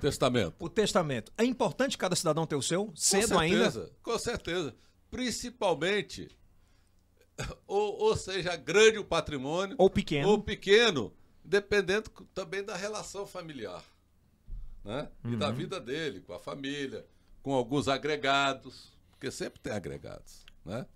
[0.00, 0.56] Testamento.
[0.58, 1.32] o testamento.
[1.38, 2.92] É importante cada cidadão ter o seu?
[2.96, 3.70] Cedo com ainda?
[3.70, 4.74] certeza, Com certeza.
[5.12, 6.28] Principalmente,
[7.66, 10.28] ou, ou seja, grande o patrimônio, Ou pequeno.
[10.28, 11.12] ou pequeno,
[11.44, 13.82] dependendo também da relação familiar.
[14.84, 15.08] Né?
[15.24, 15.38] E Uhum.
[15.38, 17.04] da vida dele, com a família,
[17.42, 20.44] com alguns agregados, porque sempre tem agregados.
[20.64, 20.86] Né?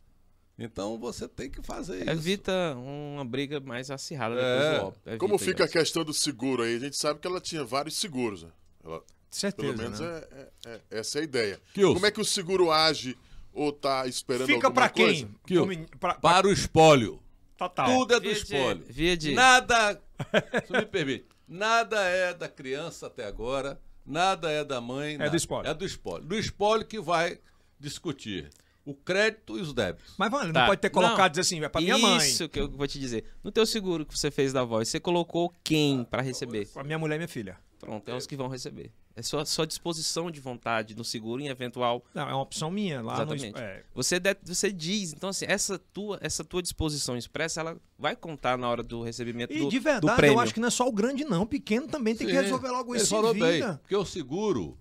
[0.58, 2.10] Então você tem que fazer isso.
[2.10, 4.38] Evita uma briga mais acirrada É.
[4.58, 5.08] depois do óbito.
[5.08, 5.72] Evita Como fica a isso.
[5.72, 6.76] questão do seguro aí?
[6.76, 8.42] A gente sabe que ela tinha vários seguros.
[8.44, 8.50] Né?
[8.84, 10.06] Ela- Certeza, pelo menos né?
[10.06, 11.60] é, é- é- essa é a ideia.
[11.74, 13.16] Como é que o seguro age
[13.52, 15.26] ou tá esperando Fica alguma pra coisa?
[15.26, 15.34] quem?
[15.46, 17.20] Que eu- Como- pra- pra- Para o espólio.
[17.56, 17.86] Total.
[17.86, 18.84] Tudo é do Via de- espólio.
[18.88, 20.00] via de- Nada,
[20.66, 25.18] se me permite, Nada é da criança até agora, nada é da mãe.
[25.18, 25.30] nada.
[25.30, 25.70] do espólio.
[25.70, 26.26] É do espólio.
[26.26, 27.38] Do espólio que vai
[27.78, 28.48] discutir
[28.84, 30.14] o crédito e os débitos.
[30.16, 30.60] Mas, mano, ele Tá.
[30.60, 31.26] não pode ter colocado Não.
[31.26, 32.18] e dizer assim, é pra minha mãe.
[32.26, 33.24] Isso que eu vou te dizer.
[33.44, 36.66] No teu seguro que você fez da voz, você colocou quem pra receber?
[36.68, 37.58] Pra minha mulher e minha filha.
[37.82, 38.92] Pronto, é os que vão receber.
[39.16, 42.02] É sua, sua disposição de vontade no seguro em eventual.
[42.14, 43.50] Não, é uma opção minha lá Exatamente.
[43.52, 43.58] no.
[43.58, 48.14] É, Você, de- você diz, então assim, essa tua, essa tua disposição expressa, ela vai
[48.14, 50.36] contar na hora do recebimento E do, de do verdade, prêmio.
[50.36, 51.42] eu acho que não é só o grande, não.
[51.42, 53.78] O pequeno também tem que Sim, resolver logo ele isso falou em bem, vida.
[53.82, 54.78] porque o seguro,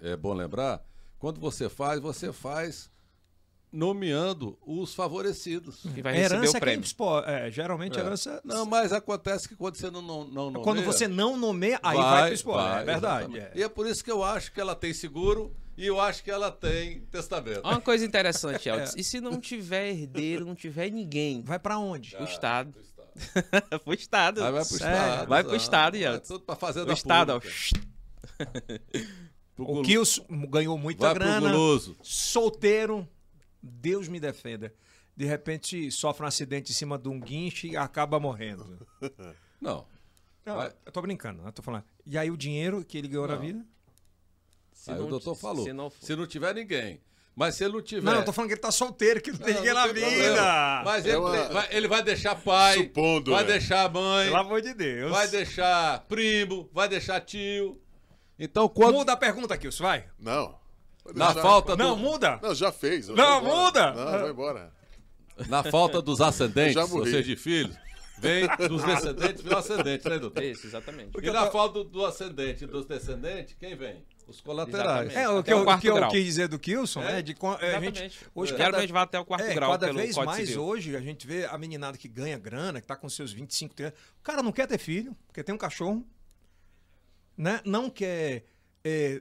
[0.00, 0.80] é bom lembrar,
[1.18, 2.88] quando você faz, você faz
[3.72, 5.80] nomeando os favorecidos.
[5.94, 6.84] que vai receber herança o é quem prêmio.
[6.84, 8.02] expo- é, geralmente É.
[8.02, 8.40] herança.
[8.44, 10.64] Não, mas acontece que quando você não, não, não nomeia...
[10.64, 12.70] Quando você não nomeia, aí vai, pro spoiler.
[12.70, 13.38] vai, é verdade.
[13.38, 13.52] é.
[13.54, 16.30] E é por isso que eu acho que ela tem seguro e eu acho que
[16.30, 17.60] ela tem testamento.
[17.64, 18.92] Uma coisa interessante, Elton.
[18.96, 21.40] E se não tiver herdeiro, não tiver ninguém?
[21.42, 22.14] Vai pra onde?
[22.16, 22.72] O Estado.
[22.72, 23.80] Do Estado.
[23.82, 24.44] pro Estado.
[24.44, 24.96] Aí vai pro Sério?
[24.96, 25.28] Estado.
[25.28, 26.32] Vai pro Estado, vai Yeltsin.
[26.32, 27.40] tudo pra fazenda O Estado, ó.
[27.40, 27.92] pública.
[29.58, 31.52] O Kilson ganhou muita Vai grana.
[32.02, 33.06] Solteiro.
[33.62, 34.72] Deus me defenda.
[35.16, 38.86] De repente sofre um acidente em cima de um guinche e acaba morrendo.
[39.60, 39.86] Não.
[40.44, 40.72] Não, Vai.
[40.84, 41.84] eu tô brincando, eu tô falando.
[42.04, 43.42] E aí o dinheiro que ele ganhou na Não.
[43.42, 43.64] vida?
[44.72, 45.64] Se Aí não- o doutor falou.
[45.64, 47.00] Se não, Se não tiver ninguém.
[47.36, 48.02] Mas se ele não tiver.
[48.02, 49.94] Não, eu tô falando que ele tá solteiro, que não tem Não, ninguém não na
[49.94, 50.10] tem vida.
[50.16, 50.82] problema.
[50.84, 53.52] Mas ele, É uma- tem- vai, ele vai deixar pai, Supondo, vai né?
[53.52, 55.10] deixar mãe, Pelo amor de Deus.
[55.12, 57.80] vai deixar primo, vai deixar tio.
[58.38, 58.94] Então, quando.
[58.96, 60.08] Muda a pergunta, Kilson, vai.
[60.18, 60.58] Não.
[61.14, 62.38] Na falta, Não, do- muda.
[62.42, 63.08] Não, já fez.
[63.08, 63.92] Não, muda!
[63.92, 64.72] Não, vai embora.
[65.48, 67.74] na falta dos ascendentes, ou seja, de filhos,
[68.18, 70.42] vem dos descendentes, vem o ascendente, né, doutor?
[70.44, 71.10] Isso, exatamente.
[71.20, 74.04] E na falta do, do ascendente e dos descendentes, quem vem?
[74.28, 75.10] Os colaterais.
[75.10, 75.18] Exatamente.
[75.18, 77.18] É, o que, o eu, o que eu quis dizer do Kilson É?
[77.18, 77.34] é, de é,
[77.74, 78.18] a gente, Exatamente.
[78.32, 80.62] hoje Geralmente vai até o quarto é, grau cada pelo vez Código mais Civil.
[80.64, 83.92] hoje a gente vê a meninada que ganha grana, que tá com seus 25, 30
[84.20, 86.06] O cara não quer ter filho, porque tem um cachorro,
[87.36, 87.60] né?
[87.64, 88.44] Não quer,
[88.84, 89.20] é,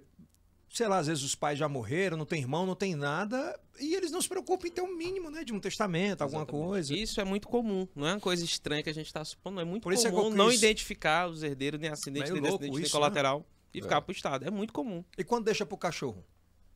[0.71, 3.93] sei lá, às vezes os pais já morreram, não tem irmão, não tem nada, e
[3.93, 5.43] eles não se preocupam em ter um mínimo, né?
[5.43, 6.95] De um testamento, alguma coisa.
[6.95, 9.65] Isso é muito comum, não é uma coisa estranha que a gente está supondo, é
[9.65, 12.57] muito Por isso é comum eu não quis- identificar os herdeiros, nem acidente, nem louco
[12.59, 14.45] descendente, nem isso, colateral e ficar pro Estado.
[14.47, 15.03] É muito comum.
[15.17, 16.23] E quando deixa pro cachorro?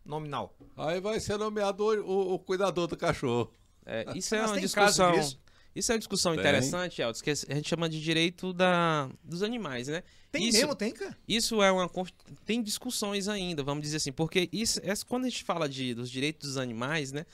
[0.03, 0.55] Nominal.
[0.77, 3.51] Aí vai ser nomeado o, o- o cuidador do cachorro.
[3.85, 5.13] É, isso é Mas uma discussão.
[5.75, 6.39] Isso é uma discussão Tem.
[6.39, 10.03] interessante, Elton, que a gente chama de direito da, dos animais, né?
[10.31, 11.17] Tem isso, mesmo, tem, cara.
[11.27, 11.89] Isso é uma.
[12.45, 16.09] Tem discussões ainda, vamos dizer assim, porque isso, essa- quando a gente fala de, dos
[16.09, 17.25] direitos dos animais, né?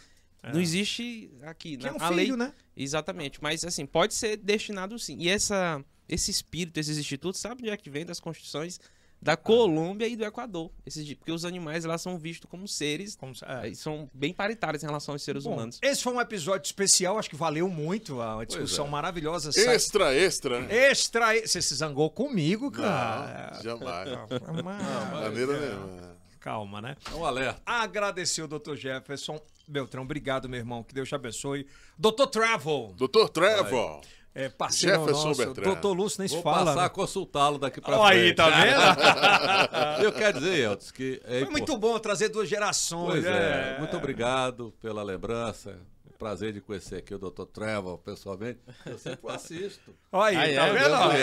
[0.51, 1.89] Não existe aqui, Que né?
[1.89, 2.35] é um a filho, lei.
[2.35, 2.51] né?
[2.75, 5.15] Exatamente, mas assim, pode ser destinado sim.
[5.19, 8.79] E essa, esse espírito, esses institutos, sabe de onde é que vem das constituições
[9.21, 10.71] da Colômbia e do Equador?
[10.85, 13.33] Esses, porque os animais lá são vistos como seres, Como
[13.63, 13.73] é.
[13.75, 15.77] são bem paritários em relação aos seres Bom, humanos.
[15.81, 18.89] esse foi um episódio especial, acho que valeu muito, a discussão é.
[18.89, 19.51] maravilhosa.
[19.51, 20.75] Sai- Extra, extra, né?
[20.89, 23.51] Extra, você se zangou comigo, cara.
[23.57, 24.09] Não, jamais.
[24.39, 24.63] Calma,
[25.21, 26.17] Maneira nenhuma.
[26.39, 26.95] calma, né?
[27.11, 27.61] É um alerta.
[27.65, 28.75] Agradecer o Dr.
[28.75, 31.65] Jefferson Beltrão, obrigado, meu irmão, que Deus te abençoe.
[31.97, 32.25] Dr.
[32.29, 34.01] Travel, Doutor Trevor.
[34.33, 35.43] É, parceiro Jefferson nosso.
[35.43, 35.75] Beltrão.
[35.75, 35.87] Dr.
[35.87, 36.65] Lúcio nem se Vou fala.
[36.65, 36.89] passar a né?
[36.89, 38.25] consultá-lo daqui pra Olha frente.
[38.27, 40.03] aí, tá vendo?
[40.05, 43.23] Eu quero dizer, Elton, que é Foi muito bom trazer duas gerações.
[43.23, 43.79] Pois é, é.
[43.79, 45.77] muito obrigado pela lembrança.
[46.17, 47.45] Prazer de conhecer aqui o Dr.
[47.51, 48.59] Trevor pessoalmente.
[48.85, 49.91] Eu sempre assisto.
[50.13, 50.73] Olha aí, Ah, tá é?
[50.73, 50.89] vendo?
[50.89, 51.17] Grande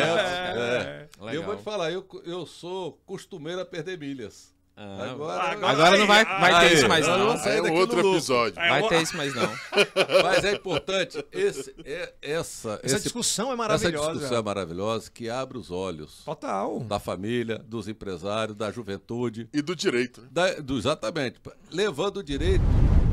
[0.61, 1.09] É.
[1.21, 1.33] É.
[1.33, 4.53] E eu vou te falar, eu, eu sou costumeiro a perder milhas.
[4.81, 7.33] Ah, agora, Agora não vai, vai ter Aí, isso mais não.
[7.33, 8.55] é um outro episódio.
[8.55, 9.51] Vai ter isso mais não.
[10.23, 14.13] Mas é importante, esse, é, essa, Essa esse- discussão é essa maravilhosa.
[14.13, 16.79] discussão é maravilhosa que abre os olhos Total.
[16.81, 19.49] da família, dos empresários, da juventude.
[19.53, 20.21] E do direito.
[20.21, 20.29] né?
[20.31, 21.41] Da- do- exatamente.
[21.73, 22.63] Levando o direito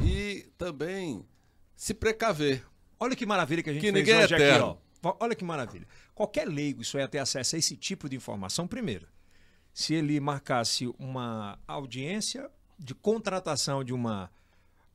[0.03, 1.25] e também
[1.75, 2.63] se precaver.
[2.99, 4.77] Olha que maravilha que a gente Que fez ninguém é hoje aqui, eterno.
[5.03, 5.15] ó.
[5.19, 5.87] Olha que maravilha.
[6.13, 9.07] Qualquer leigo só ia ter acesso a esse tipo de informação primeiro.
[9.75, 12.49] Se ele marcasse uma audiência
[12.79, 14.31] de contratação de uma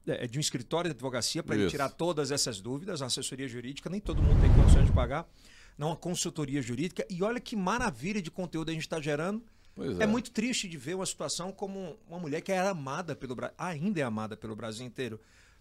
[0.06, 3.90] é, de um escritório de advocacia para ele tirar todas essas dúvidas, a assessoria jurídica,
[3.90, 5.28] nem todo mundo tem condições de pagar,
[5.76, 7.06] não uma consultoria jurídica.
[7.10, 9.44] E olha que maravilha de conteúdo a gente está gerando.
[9.74, 13.34] Pois É muito triste de ver uma situação como uma mulher que era amada pelo
[13.34, 15.20] Brasil, ainda é amada pelo Brasil inteiro.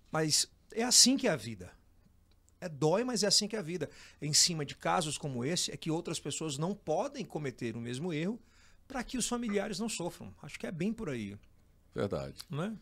[0.10, 1.74] Mas é assim que é a vida.
[2.62, 3.90] É dói, mas é assim que é a vida.
[4.22, 8.14] Em cima de casos como esse, é que outras pessoas não podem cometer o mesmo
[8.14, 8.40] erro
[8.90, 10.34] para que os familiares não sofram.
[10.42, 11.38] Acho que é bem por aí.
[11.94, 12.36] Verdade.
[12.50, 12.74] Não é?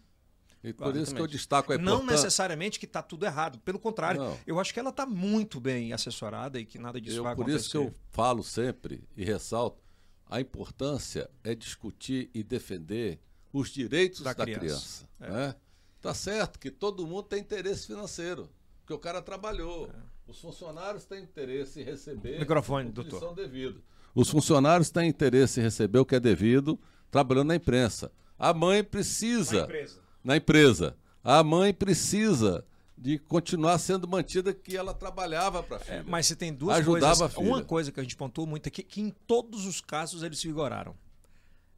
[0.63, 1.31] E por isso que eu Exatamente.
[1.31, 3.59] destaco a Não necessariamente que está tudo errado.
[3.59, 4.39] Pelo contrário, Não.
[4.47, 7.43] eu acho que ela está muito bem assessorada e que nada disso Eu, vai por
[7.43, 7.59] acontecer.
[7.61, 9.83] isso que eu falo sempre e ressalto,
[10.25, 13.19] a importância é discutir e defender
[13.53, 15.05] os direitos Da da, criança.
[15.19, 15.37] criança.
[15.47, 15.55] né?
[16.01, 19.91] Tá certo que todo mundo tem interesse financeiro, porque o cara trabalhou.
[20.25, 23.19] Os funcionários têm interesse em receber Microfone, lhes doutor.
[23.19, 23.81] são devido.
[24.17, 26.79] Os funcionários têm interesse em receber o que é devido
[27.11, 28.11] trabalhando na imprensa.
[28.39, 29.59] A mãe precisa.
[29.59, 30.01] Na empresa.
[30.23, 30.97] Na empresa.
[31.23, 32.65] A mãe precisa
[32.97, 35.95] de continuar sendo mantida que ela trabalhava para a filha.
[35.97, 37.37] É, mas você tem duas Ajudava coisas.
[37.37, 40.95] Uma coisa que a gente pontuou muito aqui, que em todos os casos eles vigoraram.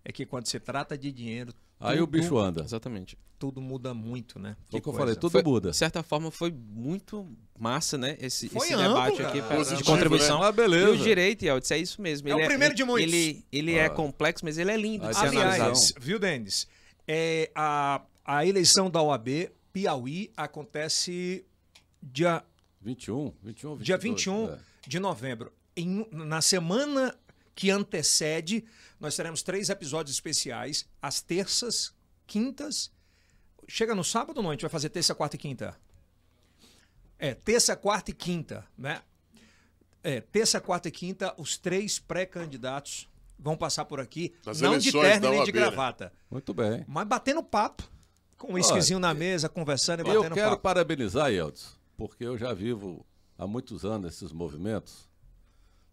[0.06, 2.62] É que quando se trata de dinheiro, Aí o tudo- bicho anda.
[2.64, 3.18] Exatamente.
[3.40, 4.58] tudo muda muito, né?
[4.70, 5.00] Foi o que eu coisa.
[5.00, 5.72] falei, tudo Foi- muda.
[5.72, 7.26] De certa forma, foi muito
[7.58, 8.18] massa, né?
[8.20, 9.30] Esse, Foi esse amplo, debate cara.
[9.30, 10.42] aqui de contribuição.
[10.42, 10.48] né?
[10.48, 10.90] Ah, beleza.
[10.90, 12.28] E o direito, Yeltsin, é isso mesmo.
[12.28, 13.14] É o primeiro de muitos.
[13.14, 15.12] Ele, ele é complexo, mas ele é lindo Ah.
[15.22, 16.68] Aliás, viu, Denis?
[17.08, 21.46] É, a, a eleição da OAB, Piauí, acontece
[22.04, 22.44] dia
[22.82, 23.86] 21, 21, 22.
[23.86, 24.58] dia 21 é.
[24.86, 25.52] de novembro.
[25.78, 27.16] Em- na semana
[27.60, 28.64] que antecede,
[29.02, 31.94] nós teremos três episódios especiais, às terças,
[32.26, 32.90] quintas.
[33.68, 34.49] Chega no sábado ou não?
[34.52, 35.77] A gente vai fazer terça, quarta e quinta?
[37.18, 39.02] É, terça, quarta e quinta, né?
[40.02, 45.30] É, terça, quarta e quinta, os três pré-candidatos vão passar por aqui, não de terno
[45.30, 46.86] nem de gravata, Muito bem.
[46.88, 47.84] mas batendo papo,
[48.38, 50.64] com um esquisinho na mesa, conversando e Eu batendo quero papo.
[50.64, 51.68] parabenizar, Yeltsin,
[51.98, 53.06] porque eu já vivo
[53.38, 55.09] há muitos anos esses movimentos.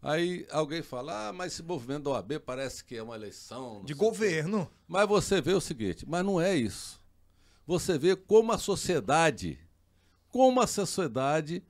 [0.03, 3.83] Aí alguém fala, ah, mas esse movimento da OAB parece que é uma eleição.
[3.85, 4.71] De sei o quê." governo.
[4.87, 7.01] Mas você vê o seguinte, mas não é isso.
[7.67, 9.59] Você vê como a sociedade,
[10.29, 11.63] como a sociedade,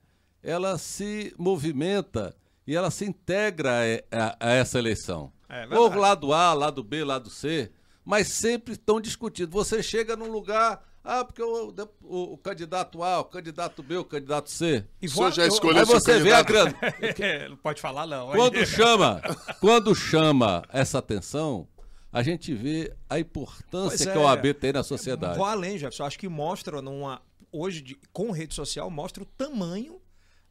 [0.42, 2.36] ela se movimenta
[2.66, 3.70] e ela se integra
[4.10, 5.32] a, a- a essa eleição.
[5.48, 7.70] É Ou lado A, lado B, lado C,
[8.04, 9.50] mas sempre estão discutindo.
[9.52, 11.72] Você chega num lugar, ah, porque o,
[12.02, 14.84] o- o candidato A, o candidato B, o candidato C.
[15.00, 16.76] E O senhor já eu- escolheu Aí seu você vê a candidato?
[16.80, 17.48] grana.
[17.50, 18.30] Não pode falar, não.
[18.32, 19.22] Quando chama,
[19.60, 21.66] quando chama essa atenção,
[22.12, 24.14] a gente vê a importância Pois que é.
[24.14, 25.36] a OAB tem na sociedade.
[25.36, 26.04] Vou além, Jefferson.
[26.04, 27.20] Acho que mostra numa.
[27.52, 30.00] Hoje, de- com rede social, mostra o tamanho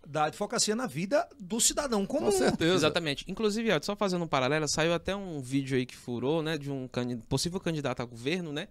[0.08, 2.26] da advocacia na vida do cidadão comum.
[2.26, 2.76] Com certeza.
[2.76, 3.26] Exatamente.
[3.28, 6.88] Inclusive, só fazendo um paralelo, saiu até um vídeo aí que furou, né, de um
[7.28, 8.68] possível candidato a governo, né,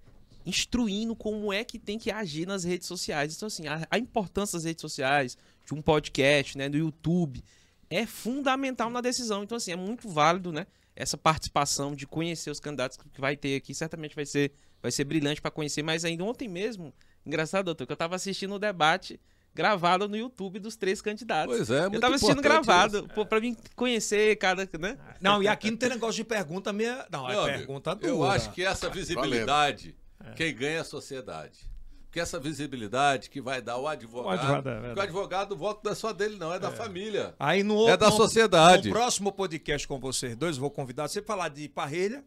[0.46, 3.34] instruindo como é que tem que agir nas redes sociais.
[3.36, 7.42] Então, assim, a, a importância das redes sociais, de um podcast, né, do YouTube,
[7.88, 9.42] é fundamental na decisão.
[9.42, 13.56] Então, assim, é muito válido, né, essa participação de conhecer os candidatos que vai ter
[13.56, 13.74] aqui.
[13.74, 14.52] Certamente vai ser,
[14.82, 15.82] vai ser brilhante para conhecer.
[15.82, 16.92] Mas ainda ontem mesmo,
[17.24, 19.18] engraçado, doutor, que eu tava assistindo o debate
[19.54, 21.56] gravado no YouTube dos três candidatos.
[21.56, 23.08] Pois é, Eu muito tava assistindo gravado, isso.
[23.08, 24.98] pô, pra mim conhecer cada, né?
[25.20, 27.06] Não, e aqui não tem negócio de pergunta minha.
[27.10, 28.08] Não, é Meu amigo, pergunta dura.
[28.08, 29.94] Eu acho que essa visibilidade,
[30.26, 30.32] É.
[30.32, 31.58] quem ganha é a sociedade.
[32.06, 34.28] Porque essa visibilidade que vai dar o advogado.
[34.28, 37.34] O advogado, é o advogado, o voto não é só dele, não, é da família.
[37.40, 38.88] Aí no É outro, da no- sociedade.
[38.88, 42.24] No próximo podcast com vocês dois, vou convidar você para falar de parrilha.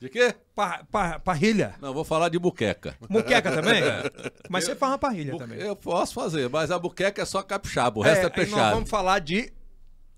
[0.00, 0.34] De quê?
[0.54, 1.76] Par, par, parrilha.
[1.80, 2.96] Não, vou falar de buqueca.
[3.08, 3.82] Muqueca também?
[4.50, 5.60] Mas você faz uma parrilha também.
[5.60, 8.90] Eu posso fazer, mas a buqueca é só capixaba, o resto é, aí nós vamos
[8.90, 9.52] falar de,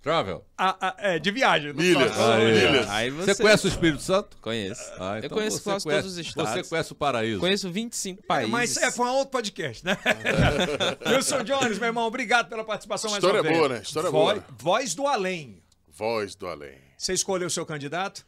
[0.04, 0.44] Travel.
[0.56, 1.72] a- a- é, de viagem.
[1.72, 2.12] Milhas.
[2.20, 2.90] Aí, Milhas.
[2.90, 4.36] Aí Você conhece o Espírito Santo?
[4.40, 4.82] Conheço.
[5.00, 6.50] Ah, eu então conheço você quase conhece- todos os estados.
[6.52, 7.40] Você conhece o paraíso.
[7.40, 8.50] Conheço 25 É, países.
[8.52, 9.96] Mas é, foi um outro podcast, né?
[11.06, 13.56] Wilson Jones, meu irmão, obrigado pela participação mais História uma vez.
[13.58, 13.80] boa, né?
[13.82, 14.46] História Voz, boa.
[14.58, 15.62] Voz do Além.
[15.88, 16.76] Voz do além.
[16.98, 18.26] Você escolheu o seu candidato?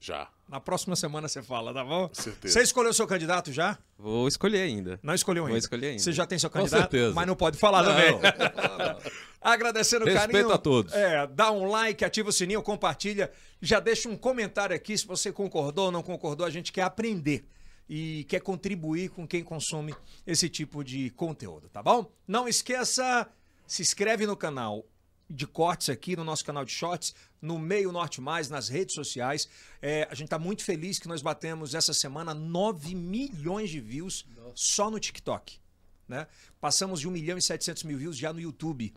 [0.00, 0.28] Já.
[0.48, 2.10] Na próxima semana você fala, tá bom?
[2.12, 2.52] certeza.
[2.54, 3.78] Você escolheu o seu candidato já?
[3.98, 4.98] Vou escolher ainda.
[5.02, 5.58] Não escolheu Vou ainda.
[5.58, 6.02] escolher ainda.
[6.02, 6.80] Você já tem seu Com candidato?
[6.80, 7.14] certeza.
[7.14, 8.12] Mas não pode falar Não, também.
[8.12, 8.20] não
[8.62, 9.10] fala não.
[9.44, 10.50] Agradecendo o Respeito carinho.
[10.50, 10.94] a todos.
[10.94, 13.30] É, dá um like, ativa o sininho, compartilha.
[13.60, 16.46] Já deixa um comentário aqui se você concordou ou não concordou.
[16.46, 17.46] A gente quer aprender
[17.86, 19.94] e quer contribuir com quem consome
[20.26, 22.10] esse tipo de conteúdo, tá bom?
[22.26, 23.28] Não esqueça,
[23.66, 24.86] se inscreve no canal
[25.28, 29.46] de cortes aqui, no nosso canal de shorts, no Meio Norte Mais, nas redes sociais.
[29.82, 34.24] É, a gente está muito feliz que nós batemos essa semana 9 milhões de views
[34.54, 35.62] só no TikTok
[36.08, 36.26] né?
[36.60, 38.94] Passamos de 1 milhão e 700 mil views já no YouTube.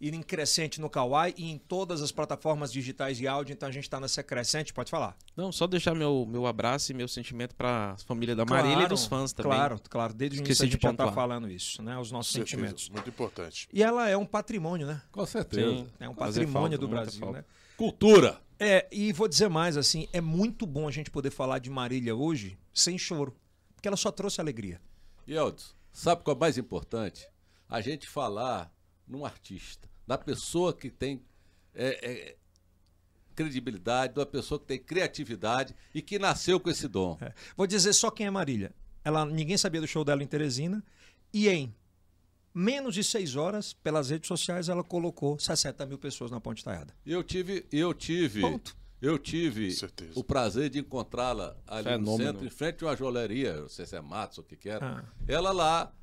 [0.00, 3.52] E em crescente no Kawaii e em todas as plataformas digitais de áudio.
[3.52, 5.14] Então a gente está nessa crescente, pode falar.
[5.36, 9.04] Não, só deixar meu, meu abraço e meu sentimento pra família da Marília e dos
[9.04, 9.52] fãs também.
[9.52, 10.14] Claro, claro.
[10.14, 11.14] Desde o início a de gente já está pontuar.
[11.14, 11.98] falando isso, né?
[11.98, 12.56] Os nossos Certeza.
[12.56, 12.88] sentimentos.
[12.88, 13.68] Muito importante.
[13.70, 15.02] E ela é um patrimônio, né?
[15.12, 15.68] Com certeza.
[15.70, 15.86] Sim.
[16.00, 17.44] É um patrimônio falta, do muita Brasil, né?
[17.76, 18.40] Cultura.
[18.58, 22.16] É, e vou dizer mais, assim, é muito bom a gente poder falar de Marília
[22.16, 23.34] hoje sem choro.
[23.74, 24.80] Porque ela só trouxe alegria.
[25.26, 27.26] E Eldson, sabe qual é o mais importante?
[27.68, 28.70] A gente falar
[29.06, 31.22] num artista, da pessoa que tem
[31.72, 32.36] é, é,
[33.32, 37.16] credibilidade, da pessoa que tem criatividade e que nasceu com esse dom.
[37.20, 37.32] É.
[37.56, 38.74] Vou dizer só quem é Marília.
[39.04, 40.82] Ela, ninguém sabia do show dela em Teresina.
[41.32, 41.72] E em
[42.52, 46.92] menos de seis horas, pelas redes sociais, ela colocou 60 mil pessoas na Ponte Taiada.
[47.06, 48.76] Eu tive, eu tive, Ponto.
[49.00, 49.72] eu tive
[50.16, 52.32] o prazer de encontrá-la ali no Fenômeno.
[52.32, 54.68] centro, em frente a uma joalheria, não sei se é Matos ou o que que
[54.68, 54.84] era.
[54.84, 55.04] Ah.
[55.28, 55.94] Ela lá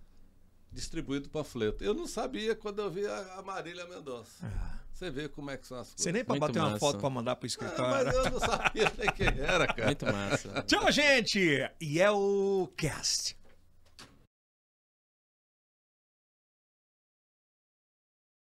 [0.72, 1.84] distribuído panfleto.
[1.84, 4.45] Eu não sabia quando eu vi a, Marília Mendonça.
[4.45, 4.77] Ah.
[4.94, 6.02] Você vê como é que são as coisas.
[6.03, 6.80] Você nem pra Muito bater uma massa.
[6.80, 8.06] foto pra mandar pro Ah, escritório.
[8.06, 9.85] mas eu não sabia nem quem era, cara.
[9.85, 10.64] Muito massa.
[10.64, 11.69] Tchau, gente!
[11.80, 13.37] E é o Cast.